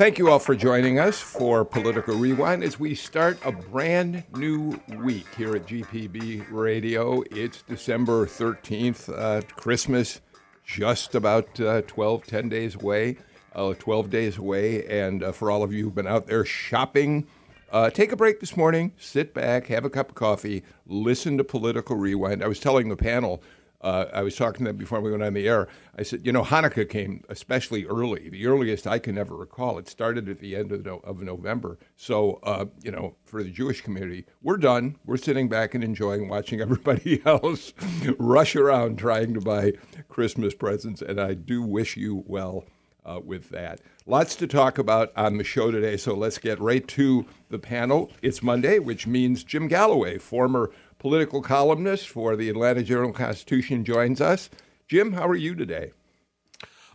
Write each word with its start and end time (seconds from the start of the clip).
Thank 0.00 0.16
you 0.18 0.30
all 0.30 0.38
for 0.38 0.54
joining 0.54 0.98
us 0.98 1.20
for 1.20 1.62
Political 1.62 2.16
Rewind 2.16 2.64
as 2.64 2.80
we 2.80 2.94
start 2.94 3.38
a 3.44 3.52
brand 3.52 4.24
new 4.34 4.80
week 4.96 5.26
here 5.36 5.54
at 5.54 5.66
GPB 5.66 6.46
Radio. 6.50 7.22
It's 7.30 7.60
December 7.60 8.24
13th, 8.24 9.10
uh, 9.14 9.42
Christmas 9.56 10.22
just 10.64 11.14
about 11.14 11.60
uh, 11.60 11.82
12, 11.82 12.24
10 12.24 12.48
days 12.48 12.76
away, 12.76 13.18
uh, 13.54 13.74
12 13.74 14.08
days 14.08 14.38
away. 14.38 14.86
And 14.86 15.22
uh, 15.22 15.32
for 15.32 15.50
all 15.50 15.62
of 15.62 15.70
you 15.70 15.84
who've 15.84 15.94
been 15.94 16.06
out 16.06 16.26
there 16.26 16.46
shopping, 16.46 17.26
uh, 17.70 17.90
take 17.90 18.10
a 18.10 18.16
break 18.16 18.40
this 18.40 18.56
morning, 18.56 18.94
sit 18.96 19.34
back, 19.34 19.66
have 19.66 19.84
a 19.84 19.90
cup 19.90 20.08
of 20.08 20.14
coffee, 20.14 20.62
listen 20.86 21.36
to 21.36 21.44
Political 21.44 21.96
Rewind. 21.96 22.42
I 22.42 22.48
was 22.48 22.58
telling 22.58 22.88
the 22.88 22.96
panel 22.96 23.42
uh, 23.80 24.06
I 24.12 24.22
was 24.22 24.36
talking 24.36 24.64
to 24.64 24.70
them 24.70 24.76
before 24.76 25.00
we 25.00 25.10
went 25.10 25.22
on 25.22 25.34
the 25.34 25.48
air. 25.48 25.68
I 25.96 26.02
said, 26.02 26.26
you 26.26 26.32
know, 26.32 26.42
Hanukkah 26.42 26.88
came 26.88 27.24
especially 27.28 27.86
early, 27.86 28.28
the 28.28 28.46
earliest 28.46 28.86
I 28.86 28.98
can 28.98 29.16
ever 29.16 29.34
recall. 29.34 29.78
It 29.78 29.88
started 29.88 30.28
at 30.28 30.38
the 30.38 30.54
end 30.54 30.72
of, 30.72 30.84
no, 30.84 30.98
of 30.98 31.22
November. 31.22 31.78
So, 31.96 32.40
uh, 32.42 32.66
you 32.82 32.90
know, 32.90 33.16
for 33.24 33.42
the 33.42 33.50
Jewish 33.50 33.80
community, 33.80 34.26
we're 34.42 34.58
done. 34.58 34.96
We're 35.06 35.16
sitting 35.16 35.48
back 35.48 35.74
and 35.74 35.82
enjoying 35.82 36.28
watching 36.28 36.60
everybody 36.62 37.22
else 37.24 37.72
rush 38.18 38.54
around 38.54 38.98
trying 38.98 39.34
to 39.34 39.40
buy 39.40 39.72
Christmas 40.08 40.54
presents. 40.54 41.00
And 41.00 41.20
I 41.20 41.34
do 41.34 41.62
wish 41.62 41.96
you 41.96 42.22
well 42.26 42.64
uh, 43.04 43.20
with 43.24 43.50
that. 43.50 43.80
Lots 44.06 44.34
to 44.36 44.46
talk 44.46 44.78
about 44.78 45.12
on 45.16 45.38
the 45.38 45.44
show 45.44 45.70
today. 45.70 45.96
So 45.96 46.14
let's 46.14 46.38
get 46.38 46.60
right 46.60 46.86
to 46.88 47.26
the 47.48 47.58
panel. 47.58 48.10
It's 48.22 48.42
Monday, 48.42 48.78
which 48.78 49.06
means 49.06 49.44
Jim 49.44 49.68
Galloway, 49.68 50.18
former 50.18 50.70
political 51.00 51.42
columnist 51.42 52.08
for 52.08 52.36
the 52.36 52.48
Atlanta 52.48 52.84
Journal 52.84 53.12
Constitution, 53.12 53.84
joins 53.84 54.20
us. 54.20 54.48
Jim, 54.86 55.14
how 55.14 55.26
are 55.26 55.34
you 55.34 55.56
today? 55.56 55.90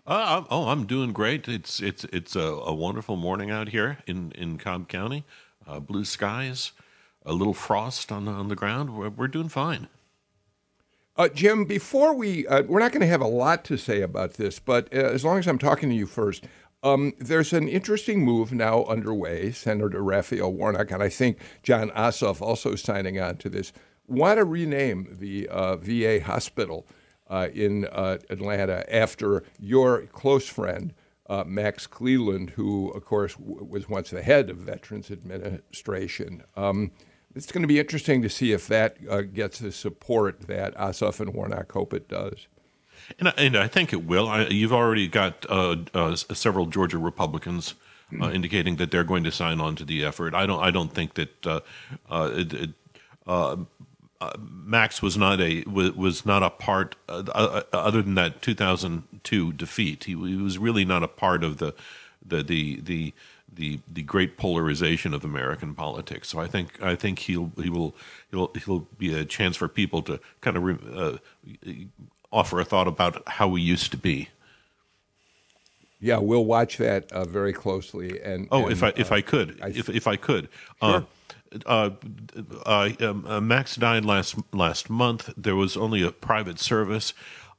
Uh, 0.08 0.44
oh, 0.50 0.70
I'm 0.70 0.86
doing 0.86 1.12
great. 1.12 1.47
It's 1.50 1.81
it's 1.81 2.06
it's 2.06 2.36
a, 2.36 2.39
a 2.39 2.73
wonderful 2.73 3.16
morning 3.17 3.52
out 3.52 3.70
here 3.70 3.97
in 4.08 4.31
in 4.34 4.58
Cobb 4.58 4.88
County. 4.88 5.25
Uh, 5.67 5.80
blue 5.80 6.06
skies, 6.06 6.72
a 7.25 7.34
little 7.34 7.56
frost 7.56 8.12
on 8.12 8.25
the, 8.25 8.31
on 8.31 8.50
the 8.50 8.56
ground. 8.56 8.95
We're, 8.95 9.09
we're 9.09 9.28
doing 9.28 9.50
fine. 9.50 9.88
Uh, 11.17 11.28
Jim, 11.30 11.66
before 11.66 12.14
we, 12.14 12.45
uh, 12.45 12.62
we're 12.64 12.80
not 12.80 12.92
going 12.92 13.02
to 13.02 13.08
have 13.08 13.22
a 13.22 13.28
lot 13.28 13.64
to 13.66 13.78
say 13.78 14.02
about 14.02 14.34
this, 14.34 14.59
but 14.59 14.94
uh, 14.94 14.97
as 14.97 15.23
long 15.25 15.40
as 15.40 15.47
I'm 15.47 15.58
talking 15.58 15.90
to 15.90 15.95
you 15.95 16.06
first, 16.06 16.45
um, 16.84 17.14
there's 17.17 17.52
an 17.52 17.67
interesting 17.67 18.23
move 18.23 18.52
now 18.52 18.84
underway. 18.84 19.52
Senator 19.52 20.03
Raphael 20.03 20.53
Warnock, 20.53 20.92
and 20.92 21.02
I 21.02 21.09
think 21.09 21.40
Jon 21.64 21.90
Ossoff 21.92 22.42
also 22.42 22.75
signing 22.75 23.19
on 23.19 23.38
to 23.38 23.50
this, 23.50 23.73
want 24.08 24.38
to 24.38 24.45
rename 24.45 25.08
the 25.20 25.48
uh, 25.48 25.75
VA 25.78 26.22
hospital 26.23 26.86
uh, 27.30 27.48
in 27.53 27.86
uh, 27.86 28.17
Atlanta 28.30 28.86
after 28.94 29.44
your 29.59 30.06
close 30.08 30.47
friend, 30.47 30.94
uh, 31.28 31.44
Max 31.45 31.88
Cleland, 31.88 32.52
who, 32.52 32.92
of 32.92 33.03
course, 33.03 33.34
w- 33.36 33.64
was 33.64 33.89
once 33.89 34.12
the 34.12 34.22
head 34.22 34.50
of 34.50 34.58
Veterans 34.58 35.09
Administration. 35.09 36.44
Um, 36.56 36.92
it's 37.34 37.52
going 37.52 37.64
to 37.64 37.67
be 37.67 37.80
interesting 37.80 38.22
to 38.22 38.30
see 38.30 38.52
if 38.52 38.67
that 38.67 38.97
uh, 39.09 39.22
gets 39.22 39.59
the 39.59 39.72
support 39.72 40.42
that 40.42 40.75
Ossoff 40.75 41.19
and 41.19 41.34
Warnock 41.34 41.72
hope 41.72 41.94
it 41.94 42.08
does. 42.08 42.47
And 43.19 43.30
I, 43.30 43.34
and 43.38 43.58
I 43.58 43.67
think 43.67 43.92
it 43.92 44.06
will. 44.06 44.28
I, 44.28 44.45
you've 44.45 44.73
already 44.73 45.08
got 45.08 45.45
uh, 45.50 46.16
several 46.16 46.67
Georgia 46.67 46.97
Republicans 46.97 47.73
uh, 48.22 48.31
indicating 48.31 48.75
that 48.78 48.91
they're 48.91 49.03
going 49.03 49.24
to 49.24 49.31
sign 49.31 49.59
on 49.59 49.75
to 49.75 49.85
the 49.85 50.03
effort. 50.06 50.34
I 50.34 50.46
don't. 50.46 50.62
I 50.62 50.72
don't 50.72 50.94
think 50.94 51.16
that 51.16 51.47
uh, 51.47 51.59
uh, 52.09 52.31
it, 52.34 52.53
it, 52.53 52.69
uh, 54.25 54.34
Max 54.40 55.02
was 55.02 55.18
not 55.18 55.40
a 55.40 55.63
was, 55.63 55.91
was 55.94 56.25
not 56.25 56.41
a 56.41 56.50
part 56.50 56.96
uh, 57.08 57.24
uh, 57.34 57.63
other 57.72 58.02
than 58.02 58.16
that 58.16 58.41
2002 58.41 59.53
defeat. 59.53 60.06
He, 60.06 60.13
he, 60.13 60.36
was 60.38 60.58
really 60.58 60.86
not 60.86 61.03
a 61.03 61.08
part 61.08 61.44
of 61.44 61.58
the 61.58 61.74
the 62.25 62.41
the 62.41 62.81
the 62.81 63.14
the, 63.53 63.80
the 63.88 64.02
great 64.02 64.35
polarization 64.35 65.14
of 65.14 65.24
American 65.24 65.75
politics. 65.75 66.28
So 66.28 66.40
I 66.40 66.47
think 66.47 66.81
I 66.81 66.96
think 66.96 67.19
he'll 67.19 67.52
he 67.62 67.69
will 67.69 67.96
he'll 68.31 68.52
he'll 68.66 68.88
be 68.97 69.14
a 69.14 69.25
chance 69.25 69.56
for 69.56 69.68
people 69.68 70.02
to 70.03 70.19
kind 70.41 70.58
of 70.58 70.64
re, 70.64 70.78
uh, 70.94 71.18
offer 72.31 72.59
a 72.59 72.66
thought 72.66 72.88
about 72.88 73.28
how 73.28 73.47
we 73.47 73.62
used 73.62 73.91
to 73.91 73.97
be. 73.97 74.30
Yeah, 76.02 76.18
we'll 76.18 76.46
watch 76.46 76.78
that 76.78 77.12
uh, 77.12 77.25
very 77.25 77.53
closely. 77.53 78.22
And 78.22 78.47
oh, 78.52 78.64
and, 78.64 78.72
if 78.72 78.84
I 78.84 78.94
if 78.96 79.12
I 79.12 79.22
could, 79.22 79.59
I, 79.62 79.68
if 79.69 79.90
if 79.90 80.08
I 80.08 80.16
could. 80.16 80.50
Sure 80.81 81.06
uh, 81.66 81.91
uh, 82.66 82.89
um, 82.99 83.25
uh, 83.27 83.41
Max 83.41 83.75
died 83.75 84.05
last 84.05 84.35
last 84.53 84.89
month. 84.89 85.29
There 85.38 85.55
was 85.55 85.77
only 85.77 86.01
a 86.01 86.11
private 86.11 86.59
service. 86.59 87.13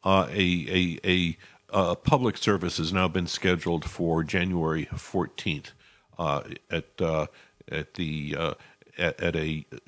Uh, 0.04 0.26
a, 0.30 0.44
a, 0.68 1.00
a, 1.04 1.38
a 1.70 1.96
public 1.96 2.36
service 2.36 2.76
has 2.78 2.92
now 2.92 3.08
been 3.08 3.26
scheduled 3.26 3.84
for 3.84 4.22
January 4.22 4.86
14th 4.92 5.72
uh, 6.18 6.42
at 6.70 7.00
uh, 7.00 7.26
at 7.70 7.94
the 7.94 8.36
at, 8.98 9.20
at, 9.20 9.36
a, 9.36 9.66
a, 9.72 9.80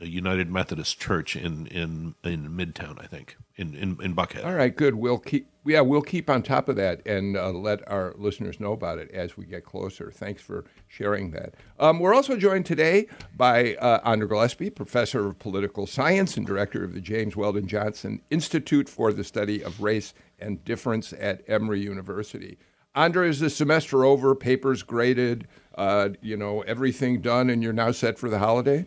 United 0.00 0.50
Methodist 0.50 1.00
Church 1.00 1.36
in 1.36 1.66
in 1.68 2.14
in 2.22 2.50
Midtown, 2.50 3.02
I 3.02 3.06
think, 3.06 3.36
in 3.56 3.74
in, 3.74 3.98
in 4.02 4.14
Buckhead. 4.14 4.44
All 4.44 4.54
right, 4.54 4.74
good. 4.74 4.96
We'll 4.96 5.18
keep 5.18 5.48
yeah, 5.64 5.80
we'll 5.80 6.02
keep 6.02 6.28
on 6.28 6.42
top 6.42 6.68
of 6.68 6.76
that 6.76 7.06
and 7.06 7.36
uh, 7.36 7.50
let 7.50 7.86
our 7.90 8.14
listeners 8.18 8.60
know 8.60 8.72
about 8.72 8.98
it 8.98 9.10
as 9.10 9.36
we 9.36 9.46
get 9.46 9.64
closer. 9.64 10.10
Thanks 10.10 10.42
for 10.42 10.64
sharing 10.86 11.30
that. 11.30 11.54
Um, 11.80 11.98
we're 11.98 12.14
also 12.14 12.36
joined 12.36 12.66
today 12.66 13.06
by 13.34 13.74
uh, 13.76 14.00
Andra 14.04 14.28
Gillespie, 14.28 14.70
professor 14.70 15.26
of 15.26 15.38
political 15.38 15.86
science 15.86 16.36
and 16.36 16.46
director 16.46 16.84
of 16.84 16.92
the 16.92 17.00
James 17.00 17.34
Weldon 17.34 17.66
Johnson 17.66 18.20
Institute 18.30 18.88
for 18.88 19.12
the 19.12 19.24
Study 19.24 19.62
of 19.62 19.80
Race 19.80 20.12
and 20.38 20.62
Difference 20.64 21.14
at 21.14 21.42
Emory 21.48 21.80
University. 21.80 22.58
Andra, 22.94 23.28
is 23.28 23.40
the 23.40 23.50
semester 23.50 24.04
over? 24.04 24.34
Papers 24.34 24.82
graded? 24.82 25.48
Uh, 25.74 26.10
you 26.22 26.36
know, 26.36 26.62
everything 26.62 27.20
done, 27.20 27.50
and 27.50 27.62
you're 27.62 27.72
now 27.72 27.92
set 27.92 28.18
for 28.18 28.30
the 28.30 28.38
holiday? 28.38 28.86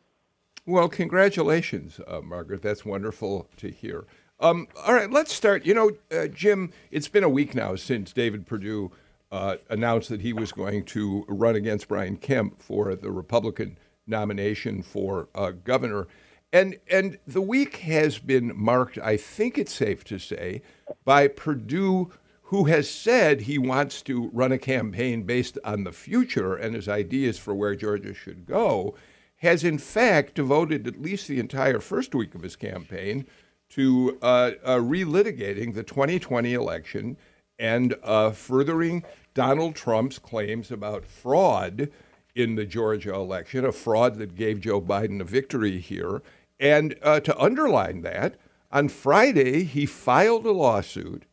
Well, 0.67 0.87
congratulations, 0.87 1.99
uh, 2.07 2.21
Margaret. 2.21 2.61
That's 2.61 2.85
wonderful 2.85 3.49
to 3.57 3.71
hear. 3.71 4.05
Um, 4.39 4.67
all 4.85 4.93
right, 4.93 5.09
let's 5.09 5.33
start. 5.33 5.65
You 5.65 5.73
know, 5.73 5.91
uh, 6.11 6.27
Jim, 6.27 6.71
it's 6.91 7.07
been 7.07 7.23
a 7.23 7.29
week 7.29 7.55
now 7.55 7.75
since 7.75 8.13
David 8.13 8.45
Perdue 8.45 8.91
uh, 9.31 9.55
announced 9.69 10.09
that 10.09 10.21
he 10.21 10.31
was 10.31 10.51
going 10.51 10.85
to 10.85 11.25
run 11.27 11.55
against 11.55 11.87
Brian 11.87 12.17
Kemp 12.17 12.61
for 12.61 12.95
the 12.95 13.11
Republican 13.11 13.77
nomination 14.05 14.81
for 14.81 15.27
uh, 15.35 15.51
governor. 15.51 16.07
And, 16.51 16.79
and 16.89 17.19
the 17.27 17.41
week 17.41 17.77
has 17.77 18.17
been 18.17 18.51
marked, 18.55 18.97
I 18.97 19.17
think 19.17 19.57
it's 19.57 19.73
safe 19.73 20.03
to 20.05 20.17
say, 20.17 20.61
by 21.05 21.27
Perdue, 21.27 22.11
who 22.43 22.63
has 22.65 22.89
said 22.89 23.41
he 23.41 23.59
wants 23.59 24.01
to 24.03 24.29
run 24.33 24.51
a 24.51 24.57
campaign 24.57 25.23
based 25.23 25.59
on 25.63 25.83
the 25.83 25.91
future 25.91 26.55
and 26.55 26.73
his 26.73 26.89
ideas 26.89 27.37
for 27.37 27.53
where 27.53 27.75
Georgia 27.75 28.13
should 28.15 28.47
go, 28.47 28.95
has 29.37 29.63
in 29.63 29.77
fact 29.77 30.33
devoted 30.33 30.87
at 30.87 31.01
least 31.01 31.27
the 31.27 31.39
entire 31.39 31.79
first 31.79 32.15
week 32.15 32.33
of 32.33 32.41
his 32.41 32.55
campaign 32.55 33.27
to 33.69 34.17
uh, 34.23 34.51
uh, 34.63 34.77
relitigating 34.77 35.75
the 35.75 35.83
2020 35.83 36.53
election 36.53 37.17
and 37.59 37.95
uh, 38.03 38.31
furthering 38.31 39.03
Donald 39.35 39.75
Trump's 39.75 40.17
claims 40.17 40.71
about 40.71 41.05
fraud 41.05 41.89
in 42.35 42.55
the 42.55 42.65
Georgia 42.65 43.13
election, 43.13 43.65
a 43.65 43.71
fraud 43.71 44.15
that 44.17 44.35
gave 44.35 44.61
Joe 44.61 44.81
Biden 44.81 45.21
a 45.21 45.25
victory 45.25 45.77
here. 45.79 46.21
And 46.59 46.95
uh, 47.01 47.19
to 47.21 47.39
underline 47.39 48.01
that, 48.01 48.35
on 48.71 48.89
Friday, 48.89 49.63
he 49.63 49.85
filed 49.85 50.45
a 50.45 50.51
lawsuit 50.51 51.25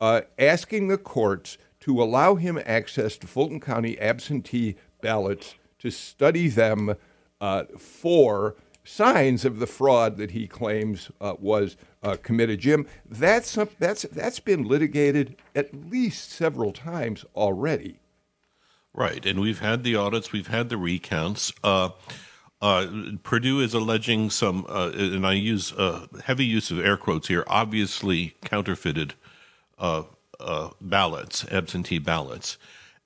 uh, 0.00 0.22
asking 0.38 0.88
the 0.88 0.98
courts 0.98 1.56
to 1.80 2.02
allow 2.02 2.34
him 2.34 2.60
access 2.64 3.16
to 3.18 3.26
Fulton 3.26 3.60
County 3.60 3.98
absentee 4.00 4.76
ballots 5.00 5.54
to 5.78 5.90
study 5.90 6.48
them 6.48 6.96
uh, 7.40 7.64
for 7.78 8.56
signs 8.82 9.44
of 9.44 9.58
the 9.58 9.66
fraud 9.66 10.16
that 10.18 10.32
he 10.32 10.46
claims 10.46 11.10
uh, 11.20 11.34
was 11.38 11.76
uh, 12.02 12.16
committed. 12.22 12.60
Jim, 12.60 12.86
that's 13.08 13.56
that's 13.78 14.02
that's 14.02 14.40
been 14.40 14.64
litigated 14.64 15.36
at 15.54 15.74
least 15.90 16.30
several 16.30 16.72
times 16.72 17.24
already. 17.34 18.00
Right, 18.92 19.24
and 19.26 19.40
we've 19.40 19.60
had 19.60 19.82
the 19.82 19.96
audits, 19.96 20.32
we've 20.32 20.46
had 20.46 20.68
the 20.68 20.76
recounts. 20.76 21.52
Uh, 22.62 22.64
uh, 22.64 22.86
Perdue 23.22 23.60
is 23.60 23.74
alleging 23.74 24.30
some, 24.30 24.66
uh, 24.68 24.90
and 24.94 25.26
I 25.26 25.32
use 25.34 25.72
uh, 25.72 26.06
heavy 26.24 26.46
use 26.46 26.70
of 26.70 26.78
air 26.78 26.96
quotes 26.96 27.28
here, 27.28 27.44
obviously 27.46 28.36
counterfeited 28.42 29.14
uh, 29.78 30.04
uh, 30.40 30.70
ballots, 30.80 31.44
absentee 31.50 31.98
ballots. 31.98 32.56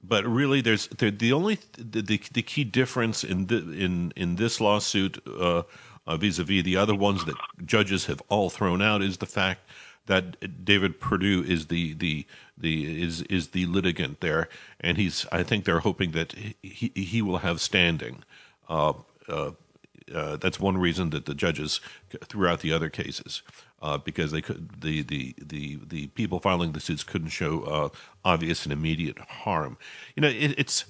But 0.03 0.25
really, 0.27 0.61
there's 0.61 0.87
the 0.89 1.33
only 1.33 1.59
the, 1.77 2.03
the, 2.03 2.23
the, 2.33 2.43
key 2.43 2.63
difference 2.63 3.25
in 3.25 3.47
the, 3.47 3.57
in 3.57 4.13
in 4.15 4.37
this 4.37 4.61
lawsuit 4.61 5.19
vis-a-vis 5.27 6.63
the 6.63 6.77
other 6.77 6.95
ones 6.95 7.25
that 7.25 7.35
judges 7.65 8.07
have 8.07 8.23
all 8.29 8.49
thrown 8.49 8.81
out 8.81 9.03
is 9.03 9.17
the 9.17 9.27
fact 9.27 9.63
that 10.07 10.65
David 10.65 11.01
Perdue 11.01 11.43
is 11.43 11.67
the 11.67 11.95
the 11.95 12.27
the 12.57 13.03
is 13.03 13.23
is 13.23 13.49
the 13.49 13.67
litigant 13.67 14.21
there, 14.21 14.49
and 14.81 14.99
he's. 14.99 15.27
I 15.31 15.43
think 15.43 15.65
they're 15.65 15.81
hoping 15.81 16.13
that 16.13 16.33
he 16.63 16.93
he 16.95 17.23
will 17.23 17.39
have 17.39 17.61
standing. 17.61 18.25
Uh, 18.69 18.91
uh, 18.91 18.93
uh, 18.93 19.03
that's 19.29 20.61
one 20.61 20.79
reason 20.79 21.11
that 21.11 21.27
the 21.27 21.35
judges 21.35 21.81
threw 22.25 22.49
out 22.49 22.61
the 22.61 22.73
other 22.73 22.91
cases 22.91 23.43
uh, 23.83 23.99
because 23.99 24.33
they 24.33 24.41
could 24.41 24.81
the, 24.81 25.03
the 25.03 25.35
the 25.41 25.79
the 25.87 26.07
people 26.09 26.41
filing 26.41 26.73
the 26.73 26.81
suits 26.81 27.05
couldn't 27.05 27.29
show 27.29 27.63
uh, 27.63 27.89
obvious 28.25 28.65
and 28.65 28.73
immediate 28.73 29.19
harm. 29.19 29.77
You 30.17 30.23
know, 30.23 30.29
it, 30.29 30.55
it's. 30.59 30.85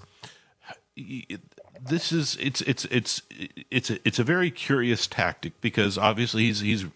It, 1.01 1.41
this 1.81 2.11
is 2.11 2.37
it's 2.41 2.61
it's 2.63 2.87
it's 2.87 3.23
it's 3.71 3.89
a, 3.89 3.99
it's 4.05 4.19
a 4.19 4.25
very 4.25 4.51
curious 4.51 5.07
tactic 5.07 5.61
because 5.61 5.97
obviously 5.97 6.47
he's 6.47 6.59
he's 6.59 6.87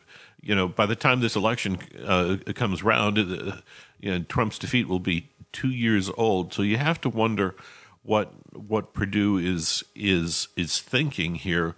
you 0.42 0.56
know, 0.56 0.68
by 0.68 0.86
the 0.86 0.96
time 0.96 1.20
this 1.20 1.36
election 1.36 1.78
uh, 2.04 2.36
comes 2.54 2.82
round, 2.82 3.16
uh, 3.16 3.58
you 4.00 4.10
know, 4.10 4.24
Trump's 4.28 4.58
defeat 4.58 4.88
will 4.88 4.98
be 4.98 5.30
two 5.52 5.70
years 5.70 6.10
old. 6.16 6.52
So 6.52 6.62
you 6.62 6.78
have 6.78 7.00
to 7.02 7.08
wonder 7.08 7.54
what 8.02 8.32
what 8.52 8.92
Perdue 8.92 9.38
is 9.38 9.84
is 9.94 10.48
is 10.56 10.80
thinking 10.80 11.36
here. 11.36 11.74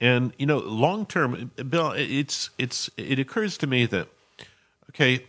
And 0.00 0.32
you 0.38 0.46
know, 0.46 0.58
long 0.58 1.06
term, 1.06 1.50
Bill, 1.68 1.92
it's 1.92 2.50
it's 2.58 2.90
it 2.96 3.18
occurs 3.18 3.58
to 3.58 3.66
me 3.66 3.86
that 3.86 4.08
okay, 4.90 5.26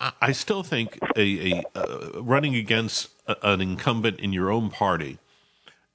I, 0.00 0.12
I 0.20 0.32
still 0.32 0.62
think 0.62 0.98
a, 1.16 1.52
a 1.52 1.64
uh, 1.74 2.22
running 2.22 2.54
against 2.54 3.10
a, 3.26 3.36
an 3.42 3.60
incumbent 3.60 4.20
in 4.20 4.32
your 4.32 4.50
own 4.50 4.70
party 4.70 5.18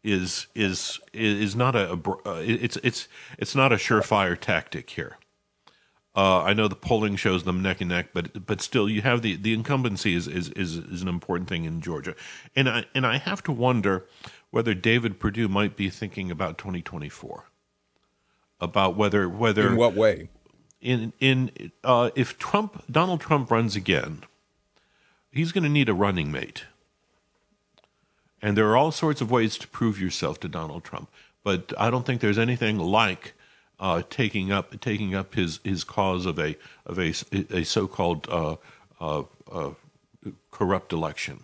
is 0.03 0.47
is 0.53 0.99
is 1.13 1.55
not 1.55 1.75
a, 1.75 1.93
a 1.93 1.95
uh, 2.25 2.41
it's 2.45 2.77
it's 2.83 3.07
it's 3.39 3.55
not 3.55 3.71
a 3.71 3.77
surefire 3.77 4.39
tactic 4.39 4.91
here. 4.91 5.17
Uh, 6.15 6.43
I 6.43 6.53
know 6.53 6.69
the 6.69 6.75
polling 6.75 7.17
shows 7.17 7.43
them 7.43 7.61
neck 7.61 7.81
and 7.81 7.89
neck, 7.89 8.07
but 8.13 8.45
but 8.45 8.61
still, 8.61 8.89
you 8.89 9.01
have 9.01 9.21
the, 9.21 9.35
the 9.35 9.53
incumbency 9.53 10.15
is, 10.15 10.27
is, 10.27 10.49
is 10.49 10.77
is 10.77 11.01
an 11.01 11.09
important 11.09 11.49
thing 11.49 11.65
in 11.65 11.81
Georgia, 11.81 12.15
and 12.55 12.69
I 12.69 12.85
and 12.95 13.05
I 13.05 13.17
have 13.17 13.43
to 13.43 13.51
wonder 13.51 14.05
whether 14.49 14.73
David 14.73 15.19
Perdue 15.19 15.49
might 15.49 15.75
be 15.75 15.89
thinking 15.89 16.31
about 16.31 16.57
2024, 16.57 17.49
about 18.61 18.95
whether 18.95 19.27
whether 19.27 19.67
in 19.67 19.75
what 19.75 19.93
way, 19.93 20.29
in 20.79 21.11
in 21.19 21.51
uh, 21.83 22.11
if 22.15 22.37
Trump 22.37 22.85
Donald 22.89 23.19
Trump 23.19 23.51
runs 23.51 23.75
again, 23.75 24.23
he's 25.31 25.51
going 25.51 25.65
to 25.65 25.69
need 25.69 25.89
a 25.89 25.93
running 25.93 26.31
mate, 26.31 26.63
and 28.41 28.57
there 28.57 28.69
are 28.69 28.77
all 28.77 28.91
sorts 28.91 29.19
of 29.19 29.29
ways 29.29 29.57
to 29.57 29.67
prove 29.67 29.99
yourself 29.99 30.39
to 30.39 30.47
Donald 30.47 30.85
Trump, 30.85 31.09
but 31.43 31.73
I 31.77 31.89
don't 31.89 32.05
think 32.05 32.21
there's 32.21 32.39
anything 32.39 32.79
like 32.79 33.33
uh, 33.79 34.01
taking 34.09 34.51
up 34.51 34.79
taking 34.79 35.15
up 35.15 35.35
his, 35.35 35.59
his 35.63 35.83
cause 35.83 36.25
of 36.25 36.39
a 36.39 36.55
of 36.85 36.99
a, 36.99 37.13
a 37.51 37.63
so-called 37.63 38.27
uh, 38.29 38.55
uh, 38.99 39.23
uh 39.51 39.71
corrupt 40.51 40.93
election. 40.93 41.41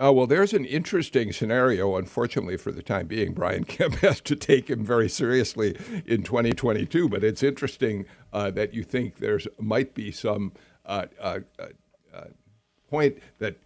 Uh, 0.00 0.12
well, 0.12 0.26
there's 0.28 0.52
an 0.52 0.64
interesting 0.64 1.32
scenario. 1.32 1.96
Unfortunately, 1.96 2.56
for 2.56 2.70
the 2.70 2.82
time 2.82 3.06
being, 3.06 3.32
Brian 3.32 3.64
Kemp 3.64 3.96
has 3.96 4.20
to 4.22 4.36
take 4.36 4.70
him 4.70 4.84
very 4.84 5.08
seriously 5.08 5.76
in 6.06 6.22
2022. 6.22 7.08
But 7.08 7.24
it's 7.24 7.42
interesting 7.42 8.06
uh, 8.32 8.50
that 8.52 8.74
you 8.74 8.84
think 8.84 9.16
there's 9.16 9.48
might 9.58 9.94
be 9.94 10.12
some 10.12 10.52
point 12.90 13.18
that 13.38 13.56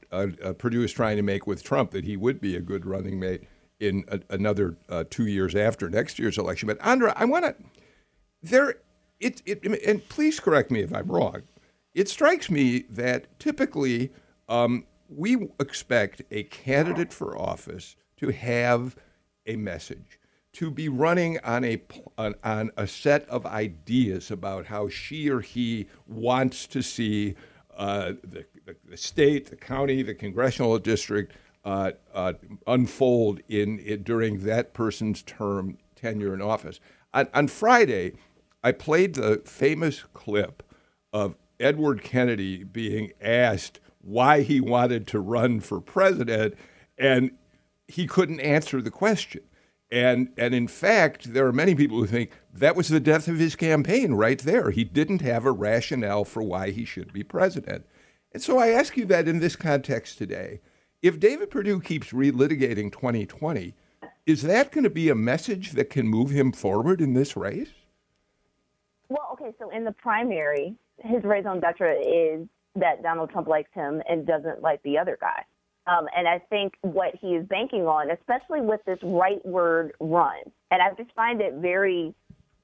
Perdue 0.58 0.82
is 0.82 0.92
trying 0.92 1.16
to 1.16 1.22
make 1.22 1.46
with 1.46 1.62
Trump 1.62 1.90
that 1.92 2.04
he 2.04 2.16
would 2.16 2.40
be 2.40 2.56
a 2.56 2.60
good 2.60 2.86
running 2.86 3.20
mate 3.20 3.44
in 3.82 4.04
a, 4.08 4.20
another 4.30 4.76
uh, 4.88 5.04
two 5.10 5.26
years 5.26 5.54
after 5.54 5.90
next 5.90 6.18
year's 6.18 6.38
election. 6.38 6.68
But 6.68 6.78
Andra, 6.80 7.12
I 7.16 7.24
want 7.24 7.44
to 7.44 7.56
there. 8.42 8.76
It, 9.20 9.42
it 9.44 9.64
and 9.86 10.08
please 10.08 10.40
correct 10.40 10.70
me 10.70 10.80
if 10.80 10.92
I'm 10.92 11.06
wrong. 11.06 11.42
It 11.94 12.08
strikes 12.08 12.50
me 12.50 12.80
that 12.90 13.38
typically 13.38 14.10
um, 14.48 14.84
we 15.08 15.48
expect 15.60 16.22
a 16.30 16.44
candidate 16.44 17.12
for 17.12 17.36
office 17.38 17.96
to 18.16 18.30
have 18.30 18.96
a 19.46 19.56
message, 19.56 20.18
to 20.54 20.70
be 20.70 20.88
running 20.88 21.38
on 21.44 21.64
a 21.64 21.82
on, 22.18 22.34
on 22.42 22.70
a 22.76 22.86
set 22.86 23.28
of 23.28 23.46
ideas 23.46 24.30
about 24.30 24.66
how 24.66 24.88
she 24.88 25.28
or 25.28 25.40
he 25.40 25.86
wants 26.06 26.66
to 26.68 26.82
see 26.82 27.34
uh, 27.76 28.12
the, 28.22 28.44
the, 28.66 28.76
the 28.90 28.96
state, 28.96 29.50
the 29.50 29.56
county, 29.56 30.02
the 30.02 30.14
congressional 30.14 30.78
district 30.78 31.32
uh, 31.64 31.92
uh, 32.12 32.32
unfold 32.66 33.40
in, 33.48 33.78
in, 33.78 34.02
during 34.02 34.44
that 34.44 34.74
person's 34.74 35.22
term 35.22 35.78
tenure 35.94 36.34
in 36.34 36.42
office. 36.42 36.80
On, 37.14 37.28
on, 37.34 37.48
Friday, 37.48 38.12
I 38.64 38.72
played 38.72 39.14
the 39.14 39.42
famous 39.44 40.04
clip 40.12 40.62
of 41.12 41.36
Edward 41.60 42.02
Kennedy 42.02 42.64
being 42.64 43.12
asked 43.20 43.78
why 44.00 44.42
he 44.42 44.60
wanted 44.60 45.06
to 45.08 45.20
run 45.20 45.60
for 45.60 45.80
president, 45.80 46.54
and 46.98 47.30
he 47.86 48.06
couldn't 48.06 48.40
answer 48.40 48.82
the 48.82 48.90
question. 48.90 49.42
And, 49.92 50.30
and 50.38 50.54
in 50.54 50.68
fact, 50.68 51.34
there 51.34 51.46
are 51.46 51.52
many 51.52 51.74
people 51.74 51.98
who 51.98 52.06
think 52.06 52.30
that 52.52 52.74
was 52.74 52.88
the 52.88 52.98
death 52.98 53.28
of 53.28 53.38
his 53.38 53.54
campaign 53.54 54.14
right 54.14 54.38
there. 54.38 54.70
He 54.70 54.84
didn't 54.84 55.20
have 55.20 55.44
a 55.44 55.52
rationale 55.52 56.24
for 56.24 56.42
why 56.42 56.70
he 56.70 56.86
should 56.86 57.12
be 57.12 57.22
president. 57.22 57.84
And 58.32 58.42
so 58.42 58.58
I 58.58 58.68
ask 58.68 58.96
you 58.96 59.04
that 59.06 59.28
in 59.28 59.40
this 59.40 59.54
context 59.54 60.16
today 60.16 60.60
if 61.02 61.18
David 61.18 61.50
Perdue 61.50 61.80
keeps 61.80 62.12
relitigating 62.12 62.90
2020, 62.92 63.74
is 64.24 64.42
that 64.42 64.70
going 64.70 64.84
to 64.84 64.90
be 64.90 65.08
a 65.08 65.14
message 65.16 65.72
that 65.72 65.90
can 65.90 66.06
move 66.06 66.30
him 66.30 66.52
forward 66.52 67.00
in 67.00 67.12
this 67.12 67.36
race? 67.36 67.72
Well, 69.08 69.28
okay, 69.32 69.52
so 69.58 69.68
in 69.70 69.84
the 69.84 69.92
primary, 69.92 70.76
his 70.98 71.24
raison 71.24 71.58
d'etre 71.60 71.98
is 71.98 72.46
that 72.76 73.02
Donald 73.02 73.30
Trump 73.30 73.48
likes 73.48 73.70
him 73.74 74.00
and 74.08 74.24
doesn't 74.24 74.62
like 74.62 74.80
the 74.84 74.96
other 74.96 75.18
guy. 75.20 75.44
Um, 75.88 76.06
and 76.16 76.28
I 76.28 76.38
think 76.38 76.74
what 76.82 77.16
he 77.20 77.34
is 77.34 77.44
banking 77.48 77.82
on, 77.82 78.12
especially 78.12 78.60
with 78.60 78.80
this 78.86 79.00
rightward 79.00 79.90
run, 79.98 80.38
and 80.70 80.80
I 80.80 80.94
just 80.96 81.12
find 81.16 81.40
it 81.40 81.54
very 81.54 82.14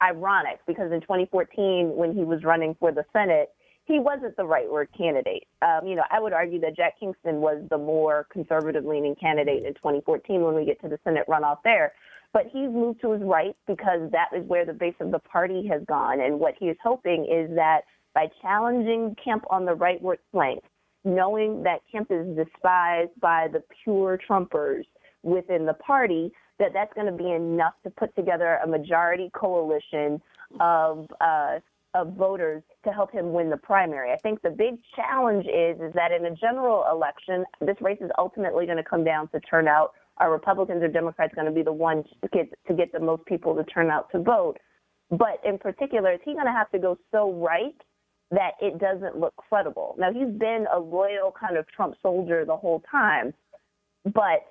ironic 0.00 0.60
because 0.68 0.92
in 0.92 1.00
2014, 1.00 1.96
when 1.96 2.14
he 2.14 2.22
was 2.22 2.44
running 2.44 2.76
for 2.78 2.92
the 2.92 3.04
Senate, 3.12 3.52
he 3.88 3.98
wasn't 3.98 4.36
the 4.36 4.42
rightward 4.42 4.88
candidate. 4.96 5.44
Um, 5.62 5.86
you 5.86 5.96
know, 5.96 6.04
I 6.10 6.20
would 6.20 6.34
argue 6.34 6.60
that 6.60 6.76
Jack 6.76 7.00
Kingston 7.00 7.40
was 7.40 7.64
the 7.70 7.78
more 7.78 8.26
conservative 8.30 8.84
leaning 8.84 9.16
candidate 9.16 9.64
in 9.64 9.72
2014 9.74 10.42
when 10.42 10.54
we 10.54 10.66
get 10.66 10.80
to 10.82 10.88
the 10.88 10.98
Senate 11.04 11.24
runoff 11.26 11.58
there. 11.64 11.94
But 12.34 12.44
he's 12.52 12.68
moved 12.68 13.00
to 13.00 13.12
his 13.12 13.22
right 13.22 13.56
because 13.66 14.10
that 14.12 14.28
is 14.36 14.46
where 14.46 14.66
the 14.66 14.74
base 14.74 14.94
of 15.00 15.10
the 15.10 15.18
party 15.18 15.66
has 15.68 15.80
gone. 15.88 16.20
And 16.20 16.38
what 16.38 16.54
he 16.60 16.66
is 16.66 16.76
hoping 16.84 17.24
is 17.24 17.54
that 17.56 17.80
by 18.14 18.26
challenging 18.42 19.16
Kemp 19.24 19.44
on 19.48 19.64
the 19.64 19.74
right 19.74 20.00
flank, 20.30 20.62
knowing 21.04 21.62
that 21.62 21.80
Kemp 21.90 22.08
is 22.10 22.36
despised 22.36 23.18
by 23.20 23.48
the 23.50 23.62
pure 23.82 24.18
Trumpers 24.28 24.84
within 25.22 25.64
the 25.64 25.74
party, 25.74 26.30
that 26.58 26.74
that's 26.74 26.92
going 26.92 27.06
to 27.06 27.12
be 27.12 27.30
enough 27.30 27.74
to 27.84 27.90
put 27.90 28.14
together 28.14 28.58
a 28.62 28.66
majority 28.66 29.30
coalition 29.34 30.20
of 30.60 31.08
uh, 31.22 31.58
of 31.94 32.14
voters 32.14 32.62
to 32.84 32.92
help 32.92 33.10
him 33.12 33.32
win 33.32 33.50
the 33.50 33.56
primary. 33.56 34.12
I 34.12 34.16
think 34.16 34.42
the 34.42 34.50
big 34.50 34.76
challenge 34.94 35.46
is 35.46 35.80
is 35.80 35.92
that 35.94 36.12
in 36.12 36.26
a 36.26 36.34
general 36.34 36.84
election, 36.90 37.44
this 37.60 37.76
race 37.80 37.98
is 38.00 38.10
ultimately 38.18 38.66
going 38.66 38.76
to 38.76 38.84
come 38.84 39.04
down 39.04 39.28
to 39.28 39.40
turnout. 39.40 39.92
Are 40.18 40.30
Republicans 40.32 40.82
or 40.82 40.88
Democrats 40.88 41.34
going 41.34 41.46
to 41.46 41.52
be 41.52 41.62
the 41.62 41.72
ones 41.72 42.04
to 42.22 42.28
get 42.28 42.50
to 42.66 42.74
get 42.74 42.92
the 42.92 43.00
most 43.00 43.24
people 43.26 43.54
to 43.54 43.64
turn 43.64 43.90
out 43.90 44.10
to 44.12 44.22
vote? 44.22 44.58
But 45.10 45.40
in 45.44 45.58
particular, 45.58 46.12
is 46.12 46.20
he 46.24 46.34
going 46.34 46.46
to 46.46 46.52
have 46.52 46.70
to 46.72 46.78
go 46.78 46.98
so 47.10 47.32
right 47.32 47.80
that 48.30 48.52
it 48.60 48.78
doesn't 48.78 49.16
look 49.18 49.34
credible? 49.36 49.94
Now 49.98 50.12
he's 50.12 50.28
been 50.38 50.66
a 50.74 50.78
loyal 50.78 51.32
kind 51.38 51.56
of 51.56 51.66
Trump 51.68 51.94
soldier 52.02 52.44
the 52.44 52.56
whole 52.56 52.82
time, 52.90 53.32
but 54.04 54.44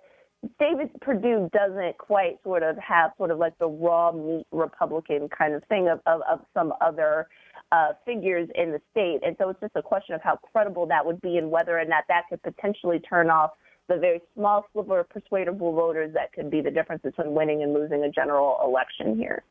David 0.60 0.89
Perdue 1.01 1.50
doesn't 1.54 1.98
quite 1.98 2.42
sort 2.44 2.63
of 2.63 2.77
have 2.77 3.12
sort 3.18 3.32
of 3.32 3.38
like 3.38 3.58
the 3.60 3.68
raw 3.68 4.12
meat 4.12 4.46
Republican 4.51 5.30
kind 5.30 5.54
of 5.54 5.63
thing 5.66 5.88
of, 5.88 6.00
of, 6.06 6.22
of 6.30 6.39
some 6.54 6.74
other 6.82 7.27
uh, 7.72 7.89
figures 8.06 8.50
in 8.56 8.72
the 8.72 8.82
state. 8.92 9.20
And 9.25 9.36
so 9.39 9.50
it's 9.50 9.60
just 9.60 9.75
a 9.75 9.82
question 9.82 10.16
of 10.16 10.22
how 10.22 10.38
credible 10.38 10.86
that 10.88 11.06
would 11.06 11.22
be 11.22 11.38
and 11.38 11.51
whether 11.51 11.77
or 11.77 11.86
not 11.86 12.06
that 12.08 12.24
could 12.30 12.42
potentially 12.44 13.00
turn 13.00 13.30
off 13.30 13.51
the 13.88 13.98
very 13.98 14.22
small 14.36 14.66
sliver 14.74 15.00
of 15.01 15.10
persuadable 15.10 15.74
voters 15.74 16.13
that 16.13 16.34
could 16.34 16.51
be 16.51 16.62
the 16.62 16.72
difference 16.72 17.01
between 17.04 17.34
winning 17.34 17.63
and 17.63 17.74
losing 17.74 18.04
a 18.04 18.12
general 18.12 18.60
election 18.63 19.16
here. 19.16 19.44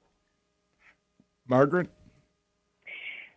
Margaret? 1.49 1.89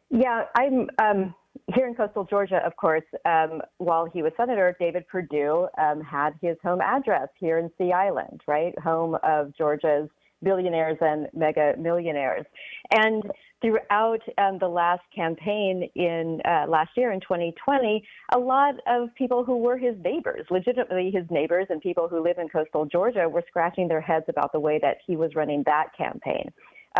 Yeah, 0.10 0.46
I'm. 0.56 0.90
Um, 1.02 1.36
here 1.74 1.88
in 1.88 1.96
coastal 1.96 2.26
Georgia, 2.26 2.62
of 2.66 2.76
course, 2.76 3.04
um, 3.26 3.62
while 3.78 4.06
he 4.06 4.22
was 4.22 4.32
senator, 4.38 4.76
David 4.80 5.08
Perdue 5.08 5.68
um, 5.78 6.02
had 6.02 6.32
his 6.42 6.58
home 6.64 6.82
address 6.82 7.30
here 7.40 7.58
in 7.58 7.70
Sea 7.78 7.92
Island, 7.92 8.42
right? 8.48 8.78
Home 8.80 9.18
of 9.24 9.56
Georgia's 9.58 10.10
billionaires 10.42 10.98
and 11.02 11.28
mega 11.34 11.74
millionaires. 11.78 12.46
And 12.92 13.24
throughout 13.62 14.22
um, 14.38 14.58
the 14.60 14.68
last 14.68 15.02
campaign 15.14 15.90
in 15.96 16.42
uh, 16.46 16.66
last 16.68 16.92
year 16.96 17.12
in 17.12 17.20
2020, 17.20 18.04
a 18.34 18.40
lot 18.40 18.76
of 18.88 19.14
people 19.16 19.44
who 19.44 19.58
were 19.58 19.78
his 19.78 19.96
neighbors, 20.04 20.46
legitimately 20.50 21.12
his 21.12 21.26
neighbors 21.30 21.68
and 21.70 21.82
people 21.82 22.08
who 22.08 22.24
live 22.24 22.38
in 22.38 22.48
coastal 22.48 22.86
Georgia, 22.86 23.28
were 23.28 23.44
scratching 23.48 23.88
their 23.88 24.02
heads 24.02 24.26
about 24.30 24.52
the 24.54 24.60
way 24.60 24.80
that 24.82 24.98
he 25.06 25.16
was 25.16 25.36
running 25.36 25.64
that 25.66 25.88
campaign. 25.98 26.50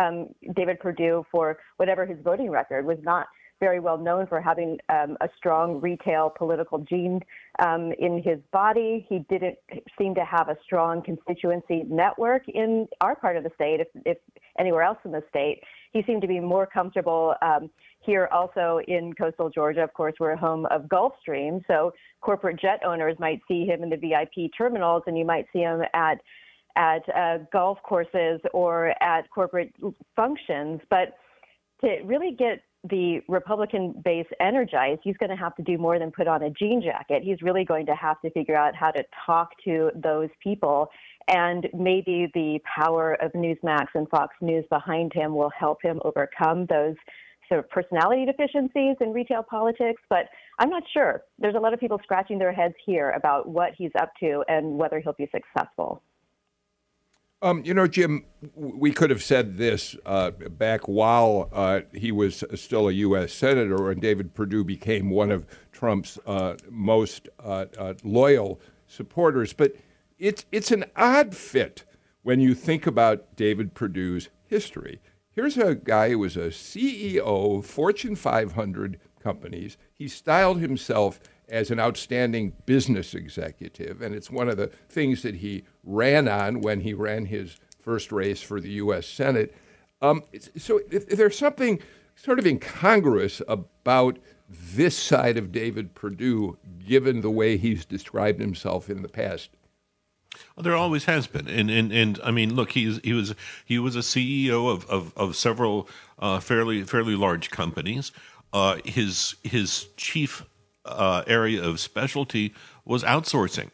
Um, 0.00 0.28
David 0.54 0.78
Perdue, 0.78 1.24
for 1.32 1.58
whatever 1.78 2.06
his 2.06 2.18
voting 2.22 2.50
record, 2.50 2.84
was 2.84 2.98
not 3.02 3.26
very 3.60 3.78
well 3.78 3.98
known 3.98 4.26
for 4.26 4.40
having 4.40 4.78
um, 4.88 5.16
a 5.20 5.28
strong 5.36 5.80
retail 5.80 6.32
political 6.36 6.78
gene 6.78 7.20
um, 7.58 7.92
in 7.98 8.22
his 8.22 8.38
body. 8.52 9.06
He 9.08 9.20
didn't 9.28 9.58
seem 9.98 10.14
to 10.14 10.24
have 10.24 10.48
a 10.48 10.56
strong 10.64 11.02
constituency 11.02 11.84
network 11.86 12.48
in 12.48 12.88
our 13.02 13.14
part 13.14 13.36
of 13.36 13.44
the 13.44 13.50
state, 13.54 13.80
if, 13.80 13.88
if 14.06 14.18
anywhere 14.58 14.82
else 14.82 14.98
in 15.04 15.12
the 15.12 15.22
state. 15.28 15.60
He 15.92 16.02
seemed 16.06 16.22
to 16.22 16.28
be 16.28 16.40
more 16.40 16.66
comfortable 16.66 17.34
um, 17.42 17.70
here 18.00 18.28
also 18.32 18.80
in 18.88 19.12
coastal 19.12 19.50
Georgia. 19.50 19.82
Of 19.82 19.92
course, 19.92 20.14
we're 20.18 20.32
a 20.32 20.38
home 20.38 20.66
of 20.66 20.82
Gulfstream, 20.84 21.62
so 21.66 21.92
corporate 22.22 22.58
jet 22.60 22.80
owners 22.84 23.16
might 23.18 23.40
see 23.46 23.66
him 23.66 23.82
in 23.82 23.90
the 23.90 23.96
VIP 23.96 24.50
terminals, 24.56 25.02
and 25.06 25.18
you 25.18 25.24
might 25.24 25.46
see 25.52 25.60
him 25.60 25.82
at 25.94 26.18
at 26.76 27.02
uh, 27.16 27.38
golf 27.52 27.78
courses 27.82 28.40
or 28.52 28.94
at 29.02 29.28
corporate 29.30 29.74
functions. 30.14 30.80
But 30.88 31.16
to 31.80 32.00
really 32.04 32.36
get 32.38 32.62
the 32.88 33.20
Republican 33.28 33.94
base 34.04 34.26
energized, 34.40 35.00
he's 35.04 35.16
going 35.18 35.30
to 35.30 35.36
have 35.36 35.54
to 35.56 35.62
do 35.62 35.76
more 35.76 35.98
than 35.98 36.10
put 36.10 36.26
on 36.26 36.42
a 36.42 36.50
jean 36.50 36.80
jacket. 36.82 37.22
He's 37.22 37.42
really 37.42 37.64
going 37.64 37.86
to 37.86 37.94
have 37.94 38.20
to 38.22 38.30
figure 38.30 38.56
out 38.56 38.74
how 38.74 38.90
to 38.90 39.04
talk 39.26 39.50
to 39.64 39.90
those 39.94 40.30
people. 40.42 40.88
And 41.28 41.68
maybe 41.74 42.30
the 42.34 42.58
power 42.64 43.14
of 43.22 43.32
Newsmax 43.32 43.86
and 43.94 44.08
Fox 44.08 44.34
News 44.40 44.64
behind 44.70 45.12
him 45.12 45.34
will 45.34 45.50
help 45.50 45.78
him 45.82 46.00
overcome 46.04 46.66
those 46.66 46.96
sort 47.48 47.60
of 47.60 47.68
personality 47.68 48.24
deficiencies 48.24 48.96
in 49.00 49.12
retail 49.12 49.42
politics. 49.42 50.00
But 50.08 50.26
I'm 50.58 50.70
not 50.70 50.82
sure. 50.92 51.22
There's 51.38 51.56
a 51.56 51.60
lot 51.60 51.74
of 51.74 51.80
people 51.80 52.00
scratching 52.02 52.38
their 52.38 52.52
heads 52.52 52.74
here 52.86 53.10
about 53.10 53.48
what 53.48 53.72
he's 53.76 53.92
up 54.00 54.12
to 54.20 54.42
and 54.48 54.78
whether 54.78 55.00
he'll 55.00 55.12
be 55.12 55.28
successful. 55.32 56.02
Um, 57.42 57.62
you 57.64 57.72
know, 57.72 57.86
Jim, 57.86 58.26
we 58.54 58.92
could 58.92 59.08
have 59.08 59.22
said 59.22 59.56
this 59.56 59.96
uh, 60.04 60.30
back 60.30 60.86
while 60.86 61.48
uh, 61.52 61.80
he 61.94 62.12
was 62.12 62.44
still 62.54 62.88
a 62.88 62.92
U.S. 62.92 63.32
Senator 63.32 63.90
and 63.90 64.00
David 64.00 64.34
Perdue 64.34 64.62
became 64.62 65.08
one 65.08 65.30
of 65.30 65.46
Trump's 65.72 66.18
uh, 66.26 66.56
most 66.68 67.30
uh, 67.42 67.64
uh, 67.78 67.94
loyal 68.04 68.60
supporters. 68.86 69.54
But 69.54 69.74
it's, 70.18 70.44
it's 70.52 70.70
an 70.70 70.84
odd 70.96 71.34
fit 71.34 71.84
when 72.22 72.40
you 72.40 72.54
think 72.54 72.86
about 72.86 73.36
David 73.36 73.72
Perdue's 73.72 74.28
history. 74.44 75.00
Here's 75.30 75.56
a 75.56 75.74
guy 75.74 76.10
who 76.10 76.18
was 76.18 76.36
a 76.36 76.48
CEO 76.48 77.58
of 77.58 77.64
Fortune 77.64 78.16
500 78.16 79.00
companies. 79.18 79.78
He 79.94 80.08
styled 80.08 80.60
himself 80.60 81.20
as 81.50 81.70
an 81.70 81.80
outstanding 81.80 82.52
business 82.66 83.14
executive, 83.14 84.00
and 84.02 84.14
it's 84.14 84.30
one 84.30 84.48
of 84.48 84.56
the 84.56 84.68
things 84.88 85.22
that 85.22 85.36
he 85.36 85.64
ran 85.84 86.28
on 86.28 86.60
when 86.60 86.80
he 86.80 86.94
ran 86.94 87.26
his 87.26 87.56
first 87.80 88.12
race 88.12 88.40
for 88.40 88.60
the 88.60 88.70
U.S. 88.72 89.06
Senate. 89.06 89.54
Um, 90.02 90.22
so 90.56 90.80
if, 90.90 91.08
if 91.08 91.18
there's 91.18 91.38
something 91.38 91.80
sort 92.16 92.38
of 92.38 92.46
incongruous 92.46 93.42
about 93.48 94.18
this 94.48 94.96
side 94.96 95.36
of 95.36 95.52
David 95.52 95.94
Perdue, 95.94 96.58
given 96.86 97.20
the 97.20 97.30
way 97.30 97.56
he's 97.56 97.84
described 97.84 98.40
himself 98.40 98.90
in 98.90 99.02
the 99.02 99.08
past. 99.08 99.50
Well, 100.54 100.62
there 100.62 100.76
always 100.76 101.04
has 101.04 101.26
been, 101.26 101.48
and 101.48 101.70
and, 101.70 101.92
and 101.92 102.20
I 102.22 102.30
mean, 102.30 102.54
look, 102.54 102.72
he's 102.72 103.00
he 103.02 103.12
was 103.12 103.34
he 103.64 103.78
was 103.78 103.96
a 103.96 104.00
CEO 104.00 104.72
of 104.72 104.88
of, 104.88 105.12
of 105.16 105.36
several 105.36 105.88
uh, 106.18 106.40
fairly 106.40 106.82
fairly 106.84 107.16
large 107.16 107.50
companies. 107.50 108.12
Uh, 108.52 108.78
his 108.84 109.36
his 109.42 109.88
chief 109.96 110.44
uh, 110.84 111.22
area 111.26 111.62
of 111.62 111.80
specialty 111.80 112.54
was 112.84 113.02
outsourcing. 113.04 113.70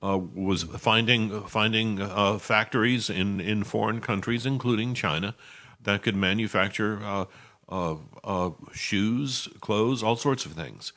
Uh, 0.00 0.16
was 0.16 0.62
finding 0.62 1.42
finding 1.46 2.00
uh, 2.00 2.38
factories 2.38 3.10
in, 3.10 3.40
in 3.40 3.64
foreign 3.64 4.00
countries, 4.00 4.46
including 4.46 4.94
China, 4.94 5.34
that 5.82 6.02
could 6.02 6.14
manufacture 6.14 7.00
uh, 7.02 7.24
uh, 7.68 7.96
uh, 8.22 8.50
shoes, 8.72 9.48
clothes, 9.60 10.00
all 10.00 10.14
sorts 10.14 10.46
of 10.46 10.52
things, 10.52 10.92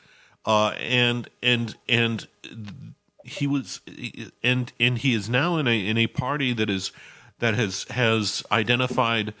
and 0.46 1.28
and 1.42 1.76
and 1.88 2.28
he 3.24 3.48
was 3.48 3.80
and 4.44 4.72
and 4.78 4.98
he 4.98 5.14
is 5.14 5.28
now 5.28 5.56
in 5.56 5.66
a 5.66 5.88
in 5.88 5.98
a 5.98 6.06
party 6.06 6.52
that 6.52 6.70
is 6.70 6.92
that 7.40 7.54
has 7.54 7.82
has 7.90 8.44
identified 8.52 9.34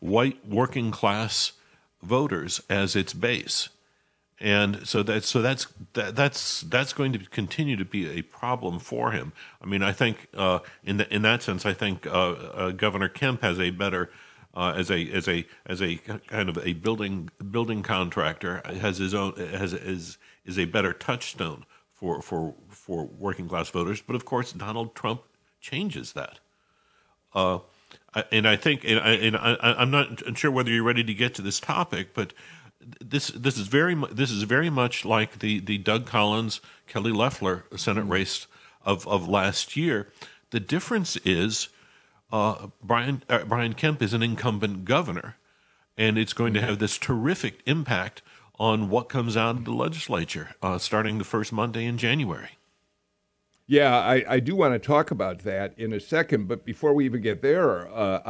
white 0.00 0.48
working 0.48 0.90
class 0.90 1.52
voters 2.02 2.62
as 2.70 2.96
its 2.96 3.12
base 3.12 3.68
and 4.42 4.86
so 4.88 5.04
that's 5.04 5.28
so 5.28 5.40
that's 5.40 5.68
that, 5.92 6.16
that's 6.16 6.62
that's 6.62 6.92
going 6.92 7.12
to 7.12 7.20
continue 7.20 7.76
to 7.76 7.84
be 7.84 8.10
a 8.10 8.22
problem 8.22 8.80
for 8.80 9.12
him. 9.12 9.32
I 9.62 9.66
mean, 9.66 9.84
I 9.84 9.92
think 9.92 10.26
uh, 10.34 10.58
in 10.82 10.96
the, 10.96 11.14
in 11.14 11.22
that 11.22 11.44
sense, 11.44 11.64
I 11.64 11.72
think 11.72 12.08
uh, 12.08 12.10
uh, 12.10 12.70
Governor 12.72 13.08
Kemp 13.08 13.42
has 13.42 13.60
a 13.60 13.70
better 13.70 14.10
uh, 14.52 14.74
as 14.76 14.90
a 14.90 15.08
as 15.12 15.28
a 15.28 15.46
as 15.64 15.80
a 15.80 15.96
kind 16.26 16.48
of 16.48 16.58
a 16.58 16.72
building 16.72 17.30
building 17.52 17.84
contractor 17.84 18.60
has 18.66 18.98
his 18.98 19.14
own 19.14 19.34
has 19.36 19.72
is 19.72 20.18
is 20.44 20.58
a 20.58 20.64
better 20.64 20.92
touchstone 20.92 21.64
for 21.92 22.20
for 22.20 22.54
for 22.68 23.04
working 23.04 23.48
class 23.48 23.70
voters. 23.70 24.02
But 24.02 24.16
of 24.16 24.24
course, 24.24 24.52
Donald 24.52 24.96
Trump 24.96 25.22
changes 25.60 26.14
that. 26.14 26.40
Uh, 27.32 27.60
and 28.30 28.46
I 28.46 28.56
think, 28.56 28.84
and, 28.84 29.00
I, 29.00 29.12
and 29.12 29.36
I, 29.36 29.56
I'm 29.60 29.90
not 29.90 30.36
sure 30.36 30.50
whether 30.50 30.70
you're 30.70 30.82
ready 30.82 31.04
to 31.04 31.14
get 31.14 31.34
to 31.34 31.42
this 31.42 31.60
topic, 31.60 32.08
but 32.12 32.34
this 33.00 33.28
this 33.28 33.56
is 33.56 33.66
very 33.68 33.94
this 34.10 34.30
is 34.30 34.42
very 34.44 34.70
much 34.70 35.04
like 35.04 35.38
the 35.38 35.60
the 35.60 35.78
Doug 35.78 36.06
Collins 36.06 36.60
Kelly 36.86 37.12
Loeffler 37.12 37.64
Senate 37.76 38.02
mm-hmm. 38.02 38.12
race 38.12 38.46
of 38.84 39.06
of 39.06 39.28
last 39.28 39.76
year. 39.76 40.08
The 40.50 40.60
difference 40.60 41.16
is 41.24 41.68
uh, 42.32 42.68
Brian 42.82 43.22
uh, 43.28 43.44
Brian 43.44 43.74
Kemp 43.74 44.02
is 44.02 44.12
an 44.12 44.22
incumbent 44.22 44.84
governor, 44.84 45.36
and 45.96 46.18
it's 46.18 46.32
going 46.32 46.54
to 46.54 46.60
have 46.60 46.78
this 46.78 46.98
terrific 46.98 47.60
impact 47.66 48.22
on 48.58 48.88
what 48.88 49.08
comes 49.08 49.36
out 49.36 49.56
of 49.56 49.64
the 49.64 49.72
legislature 49.72 50.54
uh, 50.62 50.78
starting 50.78 51.18
the 51.18 51.24
first 51.24 51.52
Monday 51.52 51.84
in 51.84 51.98
January. 51.98 52.50
Yeah, 53.66 53.98
I, 53.98 54.24
I 54.28 54.40
do 54.40 54.56
want 54.56 54.74
to 54.74 54.78
talk 54.78 55.10
about 55.10 55.40
that 55.40 55.74
in 55.78 55.92
a 55.94 56.00
second. 56.00 56.48
But 56.48 56.64
before 56.64 56.94
we 56.94 57.04
even 57.06 57.22
get 57.22 57.42
there, 57.42 57.88
uh, 57.94 58.20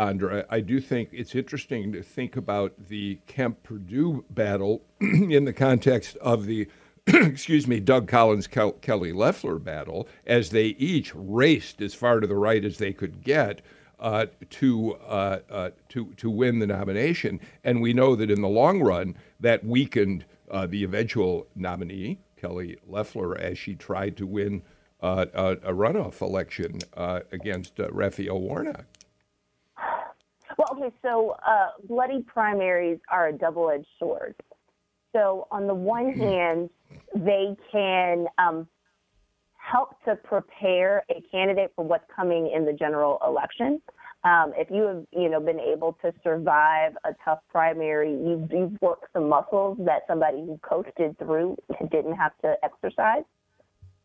I 0.50 0.60
do 0.60 0.80
think 0.80 1.10
it's 1.12 1.34
interesting 1.34 1.92
to 1.92 2.02
think 2.02 2.36
about 2.36 2.74
the 2.88 3.18
Kemp 3.26 3.62
Perdue 3.64 4.24
battle 4.30 4.82
in 5.00 5.44
the 5.44 5.52
context 5.52 6.16
of 6.18 6.46
the, 6.46 6.68
excuse 7.08 7.66
me, 7.66 7.80
Doug 7.80 8.08
Collins 8.08 8.46
Kel- 8.46 8.72
Kelly 8.74 9.12
Loeffler 9.12 9.58
battle, 9.58 10.08
as 10.26 10.50
they 10.50 10.66
each 10.78 11.12
raced 11.16 11.82
as 11.82 11.94
far 11.94 12.20
to 12.20 12.26
the 12.28 12.36
right 12.36 12.64
as 12.64 12.78
they 12.78 12.92
could 12.92 13.22
get. 13.22 13.62
uh, 14.00 14.26
to 14.50 14.94
uh, 15.08 15.38
uh, 15.50 15.70
to 15.90 16.12
to 16.16 16.30
win 16.30 16.58
the 16.58 16.66
nomination. 16.66 17.40
And 17.64 17.82
we 17.82 17.92
know 17.92 18.16
that 18.16 18.30
in 18.30 18.42
the 18.42 18.48
long 18.48 18.82
run, 18.82 19.16
that 19.40 19.64
weakened 19.64 20.24
uh, 20.50 20.66
the 20.66 20.84
eventual 20.84 21.46
nominee, 21.54 22.20
Kelly 22.36 22.78
Loeffler, 22.86 23.38
as 23.38 23.58
she 23.58 23.74
tried 23.74 24.16
to 24.18 24.26
win 24.26 24.62
uh, 25.02 25.26
a, 25.34 25.44
a, 25.70 25.72
runoff 25.72 26.20
election 26.20 26.78
uh, 26.96 27.20
against 27.32 27.72
Raphael 27.90 28.40
Warnock. 28.40 28.84
Well, 30.58 30.68
okay, 30.72 30.94
so 31.02 31.36
bloody 31.88 32.22
primaries 32.22 32.98
are 33.10 33.28
a 33.28 33.32
double-edged 33.32 33.86
sword. 33.98 34.34
So 35.12 35.46
on 35.50 35.66
the 35.66 35.74
one 35.74 36.12
hand, 36.12 36.70
they 37.14 37.56
can 37.70 38.26
um, 38.38 38.68
help 39.56 39.96
to 40.04 40.16
prepare 40.16 41.04
a 41.10 41.22
candidate 41.30 41.72
for 41.76 41.84
what's 41.84 42.04
coming 42.14 42.50
in 42.54 42.64
the 42.64 42.72
general 42.72 43.18
election. 43.26 43.80
Um, 44.24 44.52
if 44.56 44.70
you 44.70 44.82
have, 44.82 45.04
you 45.10 45.28
know, 45.28 45.40
been 45.40 45.58
able 45.58 45.98
to 46.02 46.12
survive 46.22 46.92
a 47.04 47.10
tough 47.24 47.40
primary, 47.50 48.12
you've, 48.12 48.50
you've 48.52 48.80
worked 48.80 49.06
some 49.12 49.28
muscles 49.28 49.78
that 49.80 50.02
somebody 50.06 50.38
who 50.38 50.58
coasted 50.62 51.18
through 51.18 51.56
didn't 51.90 52.14
have 52.14 52.32
to 52.42 52.54
exercise. 52.62 53.24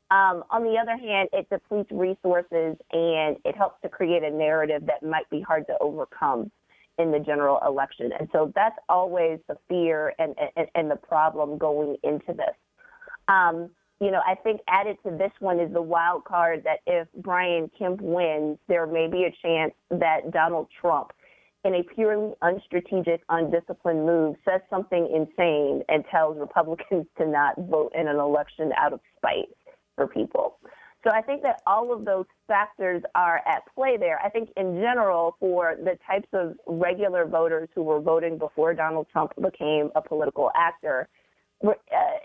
Um, 0.09 0.43
on 0.51 0.63
the 0.63 0.77
other 0.77 0.95
hand, 0.95 1.29
it 1.33 1.49
depletes 1.49 1.91
resources 1.91 2.77
and 2.91 3.37
it 3.43 3.57
helps 3.57 3.81
to 3.81 3.89
create 3.89 4.23
a 4.23 4.31
narrative 4.31 4.83
that 4.85 5.03
might 5.03 5.29
be 5.29 5.41
hard 5.41 5.67
to 5.67 5.77
overcome 5.81 6.49
in 6.97 7.11
the 7.11 7.19
general 7.19 7.59
election. 7.65 8.11
And 8.17 8.29
so 8.31 8.51
that's 8.55 8.77
always 8.87 9.39
the 9.47 9.57
fear 9.67 10.13
and, 10.17 10.33
and, 10.55 10.67
and 10.75 10.89
the 10.89 10.95
problem 10.95 11.57
going 11.57 11.97
into 12.03 12.33
this. 12.33 12.55
Um, 13.27 13.69
you 13.99 14.11
know, 14.11 14.21
I 14.25 14.35
think 14.35 14.61
added 14.67 14.97
to 15.03 15.11
this 15.11 15.31
one 15.39 15.59
is 15.59 15.73
the 15.73 15.81
wild 15.81 16.23
card 16.23 16.63
that 16.63 16.79
if 16.85 17.07
Brian 17.17 17.69
Kemp 17.77 17.99
wins, 18.01 18.59
there 18.67 18.85
may 18.87 19.07
be 19.07 19.25
a 19.25 19.35
chance 19.41 19.73
that 19.89 20.31
Donald 20.31 20.67
Trump, 20.79 21.11
in 21.65 21.73
a 21.75 21.83
purely 21.83 22.33
unstrategic, 22.41 23.19
undisciplined 23.29 24.05
move, 24.05 24.35
says 24.45 24.61
something 24.69 25.09
insane 25.13 25.83
and 25.89 26.05
tells 26.09 26.37
Republicans 26.37 27.07
to 27.17 27.27
not 27.27 27.55
vote 27.57 27.91
in 27.93 28.07
an 28.07 28.17
election 28.17 28.71
out 28.77 28.93
of 28.93 29.01
spite 29.17 29.49
for 29.97 30.07
people. 30.07 30.59
So 31.03 31.11
I 31.13 31.21
think 31.21 31.43
that 31.43 31.61
all 31.67 31.93
of 31.93 32.05
those 32.05 32.25
factors 32.47 33.01
are 33.15 33.41
at 33.45 33.63
play 33.75 33.97
there. 33.97 34.19
I 34.23 34.29
think 34.29 34.49
in 34.57 34.75
general, 34.75 35.35
for 35.39 35.75
the 35.77 35.97
types 36.05 36.27
of 36.33 36.55
regular 36.65 37.25
voters 37.25 37.69
who 37.75 37.83
were 37.83 37.99
voting 37.99 38.37
before 38.37 38.73
Donald 38.73 39.07
Trump 39.11 39.33
became 39.41 39.89
a 39.95 40.01
political 40.01 40.51
actor, 40.55 41.07
uh, 41.65 41.73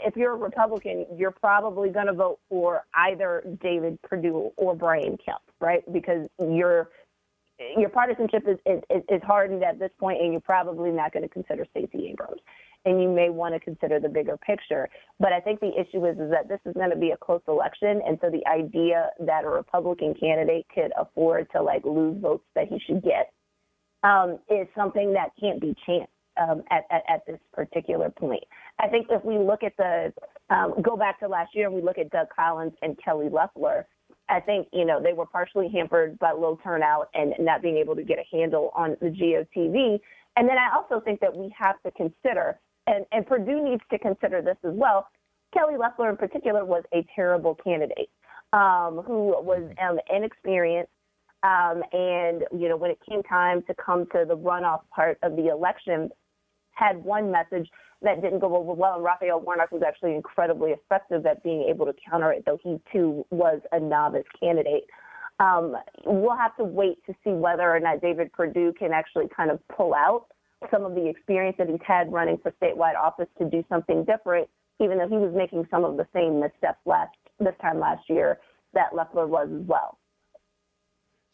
if 0.05 0.17
you're 0.17 0.33
a 0.33 0.37
Republican, 0.37 1.07
you're 1.17 1.31
probably 1.31 1.91
going 1.91 2.07
to 2.07 2.13
vote 2.13 2.39
for 2.49 2.83
either 2.95 3.43
David 3.63 3.99
Perdue 4.03 4.53
or 4.57 4.75
Brian 4.75 5.17
Kemp, 5.25 5.41
right? 5.61 5.83
Because 5.93 6.29
your 6.39 6.91
your 7.77 7.91
partisanship 7.91 8.43
is, 8.49 8.59
is, 8.67 9.03
is 9.09 9.23
hardened 9.23 9.63
at 9.63 9.79
this 9.79 9.91
point, 10.01 10.21
and 10.21 10.33
you're 10.33 10.41
probably 10.41 10.91
not 10.91 11.13
going 11.13 11.23
to 11.23 11.29
consider 11.29 11.65
Stacey 11.71 12.09
Abrams, 12.11 12.41
and 12.85 13.01
you 13.03 13.09
may 13.09 13.31
want 13.31 13.55
to 13.55 13.61
consider 13.61 14.01
the 14.01 14.09
bigger 14.09 14.37
picture. 14.37 14.89
But 15.21 15.33
I 15.33 15.41
think 15.41 15.61
the 15.61 15.73
issue 15.79 16.05
is 16.07 16.19
is 16.19 16.31
that 16.31 16.49
this 16.49 16.61
is 16.65 16.75
going 16.75 16.91
to 16.91 16.97
be 16.97 17.11
a 17.11 17.17
close 17.17 17.43
election, 17.49 18.01
and 18.07 18.19
so 18.21 18.31
the 18.31 18.47
idea 18.47 19.11
that 19.21 19.45
a 19.45 19.49
Republican 19.49 20.15
candidate 20.15 20.67
could 20.75 20.93
afford 20.99 21.49
to 21.53 21.63
like 21.63 21.85
lose 21.85 22.21
votes 22.21 22.45
that 22.55 22.69
he 22.69 22.79
should 22.87 23.03
get 23.03 23.33
um, 24.03 24.39
is 24.49 24.67
something 24.77 25.13
that 25.13 25.31
can't 25.41 25.61
be 25.61 25.75
chanced 25.87 26.11
um, 26.41 26.63
at, 26.71 26.85
at, 26.91 27.03
at 27.09 27.27
this 27.27 27.39
particular 27.53 28.11
point. 28.11 28.43
I 28.79 28.89
think 28.89 29.07
if 29.11 29.25
we 29.25 29.39
look 29.39 29.63
at 29.63 29.77
the 29.77 30.13
um, 30.51 30.75
go 30.83 30.97
back 30.97 31.21
to 31.21 31.29
last 31.29 31.55
year 31.55 31.67
and 31.67 31.75
we 31.75 31.83
look 31.83 31.99
at 31.99 32.11
Doug 32.11 32.29
Collins 32.35 32.73
and 32.83 32.97
Kelly 33.03 33.29
Loeffler, 33.31 33.87
I 34.29 34.41
think 34.41 34.69
you 34.73 34.85
know 34.85 35.01
they 35.03 35.13
were 35.13 35.27
partially 35.27 35.69
hampered 35.69 36.19
by 36.19 36.33
low 36.33 36.59
turnout 36.63 37.09
and 37.15 37.35
not 37.39 37.63
being 37.63 37.77
able 37.77 37.95
to 37.97 38.03
get 38.03 38.19
a 38.19 38.37
handle 38.37 38.73
on 38.75 38.97
the 39.01 39.09
GOTV. 39.09 40.01
And 40.37 40.49
then 40.49 40.57
I 40.57 40.75
also 40.75 41.01
think 41.05 41.21
that 41.21 41.37
we 41.37 41.55
have 41.59 41.77
to 41.83 41.91
consider, 41.91 42.59
and, 42.87 43.07
and 43.13 43.27
Perdue 43.27 43.63
needs 43.63 43.83
to 43.91 43.99
consider 43.99 44.43
this 44.43 44.57
as 44.65 44.73
well. 44.75 45.09
Kelly 45.53 45.77
Loeffler, 45.77 46.11
in 46.11 46.17
particular, 46.17 46.65
was 46.65 46.83
a 46.95 47.07
terrible 47.15 47.55
candidate 47.55 48.11
um, 48.53 49.03
who 49.07 49.35
was 49.43 49.71
um, 49.83 49.99
inexperienced. 50.15 50.91
Um, 51.43 51.83
and 51.93 52.45
you 52.53 52.69
know, 52.69 52.77
when 52.77 52.91
it 52.91 52.99
came 53.09 53.23
time 53.25 53.63
to 53.63 53.75
come 53.75 54.07
to 54.13 54.25
the 54.27 54.37
runoff 54.37 54.83
part 54.95 55.19
of 55.23 55.37
the 55.37 55.49
election, 55.49 56.11
had 56.71 57.03
one 57.05 57.31
message 57.31 57.69
that 58.03 58.23
didn't 58.23 58.39
go 58.39 58.57
over 58.57 58.73
well, 58.73 58.95
and 58.95 59.05
Raphael 59.05 59.41
Warnock 59.41 59.71
was 59.73 59.83
actually 59.87 60.15
incredibly 60.15 60.71
effective 60.71 61.27
at 61.27 61.43
being 61.43 61.63
able 61.69 61.87
to 61.87 61.95
counter 62.09 62.33
it, 62.33 62.45
though 62.47 62.59
he 62.63 62.81
too 62.93 63.27
was 63.31 63.61
a 63.73 63.81
novice 63.81 64.25
candidate. 64.39 64.85
Um, 65.41 65.77
we'll 66.07 66.37
have 66.37 66.57
to 66.57 66.65
wait 66.65 67.05
to 67.07 67.15
see 67.25 67.31
whether 67.31 67.69
or 67.69 67.81
not 67.81 68.01
David 68.01 68.33
Perdue 68.33 68.75
can 68.79 68.93
actually 68.93 69.27
kind 69.35 69.51
of 69.51 69.61
pull 69.69 69.95
out 69.95 70.27
some 70.71 70.85
of 70.85 70.95
the 70.95 71.09
experience 71.09 71.57
that 71.59 71.69
he's 71.69 71.81
had 71.87 72.13
running 72.13 72.39
for 72.39 72.53
statewide 72.63 72.97
office 72.97 73.29
to 73.39 73.45
do 73.49 73.65
something 73.69 74.05
different, 74.05 74.49
even 74.81 74.99
though 74.99 75.09
he 75.09 75.17
was 75.17 75.33
making 75.35 75.67
some 75.71 75.85
of 75.85 75.97
the 75.97 76.07
same 76.15 76.41
missteps 76.41 76.81
last 76.87 77.11
this 77.39 77.55
time 77.61 77.81
last 77.81 78.09
year 78.09 78.39
that 78.75 78.95
Loeffler 78.95 79.27
was 79.27 79.49
as 79.53 79.67
well. 79.67 79.99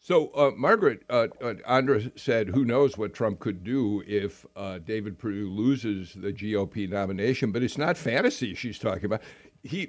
So, 0.01 0.29
uh, 0.29 0.51
Margaret, 0.55 1.03
uh, 1.09 1.27
uh, 1.41 1.55
Andra 1.67 2.01
said, 2.15 2.49
who 2.49 2.63
knows 2.63 2.97
what 2.97 3.13
Trump 3.13 3.39
could 3.39 3.65
do 3.65 4.01
if 4.07 4.45
uh, 4.55 4.79
David 4.79 5.19
Perdue 5.19 5.49
loses 5.49 6.13
the 6.13 6.31
GOP 6.31 6.89
nomination, 6.89 7.51
but 7.51 7.63
it's 7.63 7.77
not 7.77 7.97
fantasy 7.97 8.55
she's 8.55 8.79
talking 8.79 9.05
about. 9.05 9.21
He, 9.63 9.87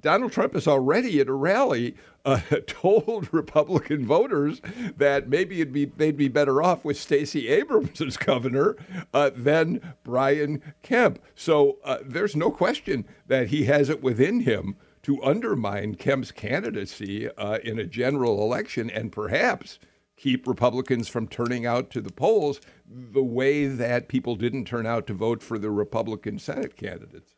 Donald 0.00 0.32
Trump 0.32 0.56
is 0.56 0.66
already 0.66 1.20
at 1.20 1.28
a 1.28 1.32
rally 1.32 1.94
uh, 2.24 2.40
told 2.66 3.32
Republican 3.32 4.04
voters 4.04 4.60
that 4.96 5.28
maybe 5.28 5.60
it'd 5.60 5.72
be 5.72 5.84
they'd 5.84 6.16
be 6.16 6.28
better 6.28 6.62
off 6.62 6.84
with 6.84 6.98
Stacey 6.98 7.48
Abrams 7.48 8.00
as 8.00 8.16
governor 8.16 8.76
uh, 9.12 9.30
than 9.34 9.94
Brian 10.02 10.60
Kemp. 10.82 11.20
So 11.34 11.78
there's 12.04 12.34
no 12.34 12.50
question 12.50 13.04
that 13.26 13.48
he 13.48 13.64
has 13.64 13.88
it 13.88 14.02
within 14.02 14.40
him 14.40 14.76
to 15.04 15.22
undermine 15.22 15.94
Kemp's 15.94 16.32
candidacy 16.32 17.28
uh, 17.36 17.58
in 17.58 17.78
a 17.78 17.84
general 17.84 18.42
election 18.42 18.90
and 18.90 19.12
perhaps 19.12 19.78
keep 20.16 20.46
Republicans 20.46 21.08
from 21.08 21.28
turning 21.28 21.66
out 21.66 21.90
to 21.90 22.00
the 22.00 22.12
polls 22.12 22.60
the 22.88 23.22
way 23.22 23.66
that 23.66 24.08
people 24.08 24.34
didn't 24.34 24.64
turn 24.64 24.86
out 24.86 25.06
to 25.06 25.12
vote 25.12 25.42
for 25.42 25.58
the 25.58 25.70
Republican 25.70 26.38
Senate 26.38 26.74
candidates. 26.76 27.34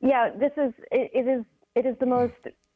Yeah, 0.00 0.30
this 0.30 0.52
is 0.56 0.72
it, 0.92 1.10
it 1.14 1.28
is 1.28 1.44
it 1.74 1.86
is 1.86 1.96
the 2.00 2.06
most 2.06 2.34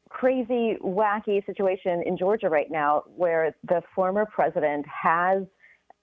crazy, 0.09 0.77
wacky 0.83 1.45
situation 1.45 2.03
in 2.05 2.17
Georgia 2.17 2.49
right 2.49 2.69
now, 2.69 3.03
where 3.15 3.55
the 3.67 3.81
former 3.95 4.25
president 4.25 4.85
has 4.87 5.43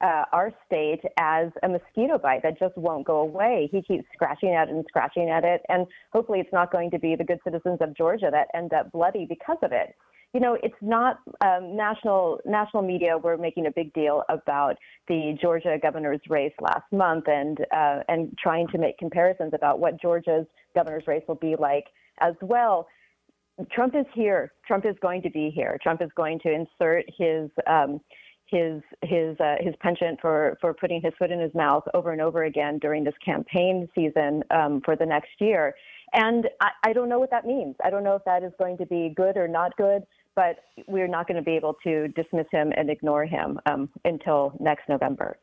uh, 0.00 0.24
our 0.32 0.50
state 0.66 1.00
as 1.18 1.48
a 1.62 1.68
mosquito 1.68 2.18
bite 2.18 2.42
that 2.42 2.58
just 2.58 2.76
won't 2.76 3.06
go 3.06 3.20
away. 3.20 3.68
He 3.70 3.82
keeps 3.82 4.04
scratching 4.14 4.54
at 4.54 4.68
it 4.68 4.74
and 4.74 4.84
scratching 4.88 5.28
at 5.28 5.44
it, 5.44 5.60
and 5.68 5.86
hopefully 6.12 6.40
it's 6.40 6.52
not 6.52 6.72
going 6.72 6.90
to 6.90 6.98
be 6.98 7.14
the 7.16 7.24
good 7.24 7.38
citizens 7.44 7.78
of 7.80 7.96
Georgia 7.96 8.30
that 8.32 8.48
end 8.54 8.72
up 8.72 8.90
bloody 8.92 9.26
because 9.28 9.58
of 9.62 9.72
it. 9.72 9.94
You 10.32 10.40
know, 10.40 10.56
it's 10.62 10.76
not 10.80 11.18
um, 11.40 11.76
national 11.76 12.40
national 12.44 12.84
media 12.84 13.18
were 13.18 13.36
making 13.36 13.66
a 13.66 13.70
big 13.72 13.92
deal 13.94 14.22
about 14.28 14.76
the 15.08 15.36
Georgia 15.40 15.76
governor's 15.82 16.20
race 16.28 16.52
last 16.60 16.84
month 16.92 17.24
and 17.26 17.58
uh, 17.74 18.00
and 18.08 18.36
trying 18.38 18.68
to 18.68 18.78
make 18.78 18.96
comparisons 18.98 19.52
about 19.54 19.80
what 19.80 20.00
Georgia's 20.00 20.46
governor's 20.74 21.06
race 21.08 21.24
will 21.26 21.34
be 21.34 21.56
like 21.58 21.86
as 22.20 22.34
well. 22.42 22.86
Trump 23.72 23.94
is 23.96 24.06
here. 24.14 24.52
Trump 24.66 24.86
is 24.86 24.94
going 25.02 25.20
to 25.22 25.30
be 25.30 25.50
here. 25.50 25.76
Trump 25.82 26.00
is 26.00 26.10
going 26.16 26.38
to 26.40 26.52
insert 26.52 27.04
his 27.18 27.50
um, 27.66 28.00
his 28.46 28.82
his 29.02 29.38
uh, 29.40 29.56
his 29.60 29.74
penchant 29.80 30.20
for 30.20 30.58
for 30.60 30.74
putting 30.74 31.00
his 31.00 31.12
foot 31.18 31.30
in 31.30 31.40
his 31.40 31.54
mouth 31.54 31.84
over 31.94 32.12
and 32.12 32.20
over 32.20 32.44
again 32.44 32.78
during 32.78 33.04
this 33.04 33.14
campaign 33.24 33.88
season 33.94 34.42
um, 34.50 34.80
for 34.84 34.96
the 34.96 35.06
next 35.06 35.30
year. 35.40 35.74
And 36.12 36.48
I, 36.60 36.70
I 36.84 36.92
don't 36.92 37.08
know 37.08 37.20
what 37.20 37.30
that 37.30 37.46
means. 37.46 37.76
I 37.84 37.90
don't 37.90 38.02
know 38.02 38.16
if 38.16 38.24
that 38.24 38.42
is 38.42 38.52
going 38.58 38.78
to 38.78 38.86
be 38.86 39.12
good 39.16 39.36
or 39.36 39.46
not 39.46 39.76
good. 39.76 40.02
But 40.36 40.56
we're 40.86 41.08
not 41.08 41.26
going 41.26 41.36
to 41.36 41.42
be 41.42 41.56
able 41.56 41.76
to 41.84 42.08
dismiss 42.08 42.46
him 42.50 42.72
and 42.76 42.88
ignore 42.88 43.26
him 43.26 43.58
um, 43.66 43.88
until 44.04 44.52
next 44.60 44.88
November. 44.88 45.38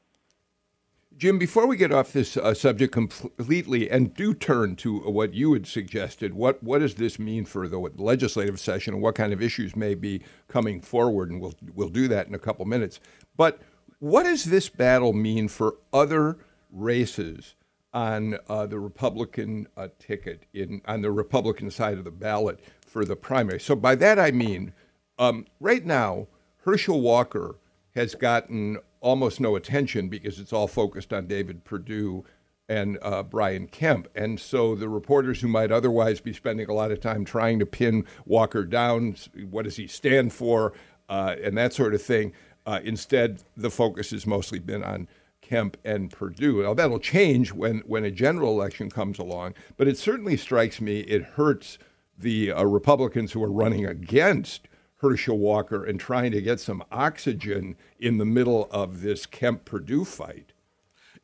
Jim, 1.17 1.39
before 1.39 1.65
we 1.65 1.75
get 1.77 1.91
off 1.91 2.13
this 2.13 2.37
uh, 2.37 2.53
subject 2.53 2.93
completely 2.93 3.89
and 3.89 4.13
do 4.13 4.35
turn 4.35 4.75
to 4.75 4.99
what 4.99 5.33
you 5.33 5.53
had 5.53 5.65
suggested, 5.65 6.31
what, 6.35 6.61
what 6.61 6.79
does 6.79 6.93
this 6.93 7.17
mean 7.17 7.43
for 7.43 7.67
the 7.67 7.79
legislative 7.79 8.59
session 8.59 8.93
and 8.93 9.01
what 9.01 9.15
kind 9.15 9.33
of 9.33 9.41
issues 9.41 9.75
may 9.75 9.95
be 9.95 10.21
coming 10.47 10.79
forward? 10.79 11.31
And 11.31 11.41
we'll, 11.41 11.55
we'll 11.73 11.89
do 11.89 12.07
that 12.09 12.27
in 12.27 12.35
a 12.35 12.39
couple 12.39 12.65
minutes. 12.65 12.99
But 13.35 13.59
what 13.97 14.23
does 14.23 14.43
this 14.43 14.69
battle 14.69 15.11
mean 15.11 15.47
for 15.47 15.77
other 15.91 16.37
races 16.71 17.55
on 17.93 18.37
uh, 18.47 18.67
the 18.67 18.77
Republican 18.77 19.67
uh, 19.75 19.87
ticket, 19.97 20.43
in, 20.53 20.81
on 20.85 21.01
the 21.01 21.11
Republican 21.11 21.71
side 21.71 21.97
of 21.97 22.03
the 22.03 22.11
ballot 22.11 22.59
for 22.87 23.05
the 23.05 23.15
primary? 23.15 23.59
So 23.59 23.75
by 23.75 23.95
that 23.95 24.17
I 24.17 24.31
mean, 24.31 24.73
um, 25.19 25.45
right 25.59 25.85
now, 25.85 26.27
Herschel 26.65 27.01
Walker 27.01 27.57
has 27.95 28.15
gotten 28.15 28.77
almost 28.99 29.39
no 29.39 29.55
attention 29.55 30.09
because 30.09 30.39
it's 30.39 30.53
all 30.53 30.67
focused 30.67 31.13
on 31.13 31.27
David 31.27 31.63
Perdue 31.63 32.25
and 32.67 32.97
uh, 33.01 33.23
Brian 33.23 33.67
Kemp. 33.67 34.07
And 34.15 34.39
so 34.39 34.75
the 34.75 34.89
reporters 34.89 35.41
who 35.41 35.47
might 35.47 35.71
otherwise 35.71 36.19
be 36.19 36.33
spending 36.33 36.69
a 36.69 36.73
lot 36.73 36.91
of 36.91 36.99
time 36.99 37.25
trying 37.25 37.59
to 37.59 37.65
pin 37.65 38.05
Walker 38.25 38.63
down, 38.65 39.15
what 39.49 39.65
does 39.65 39.77
he 39.77 39.87
stand 39.87 40.33
for, 40.33 40.73
uh, 41.09 41.35
and 41.43 41.57
that 41.57 41.73
sort 41.73 41.93
of 41.93 42.01
thing, 42.01 42.33
Uh, 42.67 42.81
instead, 42.83 43.43
the 43.55 43.69
focus 43.69 44.11
has 44.11 44.27
mostly 44.27 44.59
been 44.59 44.83
on 44.83 45.07
Kemp 45.39 45.77
and 45.85 46.11
Perdue. 46.11 46.63
Now, 46.63 46.73
that'll 46.73 46.99
change 46.99 47.53
when, 47.53 47.81
when 47.87 48.03
a 48.03 48.11
general 48.11 48.51
election 48.51 48.89
comes 48.89 49.19
along, 49.19 49.53
but 49.77 49.87
it 49.87 49.97
certainly 49.97 50.35
strikes 50.35 50.81
me 50.81 50.99
it 50.99 51.23
hurts 51.37 51.77
the 52.17 52.51
uh, 52.51 52.63
Republicans 52.63 53.31
who 53.31 53.43
are 53.43 53.51
running 53.51 53.85
against 53.85 54.67
Herschel 54.97 55.37
Walker 55.37 55.85
and 55.85 55.99
trying 55.99 56.31
to 56.31 56.41
get 56.41 56.59
some 56.59 56.83
oxygen 56.91 57.75
in 57.99 58.17
the 58.17 58.25
middle 58.25 58.67
of 58.71 59.01
this 59.01 59.25
Kemp 59.25 59.65
Perdue 59.65 60.05
fight. 60.05 60.53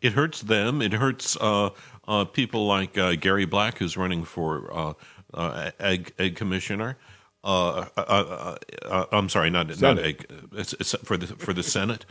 It 0.02 0.14
hurts 0.14 0.42
them. 0.42 0.82
It 0.82 0.94
hurts 0.94 1.38
uh, 1.38 1.70
uh, 2.08 2.26
people 2.26 2.68
like 2.68 2.98
uh, 2.98 3.16
Gary 3.16 3.46
Black, 3.46 3.78
who's 3.78 3.96
running 3.98 4.26
for 4.26 4.96
uh, 5.34 5.72
egg, 5.80 6.14
egg 6.20 6.36
commissioner. 6.36 6.98
Uh, 7.44 7.86
uh, 7.98 8.58
uh, 8.84 9.06
I'm 9.12 9.28
sorry, 9.28 9.50
not 9.50 9.74
Senate. 9.74 9.96
not 9.96 10.06
egg, 10.06 10.26
it's, 10.54 10.74
it's 10.74 10.96
for 11.04 11.18
the 11.18 11.28
for 11.28 11.54
the 11.54 11.64
Senate. 11.64 12.06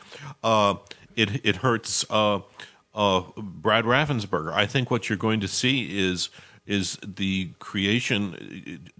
it 1.16 1.44
it 1.44 1.56
hurts 1.56 2.04
Brad 2.04 2.42
Raffensperger. 2.94 4.52
I 4.52 4.66
think 4.66 4.90
what 4.90 5.08
you're 5.08 5.18
going 5.18 5.40
to 5.40 5.48
see 5.48 5.98
is 5.98 6.28
is 6.66 6.98
the 7.04 7.50
creation. 7.58 8.90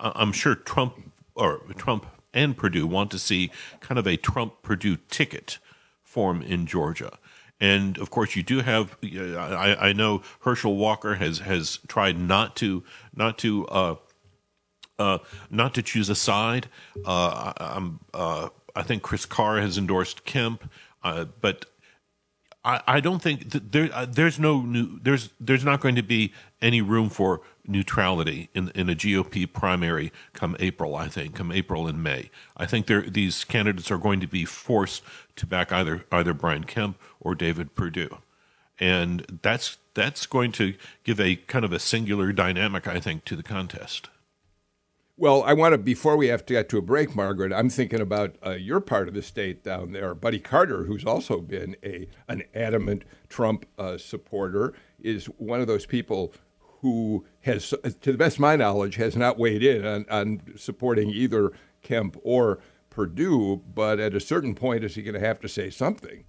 I'm 0.00 0.32
sure 0.32 0.54
Trump 0.54 1.12
or 1.34 1.60
Trump 1.76 2.06
and 2.32 2.56
Perdue 2.56 2.86
want 2.86 3.10
to 3.12 3.18
see 3.18 3.50
kind 3.80 3.98
of 3.98 4.06
a 4.06 4.16
Trump 4.16 4.62
Perdue 4.62 4.98
ticket 5.08 5.58
form 6.02 6.42
in 6.42 6.66
Georgia. 6.66 7.18
And 7.60 7.96
of 7.98 8.10
course, 8.10 8.36
you 8.36 8.42
do 8.42 8.60
have. 8.60 8.96
I, 9.02 9.76
I 9.80 9.92
know 9.92 10.22
Herschel 10.40 10.76
Walker 10.76 11.14
has 11.14 11.38
has 11.38 11.78
tried 11.86 12.18
not 12.18 12.56
to 12.56 12.82
not 13.14 13.38
to 13.38 13.66
uh, 13.68 13.94
uh, 14.98 15.18
not 15.50 15.74
to 15.74 15.82
choose 15.82 16.10
a 16.10 16.14
side. 16.14 16.68
Uh, 17.04 17.52
I, 17.56 17.90
uh, 18.12 18.48
I 18.74 18.82
think 18.82 19.02
Chris 19.02 19.24
Carr 19.24 19.60
has 19.60 19.78
endorsed 19.78 20.24
Kemp, 20.24 20.68
uh, 21.02 21.26
but 21.40 21.66
I, 22.64 22.82
I 22.86 23.00
don't 23.00 23.20
think 23.20 23.50
there 23.50 23.90
uh, 23.92 24.06
there's 24.06 24.38
no 24.38 24.62
new 24.62 24.98
there's 25.00 25.30
there's 25.38 25.64
not 25.64 25.80
going 25.80 25.96
to 25.96 26.02
be 26.02 26.32
any 26.62 26.80
room 26.80 27.10
for 27.10 27.42
neutrality 27.66 28.48
in 28.54 28.70
in 28.70 28.88
a 28.88 28.94
GOP 28.94 29.50
primary 29.52 30.12
come 30.32 30.56
April. 30.58 30.96
I 30.96 31.08
think 31.08 31.34
come 31.34 31.52
April 31.52 31.86
and 31.86 32.02
May. 32.02 32.30
I 32.56 32.66
think 32.66 32.86
these 32.86 33.44
candidates 33.44 33.90
are 33.90 33.98
going 33.98 34.20
to 34.20 34.26
be 34.26 34.44
forced 34.44 35.02
to 35.36 35.46
back 35.46 35.72
either 35.72 36.04
either 36.10 36.32
Brian 36.32 36.64
Kemp 36.64 36.98
or 37.20 37.34
David 37.34 37.74
Perdue, 37.74 38.18
and 38.80 39.40
that's 39.42 39.76
that's 39.92 40.26
going 40.26 40.52
to 40.52 40.74
give 41.04 41.20
a 41.20 41.36
kind 41.36 41.64
of 41.64 41.72
a 41.72 41.78
singular 41.78 42.32
dynamic, 42.32 42.88
I 42.88 42.98
think, 42.98 43.24
to 43.26 43.36
the 43.36 43.42
contest. 43.42 44.08
Well, 45.16 45.44
I 45.44 45.52
want 45.52 45.74
to 45.74 45.78
before 45.78 46.16
we 46.16 46.26
have 46.26 46.44
to 46.46 46.54
get 46.54 46.68
to 46.70 46.78
a 46.78 46.82
break, 46.82 47.14
Margaret. 47.14 47.52
I'm 47.52 47.70
thinking 47.70 48.00
about 48.00 48.34
uh, 48.44 48.50
your 48.50 48.80
part 48.80 49.06
of 49.06 49.14
the 49.14 49.22
state 49.22 49.62
down 49.62 49.92
there. 49.92 50.12
Buddy 50.12 50.40
Carter, 50.40 50.84
who's 50.84 51.04
also 51.04 51.40
been 51.40 51.76
a 51.84 52.08
an 52.28 52.42
adamant 52.52 53.04
Trump 53.28 53.64
uh, 53.78 53.96
supporter, 53.96 54.74
is 54.98 55.26
one 55.26 55.60
of 55.60 55.68
those 55.68 55.86
people 55.86 56.32
who 56.80 57.24
has, 57.42 57.72
to 58.00 58.10
the 58.10 58.18
best 58.18 58.36
of 58.36 58.40
my 58.40 58.56
knowledge, 58.56 58.96
has 58.96 59.16
not 59.16 59.38
weighed 59.38 59.62
in 59.62 59.86
on, 59.86 60.04
on 60.10 60.40
supporting 60.56 61.10
either 61.10 61.52
Kemp 61.82 62.16
or 62.24 62.58
Perdue. 62.90 63.62
But 63.72 64.00
at 64.00 64.14
a 64.14 64.20
certain 64.20 64.56
point, 64.56 64.82
is 64.82 64.96
he 64.96 65.02
going 65.02 65.14
to 65.14 65.20
have 65.24 65.40
to 65.42 65.48
say 65.48 65.70
something? 65.70 66.24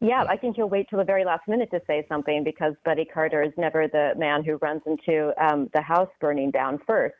Yeah, 0.00 0.24
I 0.28 0.36
think 0.36 0.54
he'll 0.54 0.68
wait 0.68 0.86
till 0.88 1.00
the 1.00 1.04
very 1.04 1.24
last 1.24 1.48
minute 1.48 1.70
to 1.72 1.80
say 1.88 2.06
something 2.08 2.44
because 2.44 2.74
Buddy 2.84 3.04
Carter 3.04 3.42
is 3.42 3.52
never 3.56 3.88
the 3.88 4.12
man 4.16 4.44
who 4.44 4.56
runs 4.62 4.82
into 4.86 5.32
um, 5.42 5.68
the 5.74 5.82
house 5.82 6.08
burning 6.20 6.52
down 6.52 6.78
first. 6.86 7.16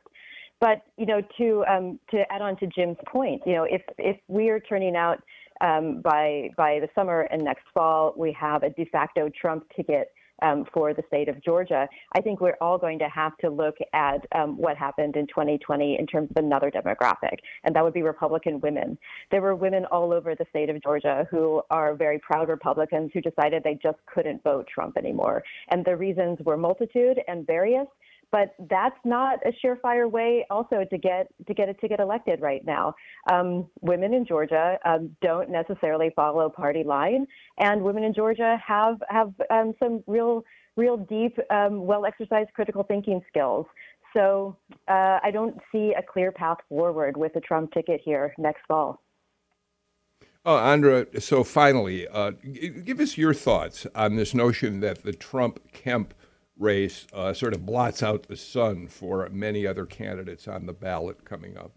But 0.60 0.82
you 0.96 1.06
know, 1.06 1.22
to 1.38 1.64
um, 1.70 1.98
to 2.10 2.30
add 2.32 2.42
on 2.42 2.56
to 2.58 2.66
Jim's 2.66 2.96
point, 3.06 3.42
you 3.46 3.54
know, 3.54 3.64
if 3.64 3.82
if 3.96 4.16
we 4.28 4.48
are 4.50 4.60
turning 4.60 4.96
out 4.96 5.22
um, 5.60 6.00
by 6.02 6.50
by 6.56 6.80
the 6.80 6.88
summer 6.94 7.22
and 7.30 7.42
next 7.42 7.64
fall, 7.72 8.14
we 8.16 8.32
have 8.32 8.62
a 8.62 8.70
de 8.70 8.84
facto 8.86 9.30
Trump 9.40 9.64
ticket 9.76 10.12
um, 10.42 10.64
for 10.72 10.94
the 10.94 11.02
state 11.08 11.28
of 11.28 11.42
Georgia. 11.42 11.88
I 12.14 12.20
think 12.20 12.40
we're 12.40 12.56
all 12.60 12.78
going 12.78 12.98
to 13.00 13.08
have 13.08 13.36
to 13.38 13.50
look 13.50 13.76
at 13.92 14.24
um, 14.34 14.56
what 14.56 14.76
happened 14.76 15.16
in 15.16 15.26
2020 15.26 15.96
in 15.98 16.06
terms 16.06 16.30
of 16.30 16.42
another 16.44 16.70
demographic, 16.70 17.38
and 17.64 17.74
that 17.74 17.84
would 17.84 17.94
be 17.94 18.02
Republican 18.02 18.60
women. 18.60 18.98
There 19.30 19.42
were 19.42 19.54
women 19.54 19.84
all 19.86 20.12
over 20.12 20.34
the 20.34 20.46
state 20.50 20.70
of 20.70 20.82
Georgia 20.82 21.26
who 21.30 21.62
are 21.70 21.94
very 21.94 22.18
proud 22.18 22.48
Republicans 22.48 23.10
who 23.12 23.20
decided 23.20 23.62
they 23.62 23.78
just 23.82 23.98
couldn't 24.12 24.42
vote 24.42 24.66
Trump 24.72 24.96
anymore. 24.96 25.42
And 25.70 25.84
the 25.84 25.96
reasons 25.96 26.38
were 26.44 26.56
multitude 26.56 27.20
and 27.28 27.46
various 27.46 27.86
but 28.30 28.54
that's 28.68 28.98
not 29.04 29.38
a 29.46 29.52
surefire 29.64 30.10
way 30.10 30.46
also 30.50 30.84
to 30.90 30.98
get 30.98 31.28
to 31.46 31.54
get 31.54 31.68
a 31.68 31.74
ticket 31.74 32.00
elected 32.00 32.40
right 32.40 32.64
now. 32.64 32.94
Um, 33.30 33.68
women 33.80 34.14
in 34.14 34.26
Georgia 34.26 34.78
um, 34.84 35.16
don't 35.22 35.50
necessarily 35.50 36.10
follow 36.14 36.48
party 36.48 36.84
line, 36.84 37.26
and 37.58 37.82
women 37.82 38.04
in 38.04 38.14
Georgia 38.14 38.58
have 38.66 39.02
have 39.08 39.32
um, 39.50 39.74
some 39.78 40.02
real 40.06 40.44
real 40.76 40.96
deep, 40.96 41.36
um, 41.50 41.84
well 41.84 42.06
exercised 42.06 42.50
critical 42.54 42.82
thinking 42.84 43.20
skills. 43.28 43.66
So 44.16 44.56
uh, 44.88 45.18
I 45.22 45.30
don't 45.32 45.58
see 45.70 45.92
a 45.98 46.02
clear 46.02 46.32
path 46.32 46.58
forward 46.68 47.16
with 47.16 47.34
the 47.34 47.40
Trump 47.40 47.72
ticket 47.72 48.00
here 48.02 48.34
next 48.38 48.62
fall. 48.66 49.02
Oh, 50.44 50.56
Andra, 50.56 51.06
so 51.20 51.44
finally, 51.44 52.08
uh, 52.08 52.30
give 52.84 53.00
us 53.00 53.18
your 53.18 53.34
thoughts 53.34 53.86
on 53.94 54.16
this 54.16 54.32
notion 54.32 54.80
that 54.80 55.02
the 55.02 55.12
Trump 55.12 55.60
Kemp 55.72 56.14
race 56.58 57.06
uh, 57.12 57.32
sort 57.32 57.54
of 57.54 57.64
blots 57.64 58.02
out 58.02 58.24
the 58.24 58.36
sun 58.36 58.88
for 58.88 59.28
many 59.30 59.66
other 59.66 59.86
candidates 59.86 60.48
on 60.48 60.66
the 60.66 60.72
ballot 60.72 61.24
coming 61.24 61.56
up? 61.56 61.72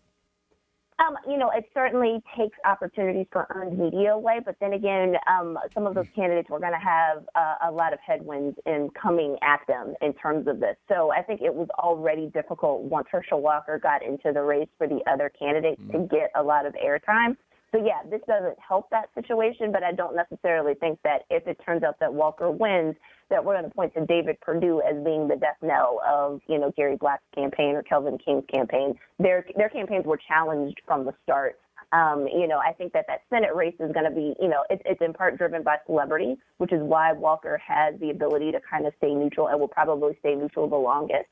Um, 1.02 1.18
you 1.28 1.38
know, 1.38 1.50
it 1.50 1.66
certainly 1.74 2.22
takes 2.38 2.58
opportunities 2.64 3.26
for 3.32 3.48
earned 3.50 3.78
media 3.78 4.14
away, 4.14 4.40
but 4.44 4.56
then 4.62 4.74
again, 4.74 5.16
um, 5.28 5.58
some 5.74 5.88
of 5.88 5.96
those 5.96 6.06
candidates 6.16 6.50
were 6.50 6.60
going 6.60 6.74
to 6.74 6.78
have 6.78 7.26
uh, 7.34 7.70
a 7.70 7.72
lot 7.72 7.92
of 7.92 8.00
headwinds 8.06 8.56
in 8.68 8.90
coming 9.02 9.36
at 9.42 9.62
them 9.68 9.96
in 10.02 10.14
terms 10.14 10.48
of 10.48 10.60
this. 10.60 10.76
So 10.88 11.12
I 11.12 11.24
think 11.24 11.42
it 11.42 11.54
was 11.54 11.70
already 11.80 12.28
difficult 12.28 12.84
once 12.84 13.08
Herschel 13.12 13.42
Walker 13.42 13.80
got 13.80 14.04
into 14.04 14.32
the 14.32 14.44
race 14.44 14.70
for 14.78 14.88
the 14.88 15.00
other 15.12 15.32
candidates 15.38 15.82
mm-hmm. 15.82 16.04
to 16.04 16.08
get 16.08 16.32
a 16.36 16.44
lot 16.44 16.68
of 16.68 16.76
airtime. 16.76 17.36
So 17.74 17.82
yeah, 17.84 18.02
this 18.10 18.20
doesn't 18.28 18.58
help 18.60 18.90
that 18.90 19.10
situation, 19.16 19.72
but 19.72 19.82
I 19.82 19.94
don't 19.94 20.16
necessarily 20.16 20.74
think 20.76 21.00
that 21.04 21.22
if 21.30 21.48
it 21.48 21.58
turns 21.66 21.84
out 21.84 22.00
that 22.02 22.14
Walker 22.14 22.52
wins, 22.52 22.96
that 23.30 23.44
we're 23.44 23.54
going 23.54 23.70
to 23.70 23.74
point 23.74 23.94
to 23.94 24.06
David 24.06 24.40
Perdue 24.42 24.82
as 24.82 25.02
being 25.06 25.30
the 25.30 25.38
death 25.38 25.56
knell 25.62 26.02
of 26.06 26.42
you 26.48 26.60
know 26.60 26.74
Gary 26.76 26.98
Black's 26.98 27.24
campaign 27.34 27.76
or 27.76 27.84
Kelvin 27.84 28.18
King's 28.18 28.44
campaign. 28.54 28.96
Their 29.20 29.46
their 29.56 29.70
campaigns 29.70 30.06
were 30.06 30.20
challenged 30.28 30.82
from 30.86 31.06
the 31.06 31.14
start. 31.24 31.60
Um, 31.94 32.28
you 32.28 32.48
know, 32.48 32.60
I 32.60 32.74
think 32.74 32.94
that 32.94 33.06
that 33.08 33.22
Senate 33.30 33.54
race 33.54 33.76
is 33.80 33.92
going 33.92 34.06
to 34.06 34.16
be, 34.16 34.34
you 34.42 34.48
know, 34.48 34.64
it, 34.70 34.82
it's 34.86 35.02
in 35.02 35.12
part 35.12 35.38
driven 35.38 35.62
by 35.62 35.78
celebrity, 35.86 36.38
which 36.58 36.72
is 36.72 36.82
why 36.82 37.12
Walker 37.12 37.58
has 37.66 38.00
the 38.00 38.12
ability 38.12 38.52
to 38.54 38.60
kind 38.70 38.86
of 38.86 38.94
stay 38.98 39.14
neutral 39.14 39.48
and 39.48 39.60
will 39.60 39.68
probably 39.68 40.16
stay 40.20 40.36
neutral 40.36 40.70
the 40.70 40.76
longest 40.76 41.28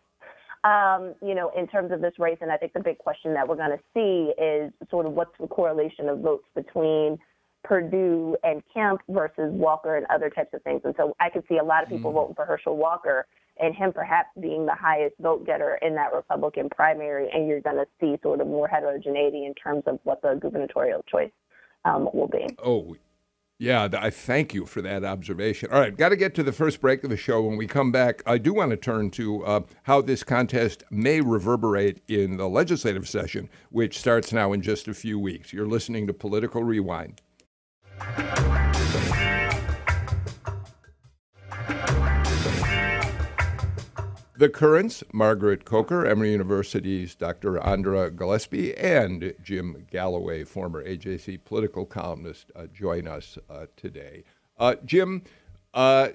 um, 0.63 1.13
you 1.22 1.36
know, 1.36 1.52
in 1.58 1.67
terms 1.67 1.91
of 1.91 2.02
this 2.02 2.13
race. 2.19 2.38
And 2.41 2.52
I 2.52 2.58
think 2.58 2.74
the 2.74 2.80
big 2.80 2.98
question 2.98 3.34
that 3.34 3.48
we're 3.48 3.56
going 3.56 3.78
to 3.78 3.84
see 3.93 4.34
is 4.41 4.72
sort 4.89 5.06
of 5.06 5.13
what's 5.13 5.32
the 5.39 5.48
correlation 5.48 6.10
of 6.10 6.19
votes 6.19 6.45
between 6.56 7.17
Perdue 7.63 8.38
and 8.43 8.62
Kemp 8.74 9.02
versus 9.10 9.52
Walker 9.52 9.98
and 9.98 10.06
other 10.10 10.30
types 10.30 10.54
of 10.54 10.62
things. 10.63 10.82
And 10.84 10.93
so 10.98 11.15
I 11.19 11.30
could 11.30 11.43
see 11.50 11.58
a 11.58 11.63
lot 11.63 11.84
of 11.84 11.89
people 11.89 12.12
mm. 12.12 12.15
voting 12.15 12.36
for 12.36 12.45
Herschel 12.45 12.78
Walker 12.78 13.26
and 13.62 13.76
him 13.76 13.91
perhaps 13.91 14.30
being 14.39 14.65
the 14.65 14.76
highest 14.76 15.15
vote 15.19 15.45
getter 15.45 15.78
in 15.82 15.93
that 15.95 16.13
Republican 16.13 16.69
primary. 16.69 17.30
And 17.34 17.48
you're 17.48 17.62
going 17.62 17.76
to 17.76 17.88
see 18.00 18.17
sort 18.24 18.39
of 18.39 18.48
more 18.48 18.67
heterogeneity 18.67 19.45
in 19.45 19.54
terms 19.54 19.84
of 19.88 20.00
what 20.04 20.22
the 20.22 20.39
gubernatorial 20.41 21.04
choice 21.10 21.32
um, 21.86 22.10
will 22.13 22.30
be. 22.30 22.45
Oh, 22.63 22.95
yeah, 23.60 23.89
I 23.91 24.10
thank 24.10 24.54
you 24.54 24.65
for 24.65 24.82
that 24.82 25.04
observation. 25.04 25.69
All 25.69 25.82
right, 25.82 25.95
got 25.95 26.10
to 26.10 26.15
get 26.15 26.34
to 26.36 26.43
the 26.43 26.54
first 26.54 26.80
break 26.80 27.04
of 27.04 27.10
the 27.10 27.17
show. 27.17 27.41
When 27.41 27.58
we 27.58 27.67
come 27.67 27.91
back, 27.91 28.24
I 28.26 28.38
do 28.38 28.54
want 28.54 28.72
to 28.72 28.78
turn 28.78 29.12
to 29.12 29.45
uh, 29.45 29.62
how 29.84 30.02
this 30.02 30.24
contest 30.24 30.86
may 30.89 31.19
reverberate 31.19 32.02
in 32.08 32.38
the 32.38 32.48
legislative 32.48 33.08
session, 33.08 33.50
which 33.69 34.00
starts 34.00 34.32
now 34.32 34.54
in 34.54 34.62
just 34.62 34.88
a 34.88 34.93
few 34.93 35.19
weeks. 35.19 35.52
You're 35.52 35.67
listening 35.67 36.08
to 36.08 36.13
Political 36.13 36.63
Rewind. 36.63 37.22
The 44.39 44.47
Current's, 44.47 45.04
Margaret 45.12 45.65
Coker, 45.65 46.06
Emory 46.06 46.32
University's 46.32 47.13
Dr. 47.13 47.62
Andra 47.62 48.10
Gillespie, 48.10 48.73
and 48.78 49.34
Jim 49.43 49.86
Galloway, 49.91 50.45
former 50.45 50.82
AJC 50.82 51.43
political 51.43 51.86
columnist, 51.86 52.49
uh, 52.56 52.67
join 52.67 53.06
us 53.06 53.38
uh, 53.49 53.65
today. 53.75 54.23
Uh, 54.58 54.75
Jim, 54.86 55.23
uh, 55.73 56.12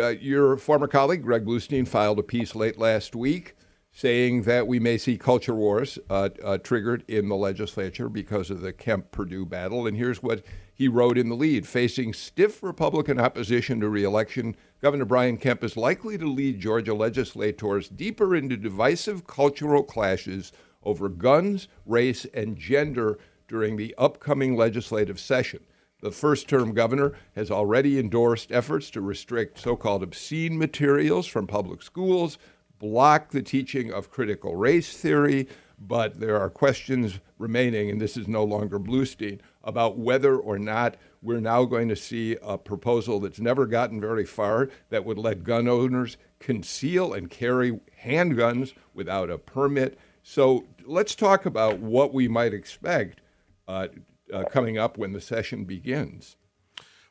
uh, 0.00 0.08
your 0.08 0.56
former 0.56 0.88
colleague, 0.88 1.22
Greg 1.22 1.44
Bluestein, 1.44 1.86
filed 1.86 2.18
a 2.18 2.22
piece 2.22 2.54
late 2.54 2.78
last 2.78 3.14
week 3.14 3.54
saying 3.92 4.42
that 4.42 4.66
we 4.66 4.78
may 4.80 4.96
see 4.96 5.18
culture 5.18 5.54
wars 5.54 5.98
uh, 6.08 6.28
triggered 6.62 7.04
in 7.08 7.28
the 7.28 7.36
legislature 7.36 8.08
because 8.08 8.50
of 8.50 8.62
the 8.62 8.72
Kemp 8.72 9.10
Perdue 9.10 9.44
battle. 9.44 9.86
And 9.86 9.96
here's 9.96 10.22
what 10.22 10.42
he 10.74 10.88
wrote 10.88 11.16
in 11.16 11.30
the 11.30 11.34
lead. 11.34 11.66
Facing 11.66 12.12
stiff 12.12 12.62
Republican 12.62 13.18
opposition 13.18 13.80
to 13.80 13.88
reelection, 13.88 14.54
Governor 14.86 15.04
Brian 15.04 15.36
Kemp 15.36 15.64
is 15.64 15.76
likely 15.76 16.16
to 16.16 16.30
lead 16.30 16.60
Georgia 16.60 16.94
legislators 16.94 17.88
deeper 17.88 18.36
into 18.36 18.56
divisive 18.56 19.26
cultural 19.26 19.82
clashes 19.82 20.52
over 20.84 21.08
guns, 21.08 21.66
race, 21.84 22.24
and 22.32 22.56
gender 22.56 23.18
during 23.48 23.76
the 23.76 23.96
upcoming 23.98 24.54
legislative 24.56 25.18
session. 25.18 25.58
The 26.02 26.12
first 26.12 26.48
term 26.48 26.72
governor 26.72 27.14
has 27.34 27.50
already 27.50 27.98
endorsed 27.98 28.52
efforts 28.52 28.88
to 28.90 29.00
restrict 29.00 29.58
so 29.58 29.74
called 29.74 30.04
obscene 30.04 30.56
materials 30.56 31.26
from 31.26 31.48
public 31.48 31.82
schools, 31.82 32.38
block 32.78 33.32
the 33.32 33.42
teaching 33.42 33.92
of 33.92 34.12
critical 34.12 34.54
race 34.54 34.96
theory, 34.96 35.48
but 35.80 36.20
there 36.20 36.40
are 36.40 36.48
questions 36.48 37.18
remaining, 37.38 37.90
and 37.90 38.00
this 38.00 38.16
is 38.16 38.28
no 38.28 38.44
longer 38.44 38.78
Bluestein, 38.78 39.40
about 39.64 39.98
whether 39.98 40.36
or 40.36 40.60
not 40.60 40.96
we're 41.26 41.40
now 41.40 41.64
going 41.64 41.88
to 41.88 41.96
see 41.96 42.36
a 42.40 42.56
proposal 42.56 43.18
that's 43.18 43.40
never 43.40 43.66
gotten 43.66 44.00
very 44.00 44.24
far 44.24 44.70
that 44.90 45.04
would 45.04 45.18
let 45.18 45.42
gun 45.42 45.66
owners 45.66 46.16
conceal 46.38 47.12
and 47.12 47.28
carry 47.28 47.80
handguns 48.04 48.74
without 48.94 49.28
a 49.28 49.36
permit. 49.36 49.98
So 50.22 50.66
let's 50.84 51.16
talk 51.16 51.44
about 51.44 51.80
what 51.80 52.14
we 52.14 52.28
might 52.28 52.54
expect 52.54 53.22
uh, 53.66 53.88
uh, 54.32 54.44
coming 54.44 54.78
up 54.78 54.98
when 54.98 55.12
the 55.12 55.20
session 55.20 55.64
begins. 55.64 56.36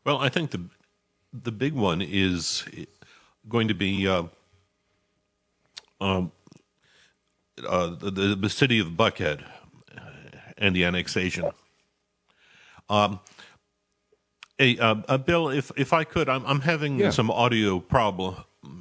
Well, 0.06 0.18
I 0.18 0.30
think 0.30 0.52
the 0.52 0.70
the 1.34 1.52
big 1.52 1.74
one 1.74 2.02
is 2.02 2.64
going 3.50 3.68
to 3.68 3.74
be 3.74 4.08
uh, 4.08 4.24
um, 6.00 6.32
uh, 7.68 7.88
the, 7.88 8.38
the 8.40 8.50
city 8.50 8.80
of 8.80 8.92
Buckhead 8.92 9.44
and 10.58 10.74
the 10.74 10.86
annexation. 10.86 11.52
Um, 12.90 13.20
hey, 14.58 14.78
uh, 14.78 14.96
uh, 15.08 15.18
Bill, 15.18 15.50
if 15.50 15.72
if 15.78 15.94
I 15.94 16.04
could, 16.04 16.30
I'm 16.30 16.46
I'm 16.46 16.62
having 16.62 17.00
Yeah. 17.00 17.10
some 17.12 17.32
audio 17.32 17.80
problem. 17.80 18.36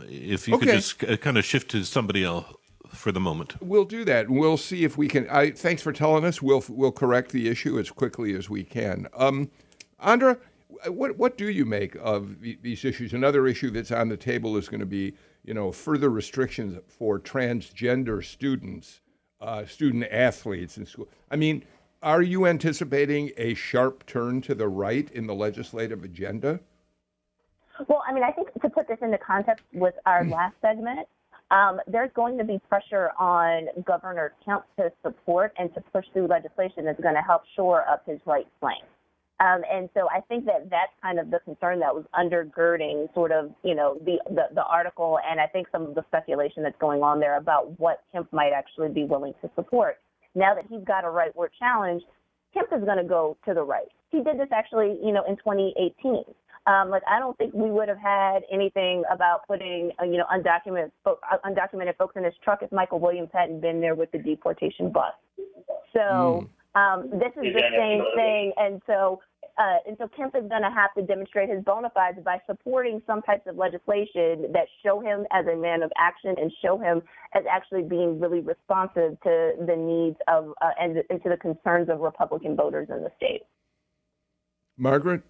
If 0.09 0.49
you 0.49 0.59
could 0.59 0.69
just 0.69 1.03
uh, 1.05 1.17
kind 1.17 1.37
of 1.39 1.45
shift 1.45 1.71
to 1.73 1.85
somebody 1.85 2.25
else 2.25 2.47
for 2.93 3.13
the 3.13 3.21
moment. 3.21 3.55
We'll 3.61 3.85
do 3.85 4.05
that. 4.05 4.27
and 4.27 4.39
We'll 4.39 4.57
see 4.57 4.85
if 4.85 4.97
we 4.97 5.09
can. 5.09 5.29
I, 5.29 5.51
thanks 5.51 5.83
for 5.83 5.93
telling 5.93 6.25
us. 6.25 6.41
We'll 6.41 6.65
we'll 6.69 6.93
correct 6.93 7.33
the 7.33 7.49
issue 7.49 7.79
as 7.79 7.91
quickly 7.91 8.35
as 8.35 8.49
we 8.49 8.65
can. 8.65 9.09
Um, 9.15 9.51
Andra, 9.99 10.39
what 10.87 11.19
what 11.19 11.37
do 11.37 11.49
you 11.51 11.65
make 11.65 11.97
of 12.01 12.41
these 12.41 12.85
issues? 12.85 13.13
Another 13.13 13.47
issue 13.47 13.71
that's 13.71 13.91
on 13.91 14.09
the 14.09 14.17
table 14.17 14.57
is 14.57 14.69
going 14.69 14.81
to 14.81 14.87
be, 14.87 15.15
you 15.45 15.55
know, 15.55 15.73
further 15.73 16.09
restrictions 16.11 16.79
for 16.87 17.19
transgender 17.19 18.25
students, 18.25 19.01
uh, 19.41 19.67
student 19.67 20.05
athletes 20.11 20.77
in 20.79 20.87
school. 20.87 21.09
I 21.31 21.37
mean, 21.37 21.65
are 22.05 22.21
you 22.21 22.47
anticipating 22.47 23.33
a 23.39 23.55
sharp 23.55 24.05
turn 24.05 24.43
to 24.43 24.55
the 24.55 24.69
right 24.69 25.11
in 25.11 25.27
the 25.27 25.35
legislative 25.35 26.05
agenda? 26.05 26.61
Well, 27.89 28.03
I 28.07 28.13
mean, 28.13 28.23
I 28.23 28.31
think 28.31 28.53
to 28.61 28.69
put 28.69 28.87
this 28.87 28.99
into 29.01 29.19
context 29.19 29.65
with 29.73 29.95
our 30.05 30.25
last 30.27 30.55
segment, 30.61 31.09
um, 31.51 31.81
there's 31.87 32.11
going 32.15 32.37
to 32.39 32.45
be 32.45 32.61
pressure 32.69 33.11
on 33.19 33.69
Governor 33.87 34.35
Kemp 34.45 34.65
to 34.77 34.93
support 35.03 35.55
and 35.59 35.73
to 35.75 35.81
push 35.93 36.05
through 36.13 36.27
legislation 36.27 36.85
that's 36.85 37.01
going 37.01 37.15
to 37.15 37.23
help 37.23 37.43
shore 37.57 37.89
up 37.89 38.05
his 38.07 38.21
right 38.27 38.47
flank. 38.61 38.85
Um, 39.41 39.63
and 39.71 39.89
so 39.95 40.09
I 40.11 40.21
think 40.21 40.45
that 40.45 40.71
that's 40.71 40.93
kind 41.03 41.19
of 41.19 41.31
the 41.31 41.41
concern 41.41 41.81
that 41.81 41.93
was 41.95 42.05
undergirding 42.15 43.13
sort 43.15 43.33
of, 43.33 43.51
you 43.65 43.75
know, 43.75 43.99
the, 44.05 44.19
the, 44.29 44.55
the 44.55 44.65
article 44.65 45.19
and 45.29 45.41
I 45.41 45.47
think 45.47 45.69
some 45.73 45.83
of 45.83 45.95
the 45.95 46.05
speculation 46.09 46.63
that's 46.63 46.79
going 46.79 47.03
on 47.03 47.19
there 47.19 47.37
about 47.37 47.79
what 47.81 48.03
Kemp 48.13 48.33
might 48.33 48.53
actually 48.53 48.91
be 48.91 49.05
willing 49.05 49.33
to 49.43 49.51
support. 49.57 49.99
Now 50.35 50.55
that 50.55 50.65
he's 50.69 50.85
got 50.85 51.05
a 51.05 51.09
rightward 51.09 51.49
challenge, 51.59 52.03
Kemp 52.53 52.69
is 52.73 52.85
going 52.85 52.99
to 52.99 53.05
go 53.05 53.37
to 53.47 53.55
the 53.55 53.63
right. 53.63 53.89
He 54.11 54.23
did 54.23 54.39
this 54.39 54.49
actually, 54.53 54.99
you 55.03 55.13
know, 55.13 55.25
in 55.29 55.37
2018. 55.37 56.25
Um, 56.67 56.89
like 56.89 57.03
I 57.09 57.19
don't 57.19 57.37
think 57.37 57.53
we 57.53 57.71
would 57.71 57.89
have 57.89 57.99
had 57.99 58.41
anything 58.51 59.05
about 59.11 59.47
putting, 59.47 59.91
uh, 60.01 60.05
you 60.05 60.17
know, 60.17 60.25
undocumented 60.33 60.93
fo- 61.03 61.19
uh, 61.31 61.37
undocumented 61.45 61.97
folks 61.97 62.17
in 62.17 62.25
his 62.25 62.33
truck 62.43 62.63
if 62.63 62.73
Michael 62.73 63.01
Williams 63.01 63.29
hadn't 63.35 63.61
been 63.61 63.81
there 63.81 63.95
with 63.95 64.11
the 64.13 64.19
deportation 64.19 64.91
bus. 64.91 65.13
So 65.93 66.49
um, 66.75 67.11
this 67.13 67.33
is 67.37 67.53
the 67.53 67.63
same 67.77 68.03
thing, 68.17 68.53
and 68.57 68.81
so 68.87 69.21
uh, 69.57 69.77
and 69.87 69.97
so 69.99 70.09
Kemp 70.17 70.35
is 70.35 70.49
going 70.49 70.63
to 70.63 70.71
have 70.71 70.93
to 70.95 71.03
demonstrate 71.03 71.49
his 71.49 71.63
bona 71.65 71.91
fides 71.95 72.19
by 72.25 72.39
supporting 72.47 73.01
some 73.07 73.23
types 73.23 73.47
of 73.47 73.57
legislation 73.57 74.51
that 74.53 74.67
show 74.85 75.01
him 75.01 75.27
as 75.31 75.47
a 75.47 75.57
man 75.57 75.83
of 75.83 75.93
action 75.97 76.35
and 76.41 76.53
show 76.61 76.77
him 76.77 77.03
as 77.35 77.45
actually 77.51 77.83
being 77.83 78.19
really 78.19 78.41
responsive 78.41 79.21
to 79.23 79.53
the 79.67 79.77
needs 79.77 80.17
of 80.27 80.53
uh, 80.61 80.71
and, 80.81 81.03
and 81.09 81.23
to 81.23 81.29
the 81.29 81.37
concerns 81.37 81.89
of 81.89 82.01
Republican 82.01 82.57
voters 82.57 82.89
in 82.91 83.03
the 83.03 83.11
state. 83.17 83.43
Margaret? 84.77 85.23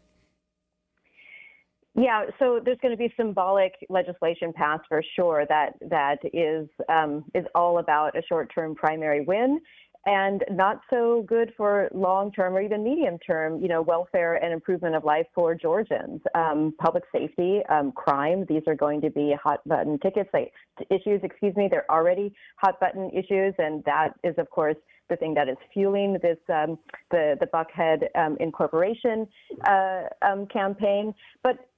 Yeah, 1.97 2.25
so 2.41 2.61
there's 2.65 2.79
going 2.83 2.93
to 2.93 2.99
be 2.99 3.13
symbolic 3.17 3.75
legislation 3.89 4.53
passed 4.53 4.83
for 4.89 5.01
sure 5.15 5.47
that 5.49 5.75
that 5.91 6.19
is 6.33 6.69
um, 6.89 7.25
is 7.35 7.45
all 7.55 7.79
about 7.79 8.19
a 8.19 8.23
short-term 8.29 8.75
primary 8.75 9.21
win, 9.21 9.61
and 10.07 10.45
not 10.51 10.81
so 10.91 11.25
good 11.27 11.53
for 11.57 11.89
long-term 11.95 12.55
or 12.55 12.61
even 12.61 12.85
medium-term, 12.85 13.61
you 13.61 13.69
know, 13.69 13.81
welfare 13.81 14.35
and 14.35 14.53
improvement 14.53 14.95
of 14.95 15.05
life 15.05 15.27
for 15.35 15.55
Georgians. 15.55 16.21
Um, 16.35 16.75
public 16.79 17.05
safety, 17.13 17.61
um, 17.71 17.93
crime, 17.93 18.45
these 18.49 18.63
are 18.67 18.75
going 18.75 19.01
to 19.01 19.11
be 19.11 19.35
hot-button 19.43 19.99
tickets 20.01 20.31
like, 20.35 20.53
issues. 20.91 21.21
Excuse 21.23 21.55
me, 21.57 21.69
they're 21.71 21.91
already 21.91 22.35
hot-button 22.57 23.11
issues, 23.11 23.55
and 23.59 23.83
that 23.85 24.11
is, 24.23 24.35
of 24.39 24.51
course, 24.51 24.77
the 25.09 25.17
thing 25.17 25.35
that 25.35 25.49
is 25.49 25.57
fueling 25.73 26.19
this 26.23 26.39
um, 26.49 26.79
the 27.11 27.37
the 27.39 27.47
Buckhead 27.47 28.09
um, 28.17 28.37
incorporation 28.41 29.29
uh, 29.69 30.05
um, 30.23 30.47
campaign, 30.47 31.15
but 31.43 31.69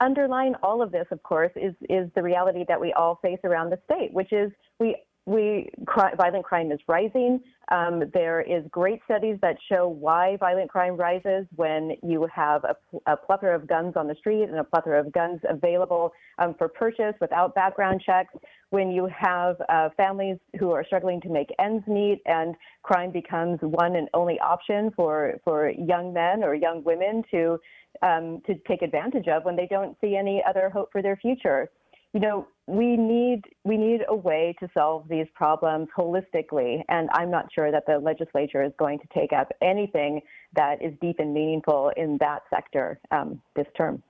underlying 0.00 0.54
all 0.62 0.82
of 0.82 0.92
this, 0.92 1.06
of 1.10 1.22
course, 1.22 1.50
is 1.56 1.74
is 1.88 2.08
the 2.14 2.22
reality 2.22 2.64
that 2.68 2.80
we 2.80 2.92
all 2.92 3.18
face 3.22 3.40
around 3.44 3.70
the 3.70 3.78
state, 3.84 4.12
which 4.12 4.32
is 4.32 4.52
we 4.78 4.96
we 5.26 5.68
cri- 5.86 6.14
violent 6.16 6.44
crime 6.44 6.70
is 6.70 6.78
rising. 6.86 7.40
Um, 7.72 8.04
there 8.14 8.40
is 8.40 8.62
great 8.70 9.00
studies 9.04 9.38
that 9.42 9.56
show 9.68 9.88
why 9.88 10.36
violent 10.38 10.70
crime 10.70 10.96
rises 10.96 11.46
when 11.56 11.96
you 12.04 12.28
have 12.32 12.62
a, 12.64 12.76
a 13.12 13.16
plethora 13.16 13.56
of 13.56 13.66
guns 13.66 13.94
on 13.96 14.06
the 14.06 14.14
street 14.14 14.44
and 14.44 14.56
a 14.56 14.62
plethora 14.62 15.00
of 15.00 15.12
guns 15.12 15.40
available 15.48 16.12
um, 16.38 16.54
for 16.56 16.68
purchase 16.68 17.14
without 17.20 17.56
background 17.56 18.00
checks. 18.06 18.32
When 18.70 18.92
you 18.92 19.08
have 19.18 19.56
uh, 19.68 19.88
families 19.96 20.38
who 20.60 20.70
are 20.70 20.84
struggling 20.84 21.20
to 21.22 21.28
make 21.28 21.48
ends 21.58 21.84
meet 21.88 22.22
and 22.26 22.54
crime 22.84 23.10
becomes 23.10 23.58
one 23.62 23.96
and 23.96 24.08
only 24.14 24.38
option 24.38 24.92
for 24.94 25.40
for 25.42 25.70
young 25.70 26.12
men 26.12 26.44
or 26.44 26.54
young 26.54 26.84
women 26.84 27.24
to 27.32 27.58
um, 28.02 28.42
to 28.46 28.54
take 28.68 28.82
advantage 28.82 29.26
of 29.26 29.44
when 29.44 29.56
they 29.56 29.66
don't 29.66 29.96
see 30.00 30.14
any 30.16 30.42
other 30.48 30.70
hope 30.70 30.92
for 30.92 31.02
their 31.02 31.16
future. 31.16 31.68
You 32.16 32.22
know, 32.22 32.48
we 32.66 32.96
need 32.96 33.42
we 33.64 33.76
need 33.76 34.00
a 34.08 34.16
way 34.16 34.56
to 34.60 34.70
solve 34.72 35.06
these 35.06 35.26
problems 35.34 35.88
holistically, 35.94 36.82
and 36.88 37.10
I'm 37.12 37.30
not 37.30 37.52
sure 37.54 37.70
that 37.70 37.84
the 37.86 37.98
legislature 37.98 38.62
is 38.62 38.72
going 38.78 39.00
to 39.00 39.06
take 39.12 39.34
up 39.34 39.52
anything 39.60 40.22
that 40.54 40.82
is 40.82 40.94
deep 41.02 41.16
and 41.18 41.34
meaningful 41.34 41.92
in 41.94 42.16
that 42.20 42.40
sector 42.48 42.98
um, 43.10 43.42
this 43.54 43.66
term. 43.76 44.02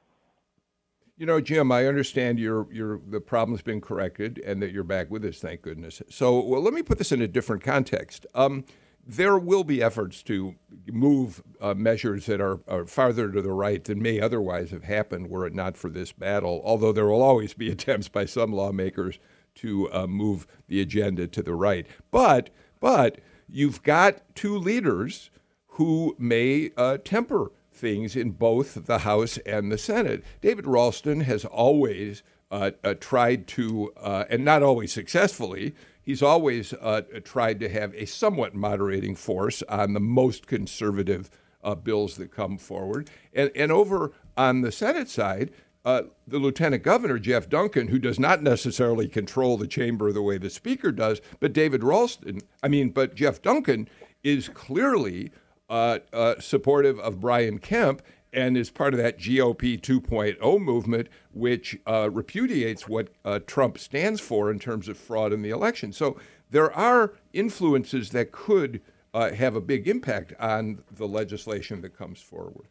You 1.16 1.26
know, 1.26 1.40
Jim, 1.40 1.72
I 1.72 1.86
understand 1.86 2.38
your 2.38 2.72
your 2.72 3.00
the 3.08 3.20
problem's 3.20 3.62
been 3.62 3.80
corrected 3.80 4.38
and 4.46 4.62
that 4.62 4.70
you're 4.70 4.84
back 4.84 5.10
with 5.10 5.24
us, 5.24 5.40
thank 5.40 5.62
goodness. 5.62 6.00
So, 6.08 6.38
well, 6.38 6.62
let 6.62 6.74
me 6.74 6.84
put 6.84 6.98
this 6.98 7.10
in 7.10 7.20
a 7.22 7.26
different 7.26 7.64
context. 7.64 8.24
Um, 8.36 8.64
there 9.06 9.38
will 9.38 9.62
be 9.62 9.82
efforts 9.82 10.22
to 10.24 10.56
move 10.88 11.42
uh, 11.60 11.74
measures 11.74 12.26
that 12.26 12.40
are, 12.40 12.60
are 12.66 12.86
farther 12.86 13.30
to 13.30 13.40
the 13.40 13.52
right 13.52 13.84
than 13.84 14.02
may 14.02 14.20
otherwise 14.20 14.70
have 14.70 14.84
happened 14.84 15.30
were 15.30 15.46
it 15.46 15.54
not 15.54 15.76
for 15.76 15.88
this 15.88 16.10
battle. 16.10 16.60
Although 16.64 16.92
there 16.92 17.06
will 17.06 17.22
always 17.22 17.54
be 17.54 17.70
attempts 17.70 18.08
by 18.08 18.24
some 18.24 18.52
lawmakers 18.52 19.18
to 19.56 19.90
uh, 19.92 20.06
move 20.06 20.46
the 20.66 20.80
agenda 20.80 21.26
to 21.28 21.42
the 21.42 21.54
right. 21.54 21.86
But 22.10 22.50
but 22.80 23.20
you've 23.48 23.82
got 23.82 24.22
two 24.34 24.58
leaders 24.58 25.30
who 25.68 26.16
may 26.18 26.70
uh, 26.76 26.98
temper 26.98 27.52
things 27.72 28.16
in 28.16 28.30
both 28.32 28.86
the 28.86 28.98
House 28.98 29.38
and 29.38 29.70
the 29.70 29.78
Senate. 29.78 30.24
David 30.40 30.66
Ralston 30.66 31.20
has 31.20 31.44
always 31.44 32.22
uh, 32.50 32.72
uh, 32.82 32.94
tried 32.94 33.46
to, 33.48 33.92
uh, 33.96 34.24
and 34.30 34.44
not 34.44 34.62
always 34.62 34.92
successfully, 34.92 35.74
he's 36.06 36.22
always 36.22 36.72
uh, 36.72 37.02
tried 37.24 37.60
to 37.60 37.68
have 37.68 37.92
a 37.94 38.06
somewhat 38.06 38.54
moderating 38.54 39.14
force 39.14 39.62
on 39.68 39.92
the 39.92 40.00
most 40.00 40.46
conservative 40.46 41.28
uh, 41.62 41.74
bills 41.74 42.16
that 42.16 42.30
come 42.30 42.56
forward. 42.56 43.10
And, 43.34 43.50
and 43.54 43.70
over 43.70 44.12
on 44.36 44.62
the 44.62 44.72
Senate 44.72 45.10
side, 45.10 45.50
uh, 45.84 46.02
the 46.26 46.38
lieutenant 46.38 46.82
governor, 46.82 47.18
Jeff 47.18 47.48
Duncan, 47.48 47.88
who 47.88 47.98
does 47.98 48.18
not 48.18 48.42
necessarily 48.42 49.08
control 49.08 49.56
the 49.56 49.68
chamber 49.68 50.12
the 50.12 50.22
way 50.22 50.38
the 50.38 50.50
speaker 50.50 50.90
does, 50.90 51.20
but 51.40 51.52
David 51.52 51.84
Ralston, 51.84 52.40
I 52.62 52.68
mean, 52.68 52.90
but 52.90 53.14
Jeff 53.14 53.42
Duncan 53.42 53.88
is 54.22 54.48
clearly 54.48 55.30
uh, 55.68 55.98
uh, 56.12 56.40
supportive 56.40 56.98
of 57.00 57.20
Brian 57.20 57.58
Kemp 57.58 58.02
and 58.32 58.56
is 58.56 58.70
part 58.70 58.94
of 58.94 58.98
that 58.98 59.18
GOP 59.18 59.80
2.0 59.80 60.60
movement, 60.60 61.08
which 61.32 61.78
uh, 61.86 62.10
repudiates 62.10 62.88
what 62.88 63.08
uh, 63.24 63.40
Trump 63.46 63.78
stands 63.78 64.20
for 64.20 64.50
in 64.50 64.58
terms 64.58 64.88
of 64.88 64.98
fraud 64.98 65.32
in 65.32 65.42
the 65.42 65.50
election. 65.50 65.92
So 65.92 66.18
there 66.50 66.72
are 66.72 67.14
influences 67.32 68.10
that 68.10 68.32
could 68.32 68.80
uh, 69.14 69.32
have 69.32 69.56
a 69.56 69.60
big 69.60 69.88
impact 69.88 70.34
on 70.38 70.82
the 70.90 71.06
legislation 71.06 71.80
that 71.80 71.96
comes 71.96 72.20
forward. 72.20 72.68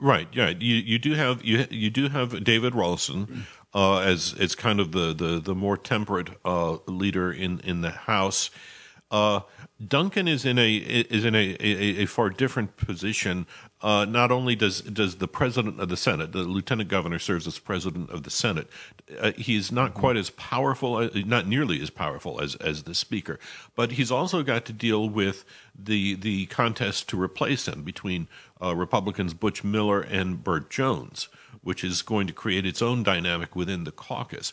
Right. 0.00 0.28
Yeah. 0.32 0.50
You 0.50 0.76
you 0.76 0.98
do 0.98 1.14
have 1.14 1.44
you 1.44 1.66
you 1.70 1.90
do 1.90 2.08
have 2.08 2.44
David 2.44 2.74
Ralston 2.74 3.46
uh, 3.74 3.98
as 3.98 4.34
as 4.38 4.54
kind 4.54 4.78
of 4.78 4.92
the 4.92 5.12
the 5.12 5.40
the 5.40 5.54
more 5.54 5.76
temperate 5.76 6.30
uh, 6.44 6.78
leader 6.86 7.32
in 7.32 7.60
in 7.60 7.80
the 7.80 7.90
House. 7.90 8.50
Duncan 9.86 10.26
is 10.26 10.44
in 10.44 10.58
a 10.58 10.74
is 10.76 11.24
in 11.24 11.36
a, 11.36 11.56
a, 11.60 12.02
a 12.02 12.06
far 12.06 12.30
different 12.30 12.76
position. 12.76 13.46
Uh, 13.80 14.04
not 14.08 14.32
only 14.32 14.56
does 14.56 14.80
does 14.80 15.16
the 15.16 15.28
president 15.28 15.78
of 15.78 15.88
the 15.88 15.96
Senate, 15.96 16.32
the 16.32 16.42
lieutenant 16.42 16.88
governor, 16.88 17.20
serves 17.20 17.46
as 17.46 17.60
president 17.60 18.10
of 18.10 18.24
the 18.24 18.30
Senate. 18.30 18.68
Uh, 19.20 19.30
he 19.36 19.54
is 19.54 19.70
not 19.70 19.94
quite 19.94 20.16
as 20.16 20.30
powerful, 20.30 20.96
uh, 20.96 21.10
not 21.14 21.46
nearly 21.46 21.80
as 21.80 21.90
powerful 21.90 22.40
as 22.40 22.56
as 22.56 22.82
the 22.82 22.94
speaker, 22.94 23.38
but 23.76 23.92
he's 23.92 24.10
also 24.10 24.42
got 24.42 24.64
to 24.64 24.72
deal 24.72 25.08
with 25.08 25.44
the 25.78 26.16
the 26.16 26.46
contest 26.46 27.08
to 27.10 27.20
replace 27.20 27.68
him 27.68 27.84
between 27.84 28.26
uh, 28.60 28.74
Republicans 28.74 29.32
Butch 29.32 29.62
Miller 29.62 30.00
and 30.00 30.42
Burt 30.42 30.70
Jones, 30.70 31.28
which 31.62 31.84
is 31.84 32.02
going 32.02 32.26
to 32.26 32.32
create 32.32 32.66
its 32.66 32.82
own 32.82 33.04
dynamic 33.04 33.54
within 33.54 33.84
the 33.84 33.92
caucus 33.92 34.52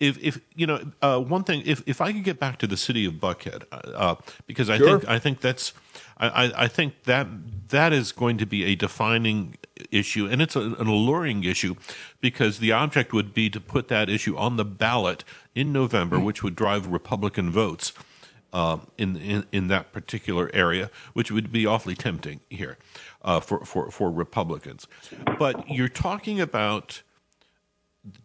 if 0.00 0.18
if 0.22 0.40
you 0.54 0.66
know 0.66 0.80
uh, 1.02 1.18
one 1.20 1.44
thing, 1.44 1.62
if 1.64 1.82
if 1.86 2.00
I 2.00 2.12
could 2.12 2.24
get 2.24 2.38
back 2.38 2.58
to 2.58 2.66
the 2.66 2.76
city 2.76 3.04
of 3.04 3.14
Buckhead, 3.14 3.64
uh, 3.72 3.76
uh 3.76 4.14
because 4.46 4.70
I 4.70 4.78
sure. 4.78 4.98
think 4.98 5.08
I 5.08 5.18
think 5.18 5.40
that's 5.40 5.72
I, 6.16 6.52
I 6.56 6.68
think 6.68 7.04
that 7.04 7.26
that 7.68 7.92
is 7.92 8.12
going 8.12 8.38
to 8.38 8.46
be 8.46 8.64
a 8.64 8.74
defining 8.74 9.56
issue, 9.90 10.26
and 10.26 10.40
it's 10.40 10.56
a, 10.56 10.60
an 10.60 10.86
alluring 10.86 11.44
issue 11.44 11.74
because 12.20 12.58
the 12.58 12.72
object 12.72 13.12
would 13.12 13.34
be 13.34 13.50
to 13.50 13.60
put 13.60 13.88
that 13.88 14.08
issue 14.08 14.36
on 14.36 14.56
the 14.56 14.64
ballot 14.64 15.24
in 15.54 15.72
November, 15.72 16.16
mm-hmm. 16.16 16.26
which 16.26 16.42
would 16.42 16.54
drive 16.54 16.86
Republican 16.86 17.50
votes. 17.50 17.92
Uh, 18.52 18.78
in, 18.98 19.16
in 19.16 19.44
in 19.50 19.66
that 19.66 19.90
particular 19.90 20.48
area, 20.54 20.88
which 21.12 21.32
would 21.32 21.50
be 21.50 21.66
awfully 21.66 21.96
tempting 21.96 22.38
here 22.48 22.78
uh, 23.24 23.40
for, 23.40 23.64
for 23.64 23.90
for 23.90 24.12
Republicans. 24.12 24.86
But 25.40 25.68
you're 25.68 25.88
talking 25.88 26.40
about 26.40 27.02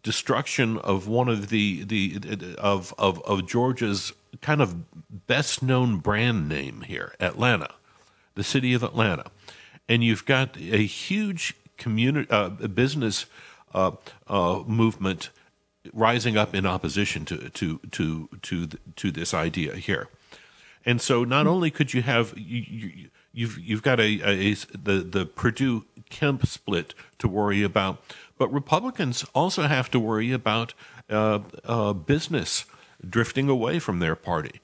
destruction 0.03 0.77
of 0.79 1.07
one 1.07 1.29
of 1.29 1.49
the 1.49 1.83
the 1.83 2.55
of 2.57 2.93
of 2.97 3.21
of 3.23 3.47
Georgia's 3.47 4.13
kind 4.41 4.61
of 4.61 4.75
best 5.27 5.63
known 5.63 5.97
brand 5.97 6.49
name 6.49 6.81
here, 6.81 7.13
Atlanta, 7.19 7.69
the 8.35 8.43
city 8.43 8.73
of 8.73 8.83
Atlanta, 8.83 9.25
and 9.87 10.03
you've 10.03 10.25
got 10.25 10.57
a 10.57 10.85
huge 10.85 11.55
community 11.77 12.29
uh, 12.29 12.49
business 12.49 13.25
uh, 13.73 13.91
uh, 14.27 14.63
movement 14.67 15.29
rising 15.93 16.37
up 16.37 16.53
in 16.53 16.65
opposition 16.65 17.25
to 17.25 17.49
to 17.49 17.79
to 17.91 18.29
to 18.41 18.67
to 18.95 19.11
this 19.11 19.33
idea 19.33 19.75
here, 19.75 20.09
and 20.85 21.01
so 21.01 21.23
not 21.23 21.47
only 21.47 21.71
could 21.71 21.93
you 21.93 22.01
have 22.01 22.37
you, 22.37 22.65
you 22.67 23.09
you've 23.33 23.57
you've 23.59 23.83
got 23.83 23.99
a, 23.99 24.19
a, 24.23 24.51
a 24.51 24.55
the 24.77 24.99
the 25.01 25.25
Perdue 25.25 25.85
Kemp 26.09 26.45
split 26.45 26.93
to 27.19 27.27
worry 27.27 27.63
about, 27.63 28.03
but 28.39 28.51
Republicans 28.51 29.23
also 29.35 29.63
have 29.63 29.91
to 29.91 29.99
worry 29.99 30.31
about 30.31 30.73
uh, 31.09 31.39
uh, 31.65 31.93
business 31.93 32.65
drifting 33.07 33.49
away 33.49 33.77
from 33.77 33.99
their 33.99 34.15
party. 34.15 34.61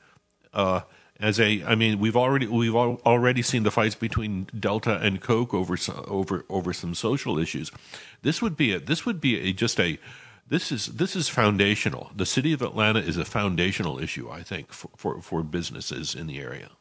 Uh, 0.54 0.82
as 1.20 1.40
a, 1.40 1.64
I 1.64 1.76
mean, 1.76 2.00
we've 2.00 2.16
already 2.18 2.48
we've 2.48 2.76
already 2.76 3.42
seen 3.42 3.64
the 3.64 3.72
fights 3.72 3.96
between 3.96 4.48
Delta 4.58 4.98
and 4.98 5.22
Coke 5.22 5.54
over 5.54 5.78
over 6.08 6.46
over 6.50 6.74
some 6.74 6.96
social 6.96 7.38
issues. 7.38 7.72
This 8.22 8.42
would 8.42 8.58
be 8.58 8.74
a 8.74 8.80
this 8.80 9.06
would 9.06 9.22
be 9.22 9.50
a, 9.50 9.54
just 9.54 9.80
a 9.80 10.00
this 10.48 10.72
is 10.72 10.88
this 10.88 11.16
is 11.16 11.30
foundational. 11.30 12.12
The 12.16 12.26
city 12.26 12.54
of 12.54 12.62
Atlanta 12.62 13.00
is 13.00 13.18
a 13.18 13.26
foundational 13.26 14.00
issue, 14.00 14.30
I 14.30 14.44
think, 14.44 14.74
for, 14.74 14.90
for, 14.98 15.22
for 15.22 15.44
businesses 15.44 16.16
in 16.16 16.28
the 16.28 16.40
area. 16.40 16.72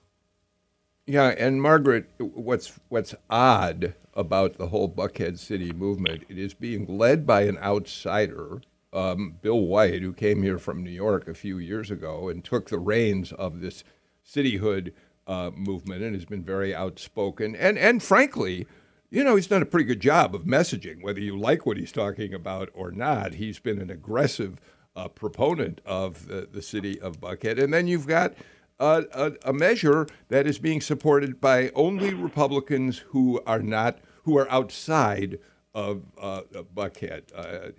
Yeah, 1.06 1.34
and 1.36 1.60
Margaret, 1.60 2.08
what's 2.18 2.80
what's 2.88 3.14
odd 3.28 3.94
about 4.14 4.56
the 4.56 4.68
whole 4.68 4.88
Buckhead 4.88 5.38
City 5.38 5.72
movement, 5.72 6.24
it 6.28 6.38
is 6.38 6.54
being 6.54 6.86
led 6.86 7.26
by 7.26 7.42
an 7.42 7.58
outsider, 7.58 8.62
um, 8.92 9.36
Bill 9.42 9.60
White, 9.60 10.00
who 10.00 10.12
came 10.14 10.42
here 10.42 10.58
from 10.58 10.82
New 10.82 10.90
York 10.90 11.28
a 11.28 11.34
few 11.34 11.58
years 11.58 11.90
ago 11.90 12.28
and 12.28 12.42
took 12.42 12.70
the 12.70 12.78
reins 12.78 13.32
of 13.32 13.60
this 13.60 13.84
cityhood 14.26 14.92
uh, 15.26 15.50
movement 15.54 16.02
and 16.02 16.14
has 16.14 16.24
been 16.24 16.42
very 16.42 16.74
outspoken. 16.74 17.54
And 17.54 17.76
and 17.76 18.02
frankly, 18.02 18.66
you 19.10 19.22
know, 19.24 19.36
he's 19.36 19.46
done 19.46 19.62
a 19.62 19.66
pretty 19.66 19.84
good 19.84 20.00
job 20.00 20.34
of 20.34 20.44
messaging, 20.44 21.02
whether 21.02 21.20
you 21.20 21.38
like 21.38 21.66
what 21.66 21.76
he's 21.76 21.92
talking 21.92 22.32
about 22.32 22.70
or 22.72 22.90
not. 22.90 23.34
He's 23.34 23.58
been 23.58 23.80
an 23.80 23.90
aggressive 23.90 24.58
uh, 24.96 25.08
proponent 25.08 25.80
of 25.84 26.28
the, 26.28 26.48
the 26.50 26.62
city 26.62 26.98
of 27.00 27.20
Buckhead. 27.20 27.62
And 27.62 27.74
then 27.74 27.86
you've 27.88 28.06
got 28.06 28.34
a, 28.78 29.04
a, 29.12 29.32
a, 29.44 29.52
measure 29.52 30.06
that 30.28 30.46
is 30.46 30.58
being 30.58 30.80
supported 30.80 31.40
by 31.40 31.70
only 31.74 32.12
Republicans 32.12 32.98
who 32.98 33.40
are 33.46 33.62
not 33.62 33.98
who 34.24 34.37
are 34.38 34.50
outside 34.50 35.38
of, 35.74 36.02
uh, 36.20 36.42
Buckhead. 36.74 37.22
Uh, 37.34 37.72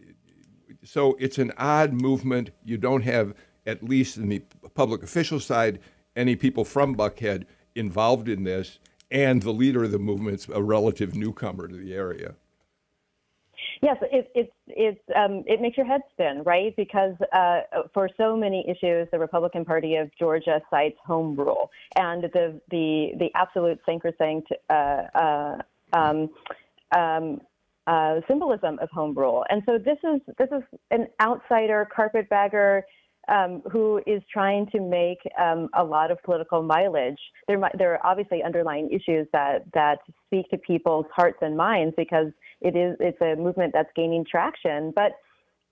so 0.83 1.15
it's 1.19 1.37
an 1.37 1.51
odd 1.57 1.93
movement. 1.93 2.51
You 2.63 2.77
don't 2.77 3.03
have, 3.03 3.33
at 3.65 3.83
least 3.83 4.17
in 4.17 4.29
the 4.29 4.43
public 4.75 5.01
official 5.01 5.39
side, 5.39 5.79
any 6.15 6.35
people 6.35 6.63
from 6.63 6.95
Buckhead 6.95 7.45
involved 7.73 8.29
in 8.29 8.43
this, 8.43 8.79
and 9.11 9.41
the 9.41 9.51
leader 9.51 9.83
of 9.83 9.91
the 9.91 9.99
movement's 9.99 10.47
a 10.49 10.61
relative 10.61 11.15
newcomer 11.15 11.67
to 11.67 11.75
the 11.75 11.93
area. 11.93 12.35
Yes, 13.85 13.97
it, 14.11 14.51
it, 14.65 15.03
um, 15.15 15.43
it 15.45 15.61
makes 15.61 15.77
your 15.77 15.85
head 15.85 16.01
spin, 16.11 16.41
right? 16.43 16.75
Because 16.75 17.13
uh, 17.31 17.59
for 17.93 18.09
so 18.17 18.35
many 18.35 18.65
issues, 18.67 19.07
the 19.11 19.19
Republican 19.19 19.63
Party 19.63 19.95
of 19.97 20.09
Georgia 20.17 20.59
cites 20.71 20.97
home 21.05 21.35
rule 21.35 21.69
and 21.95 22.23
the, 22.23 22.59
the, 22.71 23.11
the 23.19 23.29
absolute 23.35 23.79
sacrosanct 23.85 24.51
uh, 24.71 24.73
uh, 24.73 25.57
um, 25.93 26.29
um, 26.97 27.41
uh, 27.85 28.21
symbolism 28.27 28.79
of 28.79 28.89
home 28.89 29.13
rule. 29.13 29.45
And 29.51 29.61
so 29.67 29.77
this 29.77 29.99
is, 30.03 30.19
this 30.39 30.49
is 30.51 30.63
an 30.89 31.05
outsider, 31.21 31.87
carpetbagger, 31.95 32.85
um, 33.27 33.61
who 33.71 34.01
is 34.07 34.21
trying 34.31 34.65
to 34.71 34.79
make 34.79 35.19
um, 35.39 35.69
a 35.75 35.83
lot 35.83 36.09
of 36.09 36.21
political 36.23 36.63
mileage. 36.63 37.19
There, 37.47 37.59
there 37.77 37.93
are 37.93 38.05
obviously 38.05 38.41
underlying 38.43 38.89
issues 38.91 39.27
that 39.31 39.65
that 39.73 39.99
speak 40.25 40.49
to 40.49 40.57
people's 40.57 41.05
hearts 41.15 41.37
and 41.41 41.55
minds 41.55 41.93
because 41.97 42.27
it 42.65 42.75
is 42.75 42.97
it's 42.99 43.21
a 43.21 43.35
movement 43.39 43.73
that's 43.73 43.89
gaining 43.95 44.25
traction. 44.29 44.91
But 44.95 45.13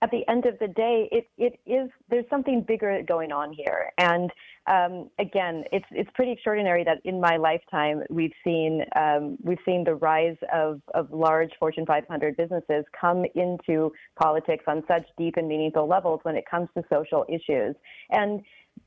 at 0.02 0.10
the 0.10 0.22
end 0.28 0.44
of 0.44 0.58
the 0.58 0.68
day, 0.68 1.08
it, 1.10 1.26
it 1.38 1.58
is 1.66 1.88
there's 2.10 2.28
something 2.28 2.62
bigger 2.66 3.00
going 3.06 3.32
on 3.32 3.52
here. 3.52 3.90
And 3.98 4.30
um, 4.70 5.10
again, 5.18 5.64
it's 5.72 5.86
it's 5.90 6.10
pretty 6.14 6.32
extraordinary 6.32 6.84
that 6.84 6.98
in 7.04 7.20
my 7.20 7.36
lifetime 7.36 8.02
we've 8.10 8.32
seen 8.44 8.84
um, 8.96 9.38
we've 9.42 9.58
seen 9.64 9.82
the 9.82 9.94
rise 9.94 10.36
of, 10.52 10.80
of 10.94 11.10
large 11.10 11.50
Fortune 11.58 11.86
500 11.86 12.36
businesses 12.36 12.84
come 12.98 13.24
into 13.34 13.92
politics 14.16 14.64
on 14.68 14.82
such 14.86 15.06
deep 15.18 15.34
and 15.36 15.48
meaningful 15.48 15.88
levels 15.88 16.20
when 16.22 16.36
it 16.36 16.44
comes 16.50 16.68
to 16.76 16.84
social 16.92 17.24
issues. 17.28 17.74
And 18.10 18.42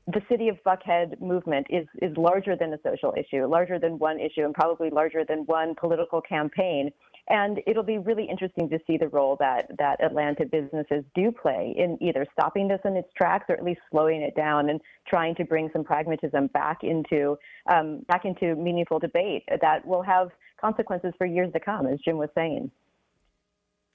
the 0.06 0.22
city 0.28 0.48
of 0.48 0.56
Buckhead 0.64 1.20
movement 1.20 1.66
is 1.68 1.86
is 2.00 2.16
larger 2.16 2.56
than 2.56 2.72
a 2.72 2.78
social 2.84 3.14
issue, 3.16 3.46
larger 3.46 3.78
than 3.78 3.98
one 3.98 4.18
issue, 4.20 4.44
and 4.44 4.54
probably 4.54 4.90
larger 4.90 5.24
than 5.24 5.40
one 5.46 5.74
political 5.74 6.20
campaign. 6.20 6.90
And 7.30 7.60
it'll 7.66 7.82
be 7.82 7.98
really 7.98 8.24
interesting 8.24 8.70
to 8.70 8.78
see 8.86 8.96
the 8.96 9.08
role 9.08 9.36
that, 9.38 9.70
that 9.78 10.02
Atlanta 10.02 10.46
businesses 10.46 11.04
do 11.14 11.30
play 11.30 11.74
in 11.76 11.98
either 12.00 12.26
stopping 12.32 12.68
this 12.68 12.80
in 12.84 12.96
its 12.96 13.08
tracks 13.14 13.44
or 13.50 13.54
at 13.54 13.62
least 13.62 13.80
slowing 13.90 14.22
it 14.22 14.34
down 14.34 14.70
and 14.70 14.80
trying 15.06 15.34
to 15.34 15.44
bring 15.44 15.68
some 15.72 15.84
pragmatism 15.84 16.46
back 16.48 16.78
into 16.82 17.36
um, 17.70 18.00
back 18.08 18.24
into 18.24 18.54
meaningful 18.56 18.98
debate 18.98 19.42
that 19.60 19.86
will 19.86 20.02
have 20.02 20.30
consequences 20.58 21.12
for 21.18 21.26
years 21.26 21.52
to 21.52 21.60
come, 21.60 21.86
as 21.86 21.98
Jim 22.00 22.16
was 22.16 22.30
saying. 22.34 22.70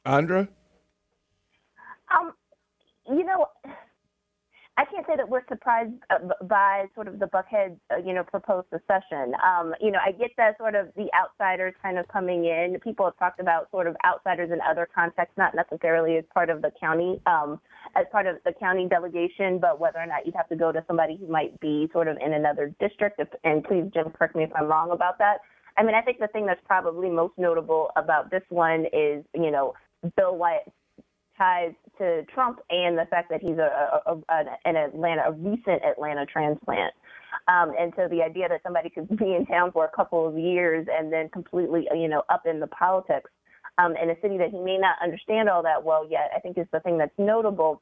Andra? 0.06 0.48
Um, 2.12 2.34
you 3.08 3.24
know, 3.24 3.48
I 4.76 4.86
can't 4.86 5.06
say 5.06 5.14
that 5.16 5.30
we're 5.30 5.46
surprised 5.48 5.94
uh, 6.10 6.18
by 6.46 6.86
sort 6.96 7.08
of 7.08 7.20
the 7.20 7.28
Buckhead, 7.28 7.78
uh, 7.92 7.98
you 8.04 8.12
know, 8.12 8.24
proposed 8.24 8.68
secession. 8.72 9.34
Um, 9.46 9.76
you 9.80 9.92
know, 9.92 10.00
I 10.04 10.12
get 10.12 10.32
that 10.38 10.58
sort 10.58 10.74
of 10.74 10.88
the 10.96 11.10
outsiders 11.14 11.76
kind 11.82 12.00
of 12.00 12.08
coming 12.08 12.46
in. 12.46 12.80
People 12.84 13.06
have 13.06 13.18
talked 13.20 13.40
about 13.40 13.70
sort 13.70 13.86
of 13.86 13.96
outsiders 14.04 14.50
in 14.52 14.60
other 14.68 14.88
contexts, 14.94 15.38
not 15.38 15.54
necessarily 15.54 16.18
as 16.18 16.24
part 16.34 16.50
of 16.50 16.64
the 16.64 16.72
county, 16.80 17.22
um, 17.28 17.62
as 17.96 18.06
part 18.12 18.26
of 18.26 18.38
the 18.46 18.54
county 18.54 18.88
delegation, 18.90 19.60
but 19.60 19.80
whether 19.80 20.00
or 20.00 20.08
not 20.08 20.26
you'd 20.26 20.36
have 20.36 20.50
to 20.50 20.56
go 20.56 20.72
to 20.72 20.84
somebody 20.88 21.18
who 21.18 21.28
might 21.28 21.60
be 21.60 21.88
sort 21.94 22.08
of 22.08 22.18
in 22.18 22.34
another 22.34 22.74
district. 22.80 23.22
And 23.44 23.64
please, 23.64 23.92
Jim, 23.94 24.10
correct 24.10 24.36
me 24.36 24.44
if 24.44 24.52
I'm 24.56 24.66
wrong 24.66 24.90
about 24.90 25.20
that. 25.20 25.38
I 25.78 25.84
mean, 25.84 25.94
I 25.94 26.02
think 26.02 26.18
the 26.20 26.28
thing 26.28 26.48
that's 26.48 26.62
probably 26.66 27.12
most 27.12 27.34
notable 27.38 27.92
about 27.96 28.32
this 28.32 28.44
one 28.50 28.86
is, 28.92 29.24
you 29.36 29.52
know, 29.52 29.74
Bill 30.18 30.36
White 30.36 30.66
ties 31.38 31.74
to 31.98 32.24
Trump 32.34 32.60
and 32.70 32.98
the 32.98 33.06
fact 33.10 33.30
that 33.30 33.42
he's 33.42 33.58
a, 33.58 34.02
a, 34.06 34.18
a 34.30 34.44
an 34.66 34.76
Atlanta, 34.76 35.24
a 35.28 35.32
recent 35.32 35.84
Atlanta 35.84 36.26
transplant. 36.26 36.94
Um, 37.48 37.74
and 37.78 37.94
so 37.96 38.08
the 38.08 38.22
idea 38.22 38.48
that 38.50 38.62
somebody 38.64 38.90
could 38.90 39.08
be 39.18 39.36
in 39.36 39.46
town 39.46 39.72
for 39.72 39.86
a 39.86 39.96
couple 39.96 40.28
of 40.28 40.38
years 40.38 40.88
and 40.92 41.12
then 41.12 41.30
completely, 41.30 41.88
you 41.94 42.08
know, 42.08 42.24
up 42.30 42.44
in 42.46 42.60
the 42.60 42.68
politics 42.68 43.30
um, 43.78 43.96
in 44.02 44.10
a 44.10 44.16
city 44.22 44.38
that 44.38 44.52
he 44.52 44.60
may 44.60 44.78
not 44.78 44.96
understand 45.04 45.50
all 45.50 45.64
that 45.64 45.84
well 45.84 46.08
yet, 46.10 46.30
I 46.36 46.40
think 46.40 46.58
is 46.58 46.68
the 46.72 46.80
thing 46.80 46.98
that's 46.98 47.18
notable. 47.18 47.82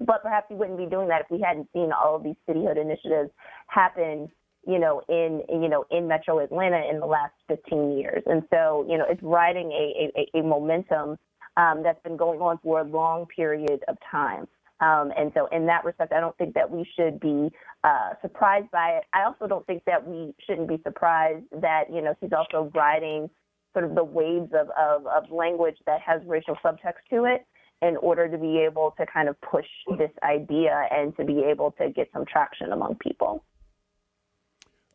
But 0.00 0.22
perhaps 0.22 0.46
he 0.48 0.54
wouldn't 0.54 0.78
be 0.78 0.86
doing 0.86 1.08
that 1.08 1.22
if 1.22 1.30
we 1.30 1.40
hadn't 1.40 1.68
seen 1.72 1.90
all 1.92 2.16
of 2.16 2.24
these 2.24 2.36
cityhood 2.48 2.80
initiatives 2.80 3.30
happen 3.68 4.28
you 4.66 4.78
know, 4.78 5.02
in 5.08 5.42
you 5.48 5.68
know 5.68 5.86
in 5.90 6.06
Metro 6.06 6.38
Atlanta 6.38 6.82
in 6.90 7.00
the 7.00 7.06
last 7.06 7.32
15 7.48 7.96
years, 7.96 8.22
and 8.26 8.42
so 8.50 8.84
you 8.88 8.98
know 8.98 9.06
it's 9.08 9.22
riding 9.22 9.72
a 9.72 10.12
a, 10.18 10.38
a 10.38 10.42
momentum 10.42 11.16
um, 11.56 11.82
that's 11.82 12.02
been 12.02 12.16
going 12.16 12.40
on 12.40 12.58
for 12.62 12.80
a 12.80 12.84
long 12.84 13.26
period 13.26 13.80
of 13.88 13.96
time. 14.10 14.46
Um, 14.80 15.12
and 15.16 15.30
so, 15.34 15.46
in 15.52 15.66
that 15.66 15.84
respect, 15.84 16.12
I 16.12 16.20
don't 16.20 16.36
think 16.38 16.54
that 16.54 16.70
we 16.70 16.88
should 16.96 17.20
be 17.20 17.50
uh, 17.84 18.10
surprised 18.22 18.70
by 18.70 18.98
it. 18.98 19.04
I 19.12 19.24
also 19.24 19.46
don't 19.46 19.66
think 19.66 19.84
that 19.84 20.06
we 20.06 20.32
shouldn't 20.46 20.68
be 20.68 20.80
surprised 20.82 21.44
that 21.60 21.84
you 21.92 22.00
know 22.00 22.14
she's 22.20 22.32
also 22.32 22.70
riding 22.74 23.28
sort 23.72 23.84
of 23.84 23.94
the 23.94 24.04
waves 24.04 24.50
of, 24.52 24.68
of, 24.70 25.06
of 25.06 25.30
language 25.30 25.76
that 25.86 26.00
has 26.00 26.20
racial 26.26 26.56
subtext 26.64 27.04
to 27.10 27.24
it 27.24 27.46
in 27.82 27.96
order 27.98 28.28
to 28.28 28.36
be 28.36 28.58
able 28.58 28.94
to 28.98 29.06
kind 29.06 29.28
of 29.28 29.40
push 29.40 29.66
this 29.98 30.10
idea 30.22 30.86
and 30.90 31.16
to 31.16 31.24
be 31.24 31.44
able 31.44 31.70
to 31.72 31.90
get 31.90 32.08
some 32.12 32.24
traction 32.26 32.72
among 32.72 32.96
people. 32.96 33.44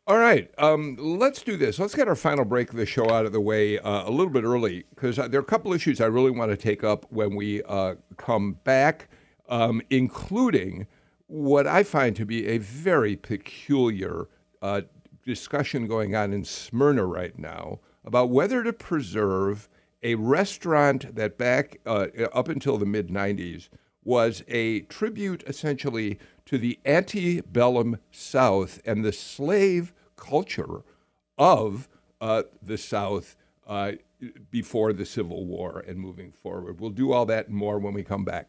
All 0.08 0.18
right, 0.18 0.48
um, 0.58 0.96
let's 1.00 1.42
do 1.42 1.56
this. 1.56 1.80
Let's 1.80 1.96
get 1.96 2.06
our 2.06 2.14
final 2.14 2.44
break 2.44 2.70
of 2.70 2.76
the 2.76 2.86
show 2.86 3.10
out 3.10 3.26
of 3.26 3.32
the 3.32 3.40
way 3.40 3.80
uh, 3.80 4.08
a 4.08 4.10
little 4.12 4.32
bit 4.32 4.44
early 4.44 4.84
because 4.94 5.18
uh, 5.18 5.26
there 5.26 5.40
are 5.40 5.42
a 5.42 5.46
couple 5.46 5.72
issues 5.72 6.00
I 6.00 6.06
really 6.06 6.30
want 6.30 6.52
to 6.52 6.56
take 6.56 6.84
up 6.84 7.06
when 7.10 7.34
we 7.34 7.64
uh, 7.64 7.96
come 8.16 8.52
back, 8.62 9.08
um, 9.48 9.82
including 9.90 10.86
what 11.26 11.66
I 11.66 11.82
find 11.82 12.14
to 12.14 12.24
be 12.24 12.46
a 12.46 12.58
very 12.58 13.16
peculiar 13.16 14.28
uh, 14.62 14.82
discussion 15.24 15.88
going 15.88 16.14
on 16.14 16.32
in 16.32 16.44
Smyrna 16.44 17.04
right 17.04 17.36
now 17.36 17.80
about 18.04 18.30
whether 18.30 18.62
to 18.62 18.72
preserve 18.72 19.68
a 20.04 20.14
restaurant 20.14 21.16
that 21.16 21.36
back 21.36 21.80
uh, 21.84 22.06
up 22.32 22.48
until 22.48 22.78
the 22.78 22.86
mid 22.86 23.08
90s 23.08 23.68
was 24.04 24.44
a 24.46 24.82
tribute 24.82 25.42
essentially 25.48 26.16
to 26.44 26.58
the 26.58 26.78
antebellum 26.86 27.98
South 28.12 28.80
and 28.86 29.04
the 29.04 29.12
slave 29.12 29.92
culture 30.16 30.82
of 31.38 31.88
uh, 32.20 32.44
the 32.62 32.78
South 32.78 33.36
uh, 33.66 33.92
before 34.50 34.92
the 34.92 35.06
Civil 35.06 35.46
War 35.46 35.84
and 35.86 35.98
moving 35.98 36.32
forward. 36.32 36.80
We'll 36.80 36.90
do 36.90 37.12
all 37.12 37.26
that 37.26 37.48
and 37.48 37.56
more 37.56 37.78
when 37.78 37.94
we 37.94 38.02
come 38.02 38.24
back. 38.24 38.48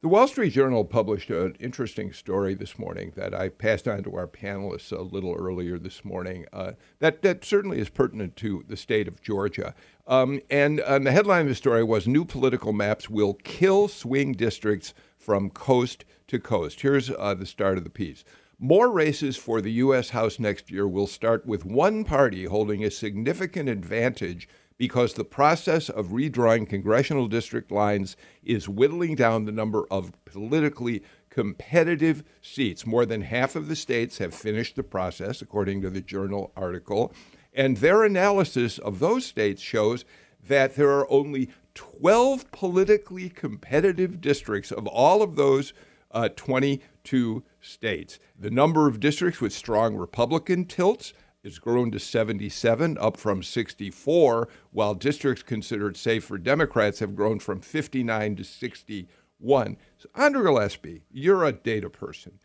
The 0.00 0.08
Wall 0.14 0.28
Street 0.28 0.50
Journal 0.50 0.84
published 0.84 1.28
an 1.28 1.56
interesting 1.58 2.12
story 2.12 2.54
this 2.54 2.78
morning 2.78 3.12
that 3.16 3.34
I 3.34 3.48
passed 3.48 3.88
on 3.88 4.04
to 4.04 4.14
our 4.14 4.28
panelists 4.28 4.90
a 4.90 5.02
little 5.02 5.34
earlier 5.34 5.76
this 5.76 6.04
morning. 6.04 6.46
Uh, 6.52 6.72
that 7.00 7.20
that 7.22 7.44
certainly 7.44 7.80
is 7.80 7.88
pertinent 7.88 8.36
to 8.36 8.64
the 8.68 8.76
state 8.76 9.08
of 9.08 9.20
Georgia. 9.20 9.74
Um, 10.08 10.40
and, 10.48 10.78
the 10.78 11.12
headline 11.12 11.42
of 11.42 11.48
the 11.48 11.54
story 11.54 11.84
was 11.84 12.08
"New 12.08 12.24
political 12.24 12.72
maps 12.72 13.10
will 13.10 13.34
kill 13.34 13.88
swing 13.88 14.32
districts 14.32 14.94
from 15.18 15.50
coast 15.50 16.06
to 16.28 16.40
coast." 16.40 16.80
Here's 16.80 17.10
uh, 17.10 17.34
the 17.34 17.44
start 17.44 17.76
of 17.76 17.84
the 17.84 17.90
piece. 17.90 18.24
More 18.58 18.90
races 18.90 19.36
for 19.36 19.60
the 19.60 19.72
U.S. 19.72 20.10
House 20.10 20.40
next 20.40 20.70
year 20.70 20.88
will 20.88 21.06
start 21.06 21.46
with 21.46 21.64
one 21.64 22.04
party 22.04 22.46
holding 22.46 22.82
a 22.82 22.90
significant 22.90 23.68
advantage 23.68 24.48
because 24.78 25.14
the 25.14 25.24
process 25.24 25.90
of 25.90 26.08
redrawing 26.08 26.68
congressional 26.68 27.28
district 27.28 27.70
lines 27.70 28.16
is 28.42 28.68
whittling 28.68 29.14
down 29.14 29.44
the 29.44 29.52
number 29.52 29.86
of 29.90 30.12
politically 30.24 31.02
competitive 31.28 32.24
seats. 32.40 32.86
More 32.86 33.04
than 33.04 33.22
half 33.22 33.54
of 33.54 33.68
the 33.68 33.76
states 33.76 34.18
have 34.18 34.34
finished 34.34 34.74
the 34.74 34.82
process, 34.82 35.42
according 35.42 35.82
to 35.82 35.90
the 35.90 36.00
Journal 36.00 36.50
article. 36.56 37.12
And 37.58 37.78
their 37.78 38.04
analysis 38.04 38.78
of 38.78 39.00
those 39.00 39.26
states 39.26 39.60
shows 39.60 40.04
that 40.46 40.76
there 40.76 40.90
are 40.90 41.10
only 41.10 41.50
12 41.74 42.52
politically 42.52 43.28
competitive 43.28 44.20
districts 44.20 44.70
of 44.70 44.86
all 44.86 45.22
of 45.22 45.34
those 45.34 45.72
uh, 46.12 46.28
22 46.36 47.42
states. 47.60 48.20
The 48.38 48.52
number 48.52 48.86
of 48.86 49.00
districts 49.00 49.40
with 49.40 49.52
strong 49.52 49.96
Republican 49.96 50.66
tilts 50.66 51.12
has 51.42 51.58
grown 51.58 51.90
to 51.90 51.98
77, 51.98 52.96
up 52.96 53.16
from 53.16 53.42
64, 53.42 54.48
while 54.70 54.94
districts 54.94 55.42
considered 55.42 55.96
safe 55.96 56.26
for 56.26 56.38
Democrats 56.38 57.00
have 57.00 57.16
grown 57.16 57.40
from 57.40 57.60
59 57.60 58.36
to 58.36 58.44
61. 58.44 59.76
So, 59.98 60.08
Andra 60.14 60.44
Gillespie, 60.44 61.02
you're 61.10 61.44
a 61.44 61.50
data 61.50 61.90
person. 61.90 62.38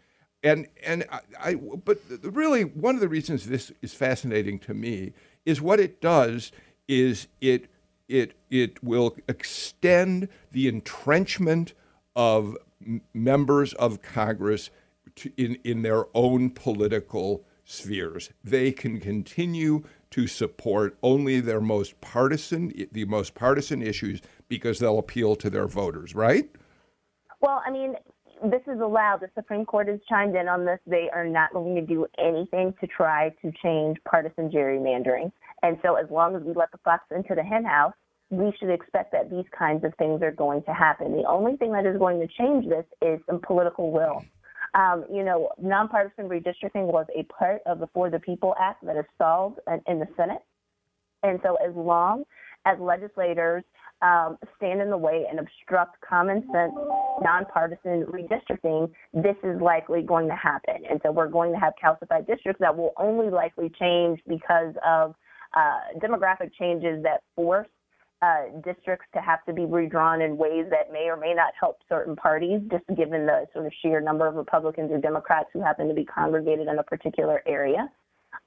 And, 0.43 0.67
and 0.85 1.05
I, 1.09 1.19
I, 1.39 1.55
but 1.55 1.99
really, 2.21 2.63
one 2.63 2.95
of 2.95 3.01
the 3.01 3.07
reasons 3.07 3.47
this 3.47 3.71
is 3.81 3.93
fascinating 3.93 4.59
to 4.59 4.73
me 4.73 5.13
is 5.45 5.61
what 5.61 5.79
it 5.79 6.01
does 6.01 6.51
is 6.87 7.27
it, 7.39 7.67
it, 8.09 8.33
it 8.49 8.83
will 8.83 9.15
extend 9.29 10.27
the 10.51 10.67
entrenchment 10.67 11.73
of 12.15 12.57
m- 12.85 13.01
members 13.13 13.73
of 13.73 14.01
Congress 14.01 14.69
to, 15.15 15.31
in, 15.37 15.57
in 15.63 15.81
their 15.81 16.05
own 16.13 16.49
political 16.49 17.45
spheres. 17.63 18.29
They 18.43 18.73
can 18.73 18.99
continue 18.99 19.83
to 20.11 20.27
support 20.27 20.97
only 21.01 21.39
their 21.39 21.61
most 21.61 21.99
partisan, 22.01 22.71
the 22.91 23.05
most 23.05 23.33
partisan 23.33 23.81
issues 23.81 24.21
because 24.47 24.79
they'll 24.79 24.99
appeal 24.99 25.35
to 25.37 25.49
their 25.49 25.67
voters, 25.67 26.13
right? 26.13 26.49
Well, 27.39 27.61
I 27.65 27.71
mean, 27.71 27.95
this 28.43 28.61
is 28.67 28.79
allowed. 28.81 29.21
The 29.21 29.29
Supreme 29.35 29.65
Court 29.65 29.87
has 29.87 29.99
chimed 30.09 30.35
in 30.35 30.47
on 30.47 30.65
this. 30.65 30.79
They 30.85 31.09
are 31.13 31.25
not 31.25 31.53
going 31.53 31.75
to 31.75 31.81
do 31.81 32.05
anything 32.17 32.73
to 32.81 32.87
try 32.87 33.29
to 33.41 33.51
change 33.61 33.97
partisan 34.09 34.49
gerrymandering. 34.49 35.31
And 35.61 35.77
so, 35.81 35.95
as 35.95 36.09
long 36.09 36.35
as 36.35 36.43
we 36.43 36.53
let 36.53 36.71
the 36.71 36.77
fox 36.79 37.03
into 37.11 37.35
the 37.35 37.43
henhouse, 37.43 37.93
we 38.29 38.53
should 38.59 38.69
expect 38.69 39.11
that 39.11 39.29
these 39.29 39.45
kinds 39.57 39.83
of 39.83 39.93
things 39.95 40.21
are 40.21 40.31
going 40.31 40.63
to 40.63 40.73
happen. 40.73 41.15
The 41.15 41.27
only 41.27 41.55
thing 41.57 41.71
that 41.73 41.85
is 41.85 41.97
going 41.97 42.19
to 42.19 42.27
change 42.27 42.67
this 42.67 42.85
is 43.01 43.19
some 43.27 43.39
political 43.39 43.91
will. 43.91 44.23
Um, 44.75 45.05
you 45.11 45.23
know, 45.23 45.49
nonpartisan 45.61 46.27
redistricting 46.27 46.85
was 46.85 47.05
a 47.15 47.23
part 47.23 47.61
of 47.65 47.79
the 47.79 47.87
For 47.93 48.09
the 48.09 48.19
People 48.19 48.55
Act 48.59 48.83
that 48.85 48.97
is 48.97 49.05
stalled 49.15 49.59
in 49.87 49.99
the 49.99 50.07
Senate. 50.17 50.41
And 51.21 51.39
so, 51.43 51.55
as 51.55 51.73
long 51.75 52.23
as 52.65 52.79
legislators 52.79 53.63
um, 54.03 54.37
stand 54.57 54.81
in 54.81 54.89
the 54.89 54.97
way 54.97 55.25
and 55.29 55.39
obstruct 55.39 55.95
common 56.01 56.43
sense, 56.51 56.73
nonpartisan 57.21 58.05
redistricting, 58.05 58.91
this 59.13 59.37
is 59.43 59.61
likely 59.61 60.01
going 60.01 60.27
to 60.27 60.35
happen. 60.35 60.83
And 60.89 60.99
so, 61.03 61.11
we're 61.11 61.29
going 61.29 61.53
to 61.53 61.59
have 61.59 61.73
calcified 61.81 62.27
districts 62.27 62.59
that 62.59 62.75
will 62.75 62.93
only 62.97 63.29
likely 63.29 63.71
change 63.79 64.19
because 64.27 64.75
of 64.85 65.15
uh, 65.55 65.99
demographic 66.01 66.51
changes 66.59 67.01
that 67.03 67.21
force 67.35 67.67
uh, 68.23 68.43
districts 68.63 69.05
to 69.13 69.21
have 69.21 69.43
to 69.45 69.53
be 69.53 69.65
redrawn 69.65 70.21
in 70.21 70.37
ways 70.37 70.65
that 70.69 70.91
may 70.91 71.09
or 71.09 71.17
may 71.17 71.33
not 71.33 71.53
help 71.59 71.79
certain 71.89 72.15
parties, 72.15 72.61
just 72.71 72.85
given 72.95 73.25
the 73.25 73.45
sort 73.53 73.65
of 73.65 73.71
sheer 73.81 73.99
number 73.99 74.27
of 74.27 74.35
Republicans 74.35 74.91
or 74.91 74.97
Democrats 74.97 75.49
who 75.51 75.61
happen 75.61 75.87
to 75.87 75.93
be 75.93 76.05
congregated 76.05 76.67
in 76.67 76.79
a 76.79 76.83
particular 76.83 77.41
area. 77.45 77.89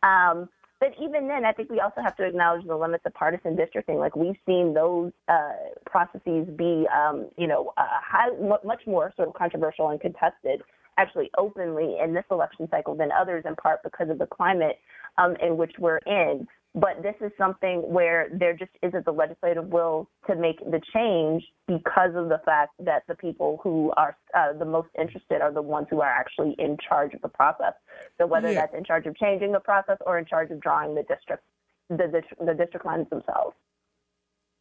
Um, 0.03 0.49
but 0.79 0.93
even 1.01 1.27
then, 1.27 1.45
I 1.45 1.53
think 1.53 1.71
we 1.71 1.81
also 1.81 2.03
have 2.03 2.17
to 2.17 2.25
acknowledge 2.25 2.67
the 2.67 2.77
limits 2.77 3.05
of 3.07 3.15
partisan 3.15 3.57
districting. 3.57 3.99
Like 3.99 4.15
we've 4.15 4.37
seen 4.45 4.75
those 4.75 5.13
uh, 5.29 5.53
processes 5.87 6.49
be, 6.57 6.87
um, 6.95 7.29
you 7.39 7.47
know, 7.47 7.73
uh, 7.79 7.87
high, 7.87 8.29
much 8.65 8.87
more 8.87 9.13
sort 9.17 9.29
of 9.29 9.35
controversial 9.35 9.89
and 9.89 10.01
contested, 10.01 10.63
actually 10.99 11.31
openly 11.39 11.97
in 12.03 12.13
this 12.13 12.25
election 12.31 12.69
cycle 12.71 12.95
than 12.95 13.11
others, 13.11 13.45
in 13.47 13.57
part 13.57 13.83
because 13.83 14.11
of 14.11 14.19
the 14.19 14.27
climate 14.27 14.79
um, 15.17 15.35
in 15.43 15.57
which 15.57 15.73
we're 15.79 15.99
in. 16.07 16.47
But 16.79 17.03
this 17.03 17.15
is 17.23 17.33
something 17.39 17.81
where 17.81 18.29
there 18.31 18.53
just 18.53 18.73
isn't 18.83 19.07
the 19.07 19.11
legislative 19.11 19.67
will 19.69 20.11
to 20.27 20.37
make 20.37 20.59
the 20.59 20.81
change 20.95 21.43
because 21.67 22.11
of 22.15 22.29
the 22.29 22.39
fact 22.45 22.73
that 22.85 23.03
the 23.09 23.15
people 23.15 23.61
who 23.63 23.93
are 23.97 24.15
uh, 24.37 24.53
the 24.53 24.67
most 24.67 24.89
interested 24.99 25.41
are 25.41 25.51
the 25.51 25.63
ones 25.63 25.87
who 25.89 26.03
are 26.03 26.11
actually 26.11 26.55
in 26.59 26.77
charge 26.87 27.15
of 27.15 27.23
the 27.23 27.29
process. 27.29 27.73
So 28.19 28.27
whether 28.27 28.53
yeah. 28.53 28.61
that's 28.61 28.75
in 28.75 28.85
charge 28.85 29.07
of 29.07 29.17
changing 29.17 29.53
the 29.53 29.61
process 29.61 29.97
or 30.05 30.19
in 30.19 30.27
charge 30.27 30.51
of 30.51 30.61
drawing 30.61 30.95
the 30.95 31.03
district, 31.05 31.45
the, 31.89 32.23
the 32.45 32.53
district 32.53 32.85
lines 32.85 33.09
themselves. 33.09 33.57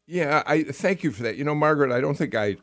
Yeah, 0.08 0.42
I 0.46 0.64
thank 0.64 1.04
you 1.04 1.12
for 1.12 1.24
that. 1.24 1.36
You 1.36 1.44
know, 1.44 1.56
Margaret, 1.56 1.92
I 1.92 2.00
don't 2.00 2.16
think 2.16 2.34
I 2.34 2.56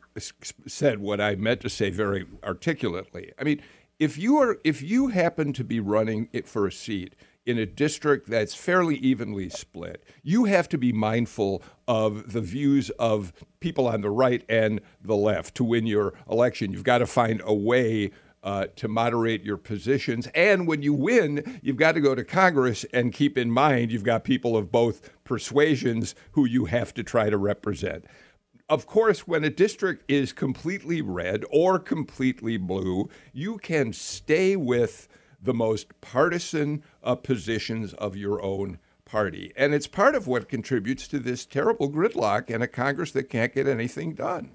said 0.65 0.99
what 0.99 1.21
I 1.21 1.35
meant 1.35 1.61
to 1.61 1.69
say 1.69 1.91
very 1.91 2.25
articulately. 2.43 3.33
I 3.39 3.43
mean, 3.43 3.61
if 3.99 4.17
you 4.17 4.37
are 4.37 4.57
if 4.63 4.81
you 4.81 5.09
happen 5.09 5.53
to 5.53 5.63
be 5.63 5.79
running 5.79 6.29
it 6.33 6.47
for 6.47 6.65
a 6.65 6.71
seat 6.71 7.15
in 7.45 7.57
a 7.57 7.65
district 7.65 8.29
that's 8.29 8.55
fairly 8.55 8.95
evenly 8.95 9.49
split, 9.49 10.03
you 10.23 10.45
have 10.45 10.69
to 10.69 10.77
be 10.77 10.93
mindful 10.93 11.61
of 11.87 12.33
the 12.33 12.41
views 12.41 12.89
of 12.91 13.33
people 13.59 13.87
on 13.87 14.01
the 14.01 14.09
right 14.09 14.43
and 14.47 14.79
the 15.01 15.15
left 15.15 15.55
to 15.55 15.63
win 15.63 15.85
your 15.85 16.13
election. 16.29 16.71
You've 16.71 16.83
got 16.83 16.99
to 16.99 17.05
find 17.05 17.41
a 17.43 17.53
way 17.53 18.11
uh, 18.43 18.67
to 18.75 18.87
moderate 18.87 19.43
your 19.43 19.57
positions. 19.57 20.27
And 20.35 20.67
when 20.67 20.81
you 20.81 20.93
win, 20.93 21.59
you've 21.61 21.77
got 21.77 21.93
to 21.93 22.01
go 22.01 22.13
to 22.13 22.23
Congress 22.23 22.85
and 22.93 23.13
keep 23.13 23.37
in 23.37 23.49
mind 23.49 23.91
you've 23.91 24.03
got 24.03 24.23
people 24.23 24.57
of 24.57 24.71
both 24.71 25.09
persuasions 25.23 26.13
who 26.31 26.45
you 26.45 26.65
have 26.65 26.93
to 26.95 27.03
try 27.03 27.29
to 27.29 27.37
represent. 27.37 28.05
Of 28.69 28.87
course, 28.87 29.27
when 29.27 29.43
a 29.43 29.49
district 29.49 30.09
is 30.09 30.33
completely 30.33 31.01
red 31.01 31.43
or 31.51 31.79
completely 31.79 32.57
blue, 32.57 33.09
you 33.31 33.57
can 33.57 33.93
stay 33.93 34.55
with 34.55 35.07
the 35.43 35.53
most 35.53 35.99
partisan 36.01 36.83
uh, 37.03 37.15
positions 37.15 37.93
of 37.93 38.15
your 38.15 38.41
own 38.41 38.79
party. 39.05 39.51
And 39.55 39.73
it's 39.73 39.87
part 39.87 40.15
of 40.15 40.27
what 40.27 40.49
contributes 40.49 41.07
to 41.09 41.19
this 41.19 41.45
terrible 41.45 41.91
gridlock 41.91 42.53
and 42.53 42.63
a 42.63 42.67
Congress 42.67 43.11
that 43.11 43.29
can't 43.29 43.53
get 43.53 43.67
anything 43.67 44.13
done. 44.13 44.51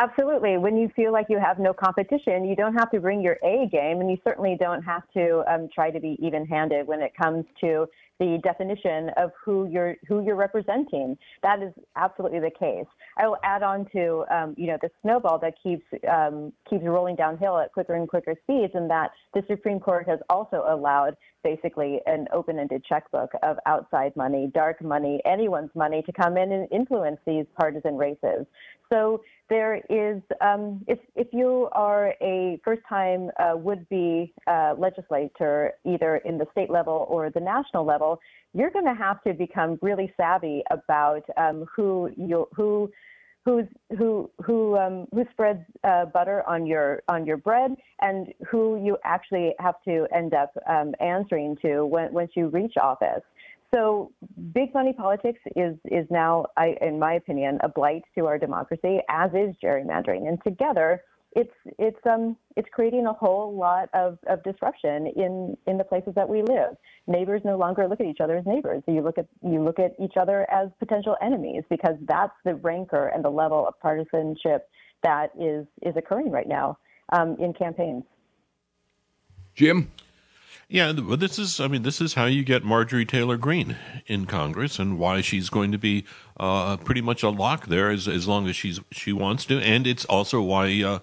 Absolutely. 0.00 0.56
When 0.58 0.76
you 0.76 0.90
feel 0.96 1.12
like 1.12 1.26
you 1.28 1.38
have 1.38 1.58
no 1.58 1.72
competition, 1.72 2.44
you 2.44 2.56
don't 2.56 2.74
have 2.74 2.90
to 2.90 3.00
bring 3.00 3.20
your 3.20 3.38
A 3.44 3.68
game, 3.70 4.00
and 4.00 4.10
you 4.10 4.16
certainly 4.24 4.56
don't 4.58 4.82
have 4.82 5.02
to 5.14 5.44
um, 5.46 5.68
try 5.72 5.90
to 5.90 6.00
be 6.00 6.18
even-handed 6.20 6.86
when 6.86 7.00
it 7.00 7.12
comes 7.20 7.44
to 7.60 7.86
the 8.18 8.40
definition 8.42 9.10
of 9.16 9.30
who 9.44 9.68
you're 9.68 9.96
who 10.08 10.24
you're 10.24 10.36
representing. 10.36 11.16
That 11.42 11.62
is 11.62 11.72
absolutely 11.96 12.40
the 12.40 12.50
case. 12.50 12.86
I 13.16 13.26
will 13.26 13.38
add 13.42 13.62
on 13.62 13.86
to 13.92 14.24
um, 14.30 14.54
you 14.56 14.66
know 14.66 14.78
the 14.80 14.90
snowball 15.02 15.38
that 15.40 15.54
keeps 15.62 15.84
um, 16.10 16.52
keeps 16.68 16.84
rolling 16.84 17.16
downhill 17.16 17.58
at 17.58 17.72
quicker 17.72 17.94
and 17.94 18.08
quicker 18.08 18.34
speeds, 18.42 18.72
and 18.74 18.90
that 18.90 19.10
the 19.34 19.42
Supreme 19.48 19.80
Court 19.80 20.08
has 20.08 20.18
also 20.28 20.64
allowed 20.68 21.16
basically 21.42 22.00
an 22.06 22.26
open-ended 22.32 22.82
checkbook 22.88 23.30
of 23.42 23.58
outside 23.66 24.16
money, 24.16 24.50
dark 24.52 24.82
money, 24.82 25.20
anyone's 25.26 25.70
money 25.74 26.02
to 26.02 26.12
come 26.12 26.38
in 26.38 26.50
and 26.50 26.66
influence 26.72 27.18
these 27.26 27.44
partisan 27.56 27.96
races. 27.96 28.46
So 28.90 29.22
there 29.50 29.76
is, 29.90 30.22
um, 30.40 30.84
if, 30.88 30.98
if 31.14 31.28
you 31.32 31.68
are 31.72 32.14
a 32.22 32.58
first 32.64 32.82
time 32.88 33.30
uh, 33.38 33.56
would 33.56 33.88
be 33.88 34.32
uh, 34.46 34.74
legislator, 34.78 35.72
either 35.84 36.16
in 36.16 36.38
the 36.38 36.46
state 36.52 36.70
level 36.70 37.06
or 37.10 37.30
the 37.30 37.40
national 37.40 37.84
level, 37.84 38.20
you're 38.54 38.70
going 38.70 38.86
to 38.86 38.94
have 38.94 39.22
to 39.24 39.34
become 39.34 39.78
really 39.82 40.12
savvy 40.16 40.62
about 40.70 41.22
um, 41.36 41.66
who 41.74 42.10
you 42.16 42.48
who 42.54 42.90
who's 43.44 43.66
who 43.98 44.30
who 44.42 44.76
um, 44.78 45.06
who 45.12 45.24
spreads 45.32 45.60
uh, 45.82 46.06
butter 46.06 46.42
on 46.48 46.66
your 46.66 47.02
on 47.08 47.26
your 47.26 47.36
bread 47.36 47.74
and 48.00 48.32
who 48.48 48.82
you 48.82 48.96
actually 49.04 49.54
have 49.58 49.74
to 49.84 50.06
end 50.14 50.34
up 50.34 50.52
um, 50.68 50.94
answering 51.00 51.56
to 51.62 51.84
when, 51.84 52.12
once 52.12 52.30
you 52.34 52.48
reach 52.48 52.74
office. 52.80 53.22
So 53.74 54.12
big 54.52 54.72
money 54.72 54.92
politics 54.92 55.40
is 55.56 55.76
is 55.86 56.06
now, 56.08 56.46
I, 56.56 56.76
in 56.80 56.98
my 56.98 57.14
opinion, 57.14 57.58
a 57.62 57.68
blight 57.68 58.04
to 58.16 58.26
our 58.26 58.38
democracy, 58.38 59.00
as 59.08 59.30
is 59.32 59.54
gerrymandering. 59.62 60.28
And 60.28 60.38
together, 60.44 61.02
it's 61.34 61.52
it's 61.78 61.98
um 62.06 62.36
it's 62.56 62.68
creating 62.72 63.06
a 63.06 63.12
whole 63.12 63.56
lot 63.56 63.88
of, 63.92 64.18
of 64.28 64.42
disruption 64.44 65.08
in 65.16 65.56
in 65.66 65.78
the 65.78 65.84
places 65.84 66.14
that 66.14 66.28
we 66.28 66.42
live. 66.42 66.76
Neighbors 67.06 67.42
no 67.44 67.58
longer 67.58 67.88
look 67.88 68.00
at 68.00 68.06
each 68.06 68.20
other 68.20 68.36
as 68.36 68.46
neighbors. 68.46 68.82
You 68.86 69.02
look 69.02 69.18
at 69.18 69.26
you 69.42 69.62
look 69.62 69.78
at 69.78 69.94
each 70.02 70.16
other 70.20 70.48
as 70.50 70.68
potential 70.78 71.16
enemies 71.20 71.64
because 71.68 71.96
that's 72.06 72.34
the 72.44 72.54
rancor 72.54 73.08
and 73.08 73.24
the 73.24 73.30
level 73.30 73.66
of 73.66 73.78
partisanship 73.80 74.68
that 75.02 75.30
is 75.38 75.66
is 75.82 75.96
occurring 75.96 76.30
right 76.30 76.48
now 76.48 76.78
um, 77.12 77.36
in 77.40 77.52
campaigns. 77.52 78.04
Jim. 79.54 79.90
Yeah, 80.68 80.92
this 80.92 81.38
is. 81.38 81.60
I 81.60 81.68
mean, 81.68 81.82
this 81.82 82.00
is 82.00 82.14
how 82.14 82.24
you 82.24 82.42
get 82.42 82.64
Marjorie 82.64 83.04
Taylor 83.04 83.36
Greene 83.36 83.76
in 84.06 84.24
Congress, 84.24 84.78
and 84.78 84.98
why 84.98 85.20
she's 85.20 85.50
going 85.50 85.72
to 85.72 85.78
be 85.78 86.04
uh, 86.40 86.78
pretty 86.78 87.02
much 87.02 87.22
a 87.22 87.28
lock 87.28 87.66
there 87.66 87.90
as 87.90 88.08
as 88.08 88.26
long 88.26 88.48
as 88.48 88.56
she's 88.56 88.80
she 88.90 89.12
wants 89.12 89.44
to. 89.46 89.60
And 89.60 89.86
it's 89.86 90.06
also 90.06 90.40
why, 90.40 90.82
uh, 90.82 90.98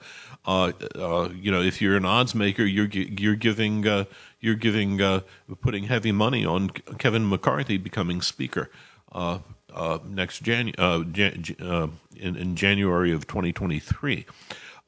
uh, 0.46 0.72
uh 0.96 1.30
you 1.34 1.52
know, 1.52 1.62
if 1.62 1.80
you're 1.80 1.96
an 1.96 2.06
odds 2.06 2.34
maker, 2.34 2.66
you're 2.66 2.88
you're 2.88 3.36
giving 3.36 3.88
uh, 3.88 4.06
you're 4.40 4.56
giving 4.56 5.00
uh, 5.00 5.22
putting 5.62 5.84
heavy 5.84 6.12
money 6.12 6.44
on 6.44 6.70
Kevin 6.70 7.30
McCarthy 7.30 7.78
becoming 7.78 8.22
Speaker. 8.22 8.72
next 9.14 10.44
Janu- 10.44 11.12
Jan- 11.12 12.00
in, 12.16 12.36
in 12.36 12.56
January 12.56 13.12
of 13.12 13.28
2023, 13.28 14.26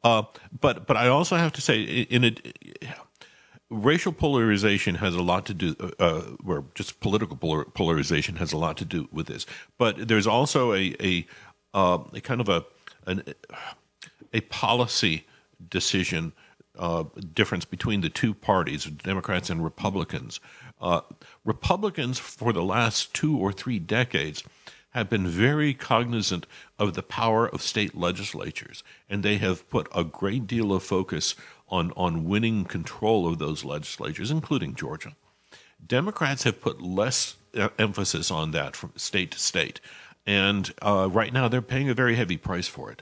but 0.01 0.39
but 0.59 0.97
I 0.97 1.09
also 1.09 1.35
have 1.35 1.53
to 1.53 1.61
say 1.61 1.83
in 1.83 2.23
it 2.23 2.57
racial 3.73 4.13
polarization 4.13 4.95
has 4.95 5.15
a 5.15 5.21
lot 5.21 5.45
to 5.47 5.53
do, 5.53 5.75
uh, 5.79 5.91
uh, 5.99 6.21
or 6.45 6.65
just 6.75 6.99
political 6.99 7.35
polar, 7.35 7.65
polarization 7.65 8.35
has 8.37 8.53
a 8.53 8.57
lot 8.57 8.77
to 8.77 8.85
do 8.85 9.07
with 9.11 9.27
this. 9.27 9.45
But 9.77 10.07
there's 10.07 10.27
also 10.27 10.73
a 10.73 10.95
a, 10.99 11.25
uh, 11.73 11.99
a 12.13 12.21
kind 12.21 12.41
of 12.41 12.49
a 12.49 12.65
an, 13.05 13.23
a 14.33 14.41
policy 14.41 15.25
decision 15.69 16.33
uh, 16.77 17.03
difference 17.33 17.65
between 17.65 18.01
the 18.01 18.09
two 18.09 18.33
parties, 18.33 18.85
Democrats 18.85 19.49
and 19.49 19.63
Republicans. 19.63 20.39
Uh, 20.81 21.01
Republicans 21.45 22.19
for 22.19 22.51
the 22.51 22.63
last 22.63 23.13
two 23.13 23.37
or 23.37 23.51
three 23.51 23.79
decades 23.79 24.43
have 24.89 25.09
been 25.09 25.27
very 25.27 25.73
cognizant 25.73 26.45
of 26.77 26.93
the 26.93 27.03
power 27.03 27.47
of 27.47 27.61
state 27.61 27.95
legislatures, 27.95 28.83
and 29.09 29.23
they 29.23 29.37
have 29.37 29.67
put 29.69 29.87
a 29.95 30.03
great 30.03 30.45
deal 30.45 30.73
of 30.73 30.83
focus 30.83 31.35
on, 31.73 31.91
on 31.97 32.25
winning 32.25 32.65
control 32.65 33.27
of 33.27 33.39
those 33.39 33.65
legislatures, 33.65 34.29
including 34.29 34.75
Georgia. 34.75 35.15
Democrats 35.85 36.43
have 36.43 36.61
put 36.61 36.79
less 36.81 37.35
emphasis 37.79 38.29
on 38.29 38.51
that 38.51 38.75
from 38.75 38.93
state 38.95 39.31
to 39.31 39.39
state. 39.39 39.81
And 40.25 40.71
uh, 40.83 41.09
right 41.11 41.33
now, 41.33 41.47
they're 41.47 41.63
paying 41.63 41.89
a 41.89 41.95
very 41.95 42.15
heavy 42.15 42.37
price 42.37 42.67
for 42.67 42.91
it. 42.91 43.01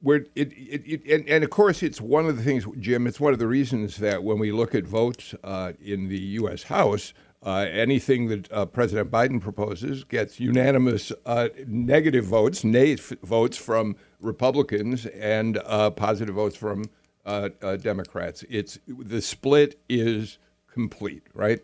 Where 0.00 0.26
it, 0.36 0.52
it, 0.52 0.82
it 0.86 1.04
and, 1.12 1.28
and, 1.28 1.44
of 1.44 1.50
course, 1.50 1.82
it's 1.82 2.00
one 2.00 2.26
of 2.26 2.36
the 2.36 2.42
things, 2.42 2.66
Jim. 2.78 3.08
It's 3.08 3.20
one 3.20 3.32
of 3.32 3.40
the 3.40 3.46
reasons 3.48 3.96
that 3.96 4.22
when 4.22 4.38
we 4.38 4.52
look 4.52 4.76
at 4.76 4.84
votes 4.84 5.34
uh, 5.42 5.72
in 5.82 6.08
the 6.08 6.18
U.S. 6.18 6.62
House, 6.62 7.14
uh, 7.44 7.66
anything 7.70 8.28
that 8.28 8.52
uh, 8.52 8.66
President 8.66 9.10
Biden 9.10 9.40
proposes 9.40 10.04
gets 10.04 10.38
unanimous 10.38 11.12
uh, 11.26 11.48
negative 11.66 12.24
votes, 12.24 12.62
nay 12.62 12.94
f- 12.94 13.12
votes 13.22 13.56
from 13.56 13.96
Republicans, 14.20 15.06
and 15.06 15.58
uh, 15.64 15.90
positive 15.90 16.36
votes 16.36 16.56
from 16.56 16.84
uh, 17.26 17.48
uh, 17.60 17.76
Democrats. 17.76 18.44
It's 18.48 18.78
the 18.86 19.20
split 19.20 19.80
is 19.88 20.38
complete, 20.72 21.24
right? 21.34 21.60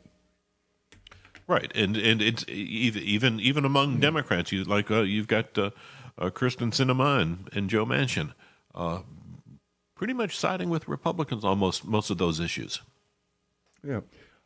Right, 1.47 1.71
and 1.75 1.97
and 1.97 2.21
it's 2.21 2.45
even 2.49 3.39
even 3.39 3.65
among 3.65 3.93
mm-hmm. 3.93 4.01
Democrats, 4.01 4.51
you 4.51 4.65
like 4.65 4.91
you've 4.91 5.29
got 5.29 5.55
Kyrsten 5.55 6.73
Sinema 6.73 7.23
and, 7.23 7.49
and 7.53 7.71
Joe 7.71 7.87
Manchin, 7.87 8.33
pretty 9.95 10.13
much 10.13 10.37
siding 10.37 10.69
with 10.69 10.89
Republicans 10.89 11.45
on 11.45 11.59
most 11.59 11.87
most 11.87 12.11
of 12.11 12.19
those 12.19 12.41
issues. 12.41 12.83
Yeah. 13.87 14.01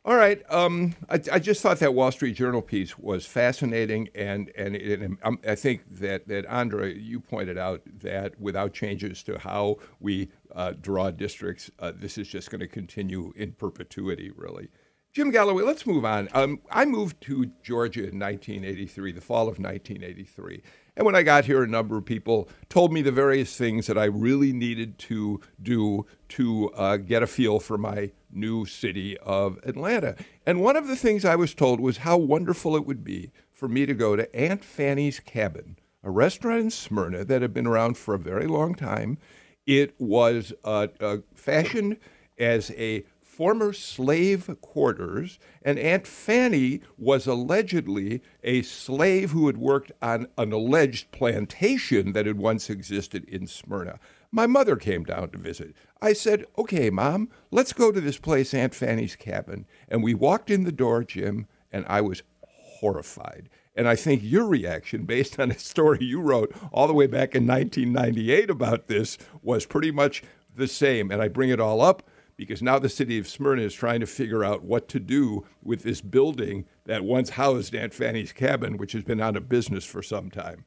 All 0.05 0.17
right. 0.17 0.43
Um, 0.51 0.97
I, 1.09 1.21
I, 1.31 1.39
just 1.39 1.63
thought 1.63 1.79
that 1.79 1.95
Wall 1.95 2.11
Street 2.11 2.33
Journal 2.33 2.61
piece 2.61 2.99
was 2.99 3.25
fascinating, 3.25 4.09
and 4.17 4.51
and, 4.57 4.75
and 4.75 5.17
um, 5.23 5.39
I 5.47 5.55
think 5.55 5.83
that 6.01 6.27
that 6.27 6.45
Andra, 6.47 6.89
you 6.89 7.21
pointed 7.21 7.57
out 7.57 7.83
that 8.01 8.39
without 8.41 8.73
changes 8.73 9.23
to 9.25 9.39
how 9.39 9.77
we 10.01 10.29
uh, 10.57 10.73
draw 10.81 11.13
districts, 11.13 11.71
uh, 11.79 11.93
this 11.95 12.19
is 12.19 12.27
just 12.27 12.51
going 12.51 12.59
to 12.61 12.67
continue 12.67 13.33
in 13.37 13.53
perpetuity, 13.53 14.33
really. 14.35 14.71
Jim 15.13 15.31
Galloway, 15.31 15.63
let's 15.63 15.87
move 15.87 16.05
on. 16.05 16.29
Um, 16.33 16.61
I 16.71 16.85
moved 16.85 17.21
to 17.23 17.53
Georgia 17.63 18.01
in 18.01 18.19
1983, 18.19 19.13
the 19.13 19.21
fall 19.21 19.43
of 19.43 19.61
1983. 19.61 20.63
And 20.97 21.07
when 21.07 21.15
I 21.15 21.23
got 21.23 21.47
here, 21.47 21.63
a 21.63 21.67
number 21.67 21.97
of 21.97 22.05
people 22.05 22.49
told 22.69 22.93
me 22.93 23.01
the 23.01 23.13
various 23.13 23.57
things 23.57 23.87
that 23.87 23.97
I 23.97 24.05
really 24.05 24.53
needed 24.53 24.99
to 25.01 25.41
do 25.63 26.07
to 26.31 26.71
uh, 26.75 26.99
get 26.99 27.23
a 27.23 27.27
feel 27.27 27.61
for 27.61 27.79
my 27.79 28.11
new 28.31 28.67
city 28.67 29.17
of 29.19 29.59
Atlanta. 29.65 30.17
And 30.45 30.61
one 30.61 30.77
of 30.77 30.89
the 30.89 30.97
things 30.97 31.25
I 31.25 31.37
was 31.37 31.55
told 31.55 31.81
was 31.81 31.99
how 31.99 32.19
wonderful 32.19 32.77
it 32.77 32.87
would 32.87 33.05
be 33.05 33.31
for 33.53 33.69
me 33.69 33.87
to 33.87 33.95
go 33.95 34.17
to 34.17 34.35
Aunt 34.37 34.63
Fanny's 34.63 35.19
Cabin, 35.19 35.79
a 36.03 36.11
restaurant 36.11 36.61
in 36.61 36.71
Smyrna 36.71 37.25
that 37.25 37.41
had 37.43 37.55
been 37.55 37.67
around 37.67 37.97
for 37.97 38.15
a 38.15 38.19
very 38.19 38.47
long 38.47 38.75
time. 38.75 39.17
It 39.67 39.95
was 39.99 40.53
uh, 40.65 40.89
uh, 41.01 41.19
fashioned 41.35 41.97
as 42.39 42.71
a 42.73 43.05
former 43.33 43.73
slave 43.73 44.51
quarters, 44.61 45.39
and 45.63 45.79
Aunt 45.79 46.07
Fanny 46.07 46.83
was 46.99 47.27
allegedly 47.27 48.21
a 48.45 48.61
slave 48.61 49.31
who 49.31 49.47
had 49.47 49.57
worked 49.57 49.91
on 50.03 50.27
an 50.37 50.53
alleged 50.53 51.11
plantation 51.13 52.13
that 52.13 52.27
had 52.27 52.37
once 52.37 52.69
existed 52.69 53.25
in 53.25 53.47
Smyrna. 53.47 53.99
My 54.31 54.47
mother 54.47 54.77
came 54.77 55.05
down 55.05 55.31
to 55.31 55.39
visit. 55.39 55.75
I 56.03 56.13
said, 56.13 56.45
Okay, 56.59 56.91
Mom, 56.91 57.31
let's 57.51 57.73
go 57.73 57.91
to 57.91 58.03
this 58.03 58.19
place, 58.19 58.53
Aunt 58.53 58.75
Fanny's 58.75 59.17
cabin. 59.17 59.65
And 59.89 60.03
we 60.03 60.13
walked 60.13 60.51
in 60.51 60.65
the 60.65 60.73
door, 60.73 61.03
Jim, 61.03 61.47
and 61.73 61.87
I 61.89 62.03
was 62.03 62.23
horrified. 62.81 63.49
And 63.75 63.89
I 63.89 63.97
think 63.97 64.21
your 64.23 64.47
reaction, 64.47 65.05
based 65.07 65.41
on 65.41 65.51
a 65.51 65.59
story 65.59 66.05
you 66.05 66.21
wrote 66.21 66.55
all 66.71 66.87
the 66.87 66.93
way 66.93 67.07
back 67.07 67.35
in 67.35 67.47
1998 67.47 68.51
about 68.51 68.89
this, 68.89 69.17
was 69.43 69.65
pretty 69.65 69.91
much 69.91 70.23
the 70.55 70.69
same. 70.69 71.11
And 71.11 71.23
I 71.23 71.29
bring 71.29 71.49
it 71.49 71.61
all 71.61 71.81
up 71.81 72.03
because 72.37 72.63
now 72.63 72.79
the 72.79 72.89
city 72.89 73.19
of 73.19 73.29
Smyrna 73.29 73.63
is 73.63 73.75
trying 73.75 74.01
to 74.01 74.07
figure 74.07 74.45
out 74.45 74.63
what 74.63 74.89
to 74.89 75.01
do 75.01 75.45
with 75.63 75.83
this 75.83 76.01
building 76.01 76.67
that 76.85 77.05
once 77.05 77.31
housed 77.31 77.75
Aunt 77.75 77.95
Fanny's 77.95 78.33
cabin, 78.33 78.77
which 78.77 78.93
has 78.93 79.05
been 79.05 79.21
out 79.21 79.37
of 79.37 79.49
business 79.49 79.85
for 79.85 80.03
some 80.03 80.31
time. 80.31 80.65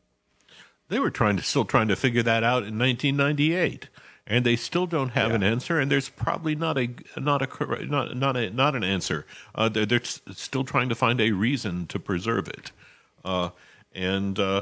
They 0.88 1.00
were 1.00 1.10
trying 1.10 1.38
to 1.38 1.44
still 1.44 1.66
trying 1.66 1.88
to 1.88 1.96
figure 1.96 2.24
that 2.24 2.44
out 2.44 2.64
in 2.64 2.78
1998, 2.78 3.90
and 4.28 4.46
they 4.46 4.56
still 4.56 4.86
don't 4.86 5.10
have 5.10 5.30
yeah. 5.30 5.36
an 5.36 5.44
answer. 5.44 5.80
And 5.80 5.92
there's 5.92 6.10
probably 6.10 6.56
not 6.56 6.78
a 6.78 6.90
not 7.18 7.42
a 7.42 7.86
not 7.86 8.16
not 8.16 8.38
a 8.38 8.50
not 8.52 8.76
an 8.76 8.84
answer. 8.84 9.26
Uh, 9.56 9.68
they're, 9.68 9.86
they're 9.86 10.04
still 10.04 10.64
trying 10.64 10.90
to 10.90 10.96
find 10.96 11.20
a 11.20 11.32
reason 11.32 11.88
to 11.88 12.00
preserve 12.00 12.48
it, 12.48 12.72
uh, 13.24 13.50
and 13.94 14.38
uh, 14.38 14.62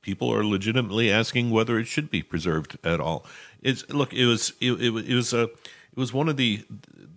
people 0.00 0.32
are 0.32 0.44
legitimately 0.44 1.10
asking 1.10 1.50
whether 1.50 1.78
it 1.78 1.86
should 1.86 2.10
be 2.10 2.22
preserved 2.22 2.78
at 2.82 3.00
all. 3.00 3.26
It's 3.60 3.88
look, 3.90 4.14
it 4.14 4.26
was 4.26 4.54
it, 4.60 4.72
it, 4.72 4.94
it 5.06 5.14
was 5.14 5.34
a 5.34 5.50
it 5.92 5.98
was 5.98 6.12
one 6.12 6.28
of 6.28 6.36
the 6.36 6.64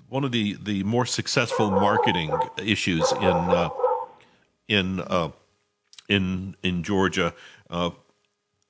one 0.09 0.23
of 0.23 0.31
the 0.31 0.57
the 0.61 0.83
more 0.83 1.05
successful 1.05 1.71
marketing 1.71 2.31
issues 2.57 3.11
in 3.13 3.23
uh, 3.23 3.69
in 4.67 4.99
uh, 5.01 5.31
in 6.09 6.55
in 6.63 6.83
Georgia. 6.83 7.33
Uh, 7.69 7.91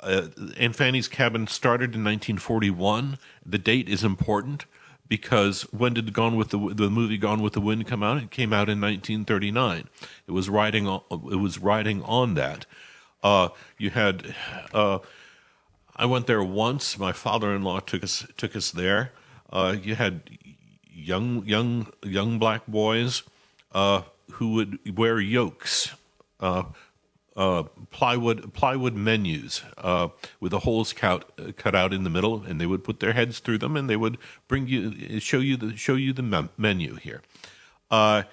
uh, 0.02 0.28
Aunt 0.58 0.76
Fanny's 0.76 1.08
Cabin 1.08 1.48
started 1.48 1.96
in 1.96 2.04
1941. 2.04 3.18
The 3.46 3.58
date 3.58 3.90
is 3.90 4.04
important 4.04 4.66
because 5.08 5.64
when 5.72 5.94
did 5.94 6.14
Gone 6.14 6.36
with 6.36 6.50
the 6.50 6.58
the 6.58 6.90
movie 6.90 7.18
Gone 7.18 7.42
with 7.42 7.54
the 7.54 7.62
Wind 7.62 7.88
come 7.88 8.04
out? 8.04 8.18
It 8.18 8.32
came 8.32 8.54
out 8.54 8.70
in 8.70 8.80
1939. 8.80 9.90
It 10.28 10.32
was 10.32 10.50
riding 10.50 10.88
on, 10.88 11.02
it 11.12 11.40
was 11.40 11.60
riding 11.60 12.04
on 12.04 12.36
that. 12.36 12.66
Uh, 13.24 13.50
you 13.78 13.90
had 13.90 14.36
uh, 14.74 15.00
I 15.96 16.06
went 16.06 16.28
there 16.28 16.44
once. 16.44 17.00
My 17.00 17.12
father-in-law 17.12 17.82
took 17.82 18.04
us 18.04 18.28
took 18.38 18.56
us 18.56 18.72
there. 18.72 19.12
Uh, 19.52 19.76
you 19.82 19.96
had 19.96 20.22
young 20.92 21.46
young 21.46 21.88
young 22.04 22.40
black 22.40 22.66
boys 22.68 23.24
uh, 23.74 24.02
who 24.32 24.54
would 24.54 24.98
wear 24.98 25.20
yokes. 25.20 25.94
Uh, 26.40 26.64
uh, 27.38 27.64
plywood 27.92 28.54
plywood 28.54 28.96
menus 28.96 29.62
uh, 29.78 30.08
with 30.40 30.52
the 30.52 30.60
holes 30.60 30.94
cut 30.94 31.58
cut 31.58 31.76
out 31.76 31.94
in 31.94 32.06
the 32.06 32.10
middle, 32.10 32.44
and 32.44 32.62
they 32.62 32.66
would 32.66 32.84
put 32.84 33.02
their 33.02 33.12
heads 33.12 33.40
through 33.40 33.58
them, 33.58 33.76
and 33.76 33.90
they 33.90 33.98
would 33.98 34.18
bring 34.48 34.68
you 34.68 35.20
show 35.20 35.40
you 35.40 35.58
the 35.58 35.76
show 35.76 35.96
you 35.96 36.14
the 36.14 36.50
menu 36.58 36.96
here. 36.96 37.22
Uh, 37.92 38.24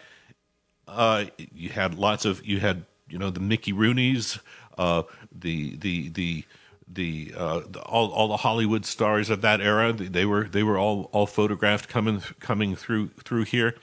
you 1.53 1.71
had 1.71 1.97
lots 1.97 2.25
of 2.25 2.47
you 2.47 2.61
had 2.61 2.85
you 3.09 3.19
know 3.19 3.31
the 3.31 3.41
Mickey 3.41 3.73
Rooneys, 3.73 4.39
the 4.79 5.77
the 5.77 6.09
the 6.11 6.45
the, 6.87 7.33
uh, 7.37 7.61
the, 7.69 7.81
all 7.83 8.11
all 8.11 8.29
the 8.29 8.39
Hollywood 8.39 8.85
stars 8.85 9.31
of 9.31 9.41
that 9.43 9.61
era. 9.61 9.93
They 9.93 10.25
were 10.25 10.45
they 10.45 10.63
were 10.63 10.79
all 10.79 11.09
all 11.13 11.27
photographed 11.27 11.89
coming 11.89 12.23
coming 12.41 12.77
through 12.77 13.09
through 13.25 13.45
here 13.45 13.77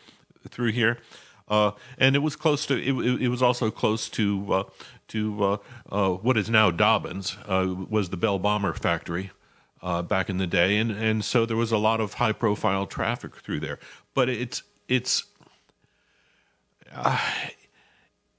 through 0.50 0.72
here. 0.72 1.00
Uh, 1.50 1.72
and 1.98 2.16
it 2.16 2.20
was 2.20 2.36
close 2.36 2.66
to 2.68 2.76
it, 2.78 3.22
it, 3.22 3.28
was 3.28 3.42
also 3.42 3.72
close 3.72 4.08
to 4.08 4.54
uh, 4.54 4.64
to 5.08 5.44
uh, 5.44 5.58
uh, 5.92 6.10
what 6.12 6.38
is 6.38 6.50
now 6.50 6.70
Dobbins, 6.70 7.38
uh, 7.48 7.76
was 7.90 8.10
the 8.10 8.18
Bell 8.18 8.38
Bomber 8.38 8.74
factory 8.74 9.32
back 10.08 10.30
in 10.30 10.38
the 10.38 10.46
day, 10.46 10.78
and 10.78 10.92
and 10.92 11.26
so 11.26 11.46
there 11.46 11.58
was 11.58 11.72
a 11.72 11.78
lot 11.78 12.00
of 12.00 12.16
high 12.16 12.34
profile 12.34 12.86
traffic 12.86 13.36
through 13.38 13.60
there. 13.62 13.80
But 14.14 14.30
it's 14.30 14.62
it's 14.88 15.24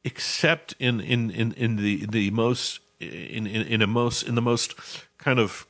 except 0.04 0.74
in 0.78 1.00
in 1.00 1.30
in 1.30 1.52
in 1.54 1.76
the 1.76 2.06
the 2.06 2.30
most 2.30 2.78
in 3.01 3.46
in 3.46 3.66
in 3.66 3.82
a 3.82 3.86
most 3.86 4.22
in 4.22 4.34
the 4.34 4.42
most 4.42 4.74
kind 5.18 5.38
of 5.38 5.66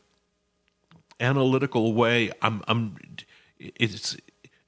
analytical 1.20 1.92
way. 1.92 2.30
I'm 2.42 2.62
I'm 2.66 2.96
it's 3.58 4.16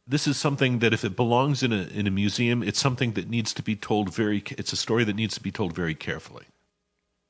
this 0.07 0.27
is 0.27 0.37
something 0.37 0.81
that 0.81 0.93
if 0.93 1.05
it 1.05 1.17
belongs 1.17 1.63
in 1.63 1.73
a 1.73 1.83
in 1.85 2.07
a 2.07 2.11
museum, 2.11 2.63
it's 2.63 2.81
something 2.81 3.13
that 3.13 3.29
needs 3.29 3.53
to 3.55 3.63
be 3.63 3.77
told 3.77 4.15
very. 4.15 4.43
It's 4.51 4.73
a 4.73 4.77
story 4.77 5.05
that 5.05 5.17
needs 5.17 5.35
to 5.35 5.41
be 5.41 5.51
told 5.51 5.75
very 5.75 5.95
carefully. 5.95 6.45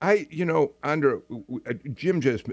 I, 0.00 0.26
you 0.30 0.44
know, 0.44 0.72
Andra, 0.82 1.20
uh, 1.30 1.74
Jim 1.94 2.20
just 2.20 2.46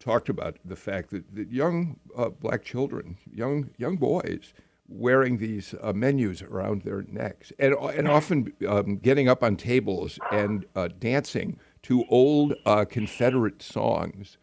talked 0.00 0.30
about 0.30 0.56
the 0.64 0.76
fact 0.76 1.10
that, 1.10 1.34
that 1.34 1.52
young 1.52 2.00
uh, 2.16 2.30
black 2.30 2.64
children, 2.64 3.18
young 3.30 3.70
young 3.76 3.96
boys, 3.96 4.54
wearing 4.88 5.38
these 5.38 5.74
uh, 5.82 5.92
menus 5.92 6.42
around 6.42 6.82
their 6.82 7.04
necks, 7.08 7.52
and 7.58 7.74
and 7.74 8.08
often 8.08 8.52
um, 8.66 8.96
getting 8.96 9.28
up 9.28 9.42
on 9.42 9.56
tables 9.56 10.18
and 10.32 10.64
uh, 10.74 10.88
dancing 10.98 11.58
to 11.86 12.04
old 12.08 12.54
uh, 12.64 12.84
Confederate 12.84 13.62
songs. 13.62 14.38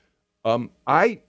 Um, 0.45 0.71
I 0.87 1.21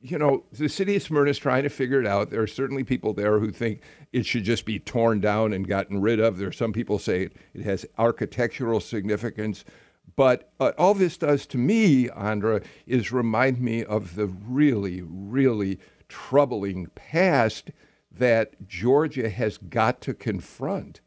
you 0.00 0.18
know, 0.18 0.44
the 0.52 0.68
city 0.68 0.96
of 0.96 1.02
Smyrna 1.02 1.30
is 1.30 1.38
trying 1.38 1.62
to 1.62 1.68
figure 1.68 2.00
it 2.00 2.06
out. 2.06 2.30
There 2.30 2.42
are 2.42 2.46
certainly 2.46 2.84
people 2.84 3.12
there 3.12 3.38
who 3.38 3.50
think 3.50 3.82
it 4.12 4.24
should 4.24 4.44
just 4.44 4.64
be 4.64 4.78
torn 4.78 5.20
down 5.20 5.52
and 5.52 5.66
gotten 5.66 6.00
rid 6.00 6.20
of. 6.20 6.38
There 6.38 6.48
are 6.48 6.52
some 6.52 6.72
people 6.72 6.98
say 6.98 7.24
it, 7.24 7.36
it 7.54 7.62
has 7.62 7.86
architectural 7.98 8.80
significance. 8.80 9.64
But 10.16 10.52
uh, 10.60 10.72
all 10.76 10.94
this 10.94 11.16
does 11.16 11.46
to 11.46 11.58
me, 11.58 12.10
Andra, 12.10 12.62
is 12.86 13.12
remind 13.12 13.60
me 13.60 13.84
of 13.84 14.16
the 14.16 14.26
really, 14.26 15.02
really 15.02 15.78
troubling 16.08 16.86
past 16.94 17.70
that 18.10 18.66
Georgia 18.66 19.30
has 19.30 19.56
got 19.56 20.00
to 20.02 20.14
confront. 20.14 21.00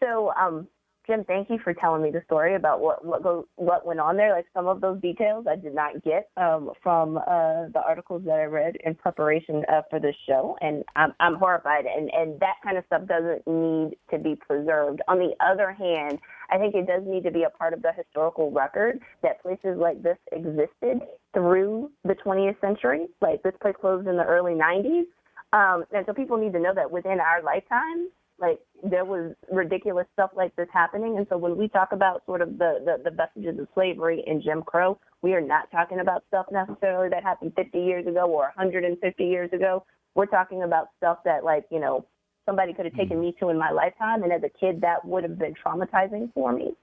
So, 0.00 0.32
um, 0.36 0.68
Jim, 1.06 1.22
thank 1.24 1.50
you 1.50 1.58
for 1.62 1.74
telling 1.74 2.02
me 2.02 2.10
the 2.10 2.22
story 2.24 2.54
about 2.54 2.80
what 2.80 3.04
what 3.04 3.22
go, 3.22 3.46
what 3.56 3.84
went 3.84 4.00
on 4.00 4.16
there. 4.16 4.32
Like 4.32 4.46
some 4.54 4.66
of 4.66 4.80
those 4.80 5.00
details 5.02 5.46
I 5.48 5.56
did 5.56 5.74
not 5.74 6.02
get 6.02 6.30
um, 6.38 6.70
from 6.82 7.18
uh, 7.18 7.68
the 7.74 7.82
articles 7.86 8.22
that 8.24 8.38
I 8.38 8.44
read 8.44 8.76
in 8.84 8.94
preparation 8.94 9.64
uh, 9.68 9.82
for 9.90 10.00
this 10.00 10.16
show, 10.26 10.56
and 10.62 10.82
I'm 10.96 11.12
I'm 11.20 11.34
horrified. 11.34 11.84
And 11.84 12.10
and 12.14 12.40
that 12.40 12.54
kind 12.64 12.78
of 12.78 12.84
stuff 12.86 13.02
doesn't 13.06 13.46
need 13.46 13.96
to 14.10 14.18
be 14.18 14.34
preserved. 14.34 15.02
On 15.06 15.18
the 15.18 15.32
other 15.44 15.72
hand, 15.72 16.18
I 16.50 16.56
think 16.56 16.74
it 16.74 16.86
does 16.86 17.02
need 17.06 17.24
to 17.24 17.30
be 17.30 17.42
a 17.42 17.50
part 17.50 17.74
of 17.74 17.82
the 17.82 17.92
historical 17.92 18.50
record 18.50 19.00
that 19.22 19.42
places 19.42 19.76
like 19.76 20.02
this 20.02 20.18
existed 20.32 21.02
through 21.34 21.90
the 22.04 22.14
20th 22.14 22.58
century. 22.62 23.08
Like 23.20 23.42
this 23.42 23.54
place 23.60 23.74
closed 23.78 24.08
in 24.08 24.16
the 24.16 24.24
early 24.24 24.54
90s, 24.54 25.04
um, 25.52 25.84
and 25.92 26.06
so 26.06 26.14
people 26.14 26.38
need 26.38 26.54
to 26.54 26.60
know 26.60 26.72
that 26.74 26.90
within 26.90 27.20
our 27.20 27.42
lifetime 27.42 28.08
like 28.38 28.58
there 28.82 29.04
was 29.04 29.34
ridiculous 29.50 30.06
stuff 30.12 30.30
like 30.36 30.54
this 30.56 30.68
happening. 30.72 31.16
And 31.16 31.26
so 31.28 31.38
when 31.38 31.56
we 31.56 31.68
talk 31.68 31.92
about 31.92 32.24
sort 32.26 32.42
of 32.42 32.58
the, 32.58 32.80
the, 32.84 33.10
the 33.10 33.16
vestiges 33.16 33.58
of 33.58 33.68
slavery 33.74 34.22
and 34.26 34.42
Jim 34.42 34.62
Crow, 34.62 34.98
we 35.22 35.34
are 35.34 35.40
not 35.40 35.70
talking 35.70 36.00
about 36.00 36.24
stuff 36.28 36.46
necessarily 36.50 37.08
that 37.10 37.22
happened 37.22 37.52
50 37.56 37.78
years 37.78 38.06
ago 38.06 38.26
or 38.26 38.52
150 38.56 39.24
years 39.24 39.52
ago. 39.52 39.84
We're 40.14 40.26
talking 40.26 40.62
about 40.62 40.88
stuff 40.96 41.18
that 41.24 41.44
like, 41.44 41.64
you 41.70 41.80
know, 41.80 42.06
somebody 42.46 42.74
could 42.74 42.84
have 42.84 42.94
taken 42.94 43.16
mm-hmm. 43.16 43.26
me 43.26 43.36
to 43.40 43.48
in 43.48 43.58
my 43.58 43.70
lifetime. 43.70 44.22
And 44.22 44.32
as 44.32 44.42
a 44.42 44.58
kid, 44.58 44.80
that 44.82 45.04
would 45.04 45.22
have 45.22 45.38
been 45.38 45.54
traumatizing 45.54 46.32
for 46.34 46.52
me. 46.52 46.74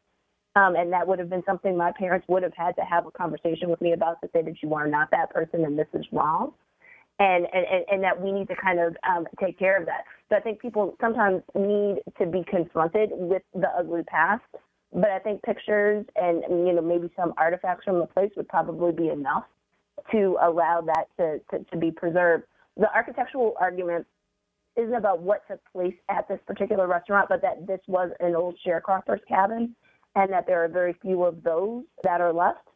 Um, 0.56 0.76
and 0.76 0.92
that 0.92 1.08
would 1.08 1.20
have 1.20 1.30
been 1.30 1.44
something 1.46 1.78
my 1.78 1.94
parents 1.98 2.26
would 2.28 2.44
have 2.44 2.54
had 2.56 2.76
to 2.76 2.82
have 2.82 3.06
a 3.06 3.12
conversation 3.12 3.70
with 3.70 3.80
me 3.80 3.94
about 3.94 4.20
to 4.22 4.30
say 4.34 4.42
that 4.42 4.56
you 4.62 4.74
are 4.74 4.88
not 4.88 5.10
that 5.12 5.30
person 5.30 5.64
and 5.64 5.80
this 5.80 5.88
is 5.94 6.06
wrong 6.12 6.54
and, 7.22 7.46
and, 7.54 7.86
and 7.92 8.04
that 8.04 8.20
we 8.20 8.32
need 8.32 8.48
to 8.48 8.56
kind 8.56 8.80
of 8.80 8.98
um, 9.08 9.28
take 9.40 9.60
care 9.60 9.80
of 9.80 9.86
that. 9.86 10.06
So 10.30 10.38
I 10.38 10.40
think 10.40 10.60
people 10.60 10.98
sometimes 11.00 11.44
need 11.54 12.00
to 12.20 12.26
be 12.26 12.44
confronted 12.50 13.12
with 13.14 13.44
the 13.54 13.68
ugly 13.78 14.02
past, 14.04 14.44
but 14.92 15.12
I 15.12 15.20
think 15.20 15.44
pictures 15.44 16.06
and 16.16 16.42
you 16.68 16.74
know 16.74 16.82
maybe 16.82 17.10
some 17.16 17.34
artifacts 17.38 17.86
from 17.86 18.00
the 18.00 18.08
place 18.08 18.32
would 18.36 18.48
probably 18.48 18.92
be 18.92 19.10
enough 19.10 19.44
to 20.12 20.38
allow 20.42 20.82
that 20.82 21.06
to, 21.18 21.40
to, 21.52 21.64
to 21.66 21.78
be 21.78 21.92
preserved. 21.92 22.46
The 22.76 22.92
architectural 22.94 23.54
argument 23.60 24.08
isn't 24.76 24.96
about 24.96 25.22
what 25.22 25.48
took 25.48 25.60
place 25.72 25.94
at 26.10 26.28
this 26.28 26.40
particular 26.48 26.88
restaurant, 26.88 27.30
but 27.30 27.42
that 27.44 27.68
this 27.68 27.82
was 27.88 28.10
an 28.20 28.36
old 28.36 28.58
sharecropper's 28.66 29.22
cabin 29.28 29.76
and 30.16 30.34
that 30.34 30.48
there 30.48 30.64
are 30.64 30.68
very 30.68 30.96
few 31.02 31.24
of 31.24 31.44
those 31.44 31.84
that 32.04 32.20
are 32.20 32.34
left. 32.34 32.68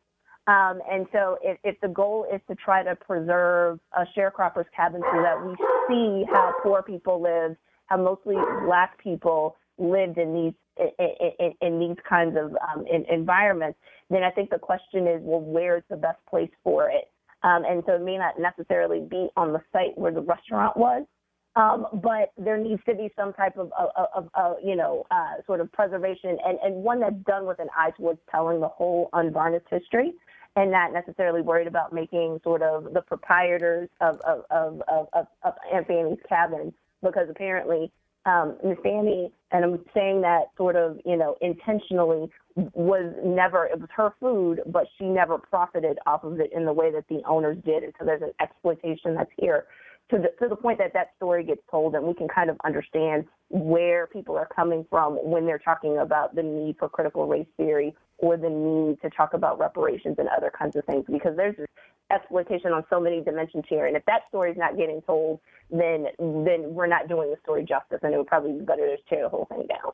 Um, 0.48 0.80
and 0.90 1.08
so, 1.12 1.38
if, 1.42 1.58
if, 1.64 1.80
the 1.82 1.88
goal 1.88 2.28
is 2.32 2.40
to 2.48 2.56
try 2.56 2.84
to 2.84 2.96
preserve 2.96 3.80
a 3.98 4.06
sharecropper's 4.16 4.68
cabin 4.76 5.02
so 5.12 5.22
that 5.24 5.44
we 5.44 5.56
see 5.88 6.24
how 6.32 6.54
poor 6.62 6.84
people 6.84 7.20
lived, 7.20 7.58
how 7.88 7.98
mostly 7.98 8.36
black 8.64 9.02
people 9.02 9.58
lived 9.80 10.20
in 10.20 10.34
these 10.36 10.54
in, 10.78 11.08
in, 11.40 11.54
in 11.62 11.80
these 11.80 11.98
kinds 12.08 12.38
of 12.38 12.56
um, 12.62 12.86
in, 12.86 13.06
environments, 13.12 13.80
then 14.12 14.22
I 14.22 14.30
think 14.30 14.52
the 14.52 14.60
question 14.60 15.08
is, 15.08 15.20
well, 15.24 15.42
where's 15.42 15.84
the 15.90 15.96
best 15.96 16.20
place 16.30 16.52
for 16.64 16.90
it? 16.90 17.10
Um, 17.42 17.64
and 17.66 17.82
so, 17.88 17.94
it 17.94 18.04
may 18.04 18.20
not 18.20 18.40
necessarily 18.40 19.00
be 19.00 19.30
on 19.36 19.52
the 19.52 19.62
site 19.74 19.98
where 19.98 20.12
the 20.12 20.22
restaurant 20.22 20.78
was, 20.78 21.08
um, 21.56 21.88
but 22.04 22.34
there 22.38 22.58
needs 22.58 22.82
to 22.88 22.94
be 22.94 23.10
some 23.16 23.34
type 23.34 23.58
of, 23.58 23.72
of, 23.80 23.90
of, 24.16 24.30
of 24.36 24.58
you 24.64 24.76
know, 24.76 25.08
uh, 25.10 25.42
sort 25.48 25.60
of 25.60 25.72
preservation 25.72 26.38
and, 26.46 26.60
and 26.64 26.76
one 26.76 27.00
that's 27.00 27.16
done 27.26 27.48
with 27.48 27.58
an 27.58 27.70
eye 27.76 27.92
towards 27.98 28.20
telling 28.30 28.60
the 28.60 28.68
whole 28.68 29.10
unvarnished 29.14 29.66
history 29.72 30.14
and 30.56 30.72
not 30.72 30.94
necessarily 30.94 31.42
worried 31.42 31.68
about 31.68 31.94
making 31.94 32.40
sort 32.44 32.62
of 32.62 32.94
the 32.94 33.02
proprietors 33.02 33.90
of 34.02 34.20
of 34.22 34.46
of 34.50 34.82
of, 34.88 35.28
of, 35.44 35.54
Aunt 35.72 35.88
Fanny's 35.88 36.20
cabin 36.28 36.74
because 37.04 37.28
apparently 37.30 37.92
um, 38.26 38.58
Miss 38.64 38.78
Fanny, 38.82 39.32
and 39.52 39.64
I'm 39.64 39.86
saying 39.94 40.22
that 40.22 40.46
sort 40.58 40.76
of 40.76 41.00
you 41.06 41.18
know 41.18 41.36
intentionally, 41.42 42.30
was 42.56 43.14
never 43.24 43.66
it 43.66 43.80
was 43.80 43.90
her 43.96 44.14
food, 44.20 44.62
but 44.66 44.86
she 44.98 45.06
never 45.06 45.38
profited 45.38 46.00
off 46.06 46.24
of 46.24 46.40
it 46.40 46.52
in 46.54 46.66
the 46.66 46.74
way 46.74 46.92
that 46.92 47.08
the 47.10 47.22
owners 47.28 47.58
did, 47.66 47.84
and 47.84 47.94
so 48.00 48.06
there's 48.06 48.22
an 48.22 48.34
exploitation 48.42 49.16
that's 49.16 49.32
here 49.38 49.66
to 50.10 50.18
the 50.18 50.30
to 50.40 50.48
the 50.48 50.56
point 50.56 50.78
that 50.80 50.94
that 50.94 51.12
story 51.18 51.44
gets 51.44 51.62
told, 51.70 51.96
and 51.96 52.06
we 52.06 52.14
can 52.14 52.28
kind 52.28 52.50
of 52.50 52.58
understand 52.64 53.26
where 53.50 54.08
people 54.08 54.36
are 54.36 54.48
coming 54.56 54.86
from 54.90 55.16
when 55.16 55.46
they're 55.46 55.60
talking 55.60 55.98
about 56.00 56.34
the 56.34 56.42
need 56.42 56.76
for 56.80 56.90
critical 56.90 57.28
race 57.28 57.48
theory 57.58 57.94
or 58.18 58.38
the 58.38 58.50
need 58.50 59.02
to 59.02 59.10
talk 59.16 59.34
about 59.34 59.60
reparations 59.60 60.16
and 60.18 60.30
other 60.30 60.52
kinds 60.58 60.76
of 60.76 60.86
things, 60.86 61.06
because 61.12 61.36
there's 61.36 61.56
this 61.58 61.68
exploitation 62.12 62.72
on 62.72 62.84
so 62.90 63.00
many 63.00 63.22
dimensions 63.22 63.64
here, 63.68 63.86
and 63.86 63.96
if 63.96 64.06
that 64.06 64.22
story 64.30 64.52
is 64.52 64.58
not 64.58 64.78
getting 64.78 65.02
told, 65.02 65.40
then 65.72 66.08
then 66.20 66.74
we're 66.74 66.88
not 66.88 67.08
doing 67.08 67.30
the 67.30 67.38
story 67.44 67.64
justice, 67.64 68.00
and 68.04 68.14
it 68.14 68.18
would 68.18 68.28
probably 68.28 68.54
be 68.54 68.66
better 68.66 68.96
to 68.96 68.98
tear 69.10 69.24
the 69.24 69.30
whole 69.30 69.46
thing 69.46 69.66
down. 69.68 69.92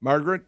Margaret. 0.00 0.42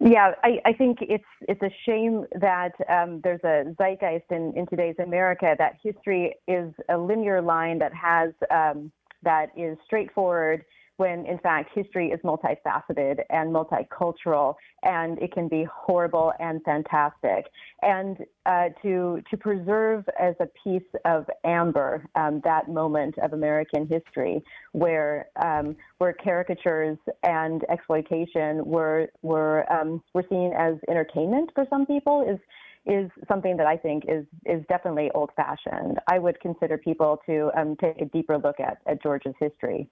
Yeah, 0.00 0.32
I, 0.42 0.58
I, 0.66 0.72
think 0.72 0.98
it's 1.00 1.24
it's 1.42 1.62
a 1.62 1.70
shame 1.86 2.26
that 2.40 2.72
um, 2.90 3.20
there's 3.22 3.42
a 3.44 3.74
zeitgeist 3.78 4.24
in, 4.30 4.52
in 4.56 4.66
today's 4.66 4.96
America 4.98 5.54
that 5.56 5.78
history 5.82 6.34
is 6.48 6.74
a 6.90 6.98
linear 6.98 7.40
line 7.40 7.78
that 7.78 7.94
has 7.94 8.32
um, 8.50 8.90
that 9.22 9.50
is 9.56 9.78
straightforward, 9.86 10.64
when 10.96 11.26
in 11.26 11.38
fact 11.38 11.70
history 11.74 12.08
is 12.08 12.20
multifaceted 12.20 13.20
and 13.30 13.54
multicultural 13.54 14.54
and 14.82 15.18
it 15.18 15.32
can 15.32 15.48
be 15.48 15.66
horrible 15.72 16.32
and 16.38 16.62
fantastic. 16.64 17.46
And 17.82 18.18
uh, 18.46 18.68
to, 18.82 19.22
to 19.30 19.36
preserve 19.36 20.04
as 20.20 20.34
a 20.40 20.46
piece 20.62 20.82
of 21.04 21.26
amber 21.44 22.04
um, 22.14 22.40
that 22.44 22.68
moment 22.68 23.16
of 23.18 23.32
American 23.32 23.88
history 23.88 24.42
where, 24.72 25.26
um, 25.44 25.76
where 25.98 26.12
caricatures 26.12 26.98
and 27.22 27.64
exploitation 27.70 28.64
were, 28.64 29.08
were, 29.22 29.70
um, 29.72 30.02
were 30.12 30.24
seen 30.28 30.52
as 30.56 30.74
entertainment 30.88 31.50
for 31.54 31.66
some 31.70 31.86
people 31.86 32.24
is, 32.28 32.38
is 32.86 33.10
something 33.28 33.56
that 33.56 33.66
I 33.66 33.78
think 33.78 34.04
is 34.06 34.26
is 34.44 34.62
definitely 34.68 35.10
old 35.14 35.30
fashioned. 35.36 35.98
I 36.06 36.18
would 36.18 36.38
consider 36.40 36.76
people 36.76 37.18
to 37.24 37.50
um, 37.56 37.76
take 37.76 38.00
a 38.00 38.04
deeper 38.04 38.36
look 38.36 38.60
at, 38.60 38.78
at 38.86 39.02
Georgia's 39.02 39.34
history. 39.40 39.88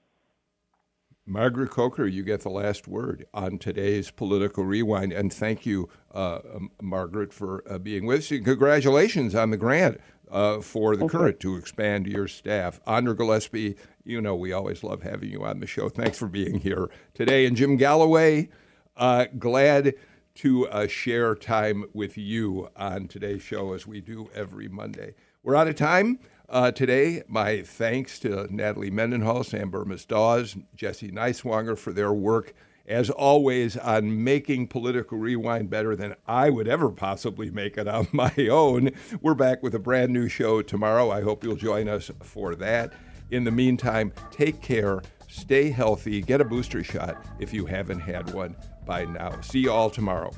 Margaret 1.26 1.70
Coker, 1.70 2.04
you 2.06 2.24
get 2.24 2.40
the 2.40 2.50
last 2.50 2.88
word 2.88 3.26
on 3.32 3.58
today's 3.58 4.10
political 4.10 4.64
rewind, 4.64 5.12
and 5.12 5.32
thank 5.32 5.64
you, 5.64 5.88
uh, 6.12 6.40
um, 6.54 6.70
Margaret, 6.80 7.32
for 7.32 7.62
uh, 7.70 7.78
being 7.78 8.06
with 8.06 8.20
us. 8.20 8.30
And 8.32 8.44
congratulations 8.44 9.34
on 9.34 9.50
the 9.50 9.56
grant 9.56 10.00
uh, 10.30 10.60
for 10.60 10.96
The 10.96 11.06
Current 11.06 11.38
to 11.40 11.56
expand 11.56 12.08
your 12.08 12.26
staff. 12.26 12.80
Andra 12.88 13.14
Gillespie, 13.14 13.76
you 14.04 14.20
know 14.20 14.34
we 14.34 14.52
always 14.52 14.82
love 14.82 15.02
having 15.02 15.30
you 15.30 15.44
on 15.44 15.60
the 15.60 15.66
show. 15.66 15.88
Thanks 15.88 16.18
for 16.18 16.26
being 16.26 16.58
here 16.58 16.90
today. 17.14 17.46
And 17.46 17.56
Jim 17.56 17.76
Galloway, 17.76 18.48
uh, 18.96 19.26
glad 19.38 19.94
to 20.34 20.66
uh, 20.68 20.88
share 20.88 21.36
time 21.36 21.84
with 21.92 22.18
you 22.18 22.68
on 22.74 23.06
today's 23.06 23.42
show 23.42 23.74
as 23.74 23.86
we 23.86 24.00
do 24.00 24.28
every 24.34 24.66
Monday. 24.66 25.14
We're 25.44 25.56
out 25.56 25.68
of 25.68 25.76
time. 25.76 26.18
Uh, 26.53 26.70
today, 26.70 27.22
my 27.28 27.62
thanks 27.62 28.18
to 28.18 28.46
Natalie 28.55 28.90
Mendenhall, 28.90 29.42
Sam 29.42 29.70
Bermas 29.70 30.07
Dawes, 30.07 30.55
Jesse 30.74 31.11
Neiswanger 31.11 31.78
for 31.78 31.94
their 31.94 32.12
work, 32.12 32.53
as 32.86 33.09
always, 33.09 33.78
on 33.78 34.22
making 34.22 34.68
Political 34.68 35.16
Rewind 35.16 35.70
better 35.70 35.96
than 35.96 36.14
I 36.26 36.50
would 36.50 36.68
ever 36.68 36.90
possibly 36.90 37.50
make 37.50 37.78
it 37.78 37.88
on 37.88 38.07
my 38.12 38.34
own. 38.50 38.90
We're 39.22 39.32
back 39.32 39.62
with 39.62 39.74
a 39.74 39.78
brand 39.78 40.12
new 40.12 40.28
show 40.28 40.61
tomorrow. 40.61 41.11
I 41.11 41.22
hope 41.22 41.42
you'll 41.42 41.57
join 41.57 41.88
us 41.88 42.11
for 42.22 42.55
that. 42.57 42.92
In 43.30 43.44
the 43.44 43.50
meantime, 43.50 44.12
take 44.30 44.61
care, 44.61 45.00
stay 45.28 45.70
healthy, 45.70 46.20
get 46.20 46.42
a 46.42 46.44
booster 46.44 46.84
shot 46.84 47.24
if 47.40 47.55
you 47.55 47.64
haven't 47.64 48.00
had 48.00 48.30
one 48.34 48.55
by 48.84 49.07
now. 49.07 49.40
See 49.40 49.61
you 49.61 49.72
all 49.72 49.88
tomorrow. 49.88 50.30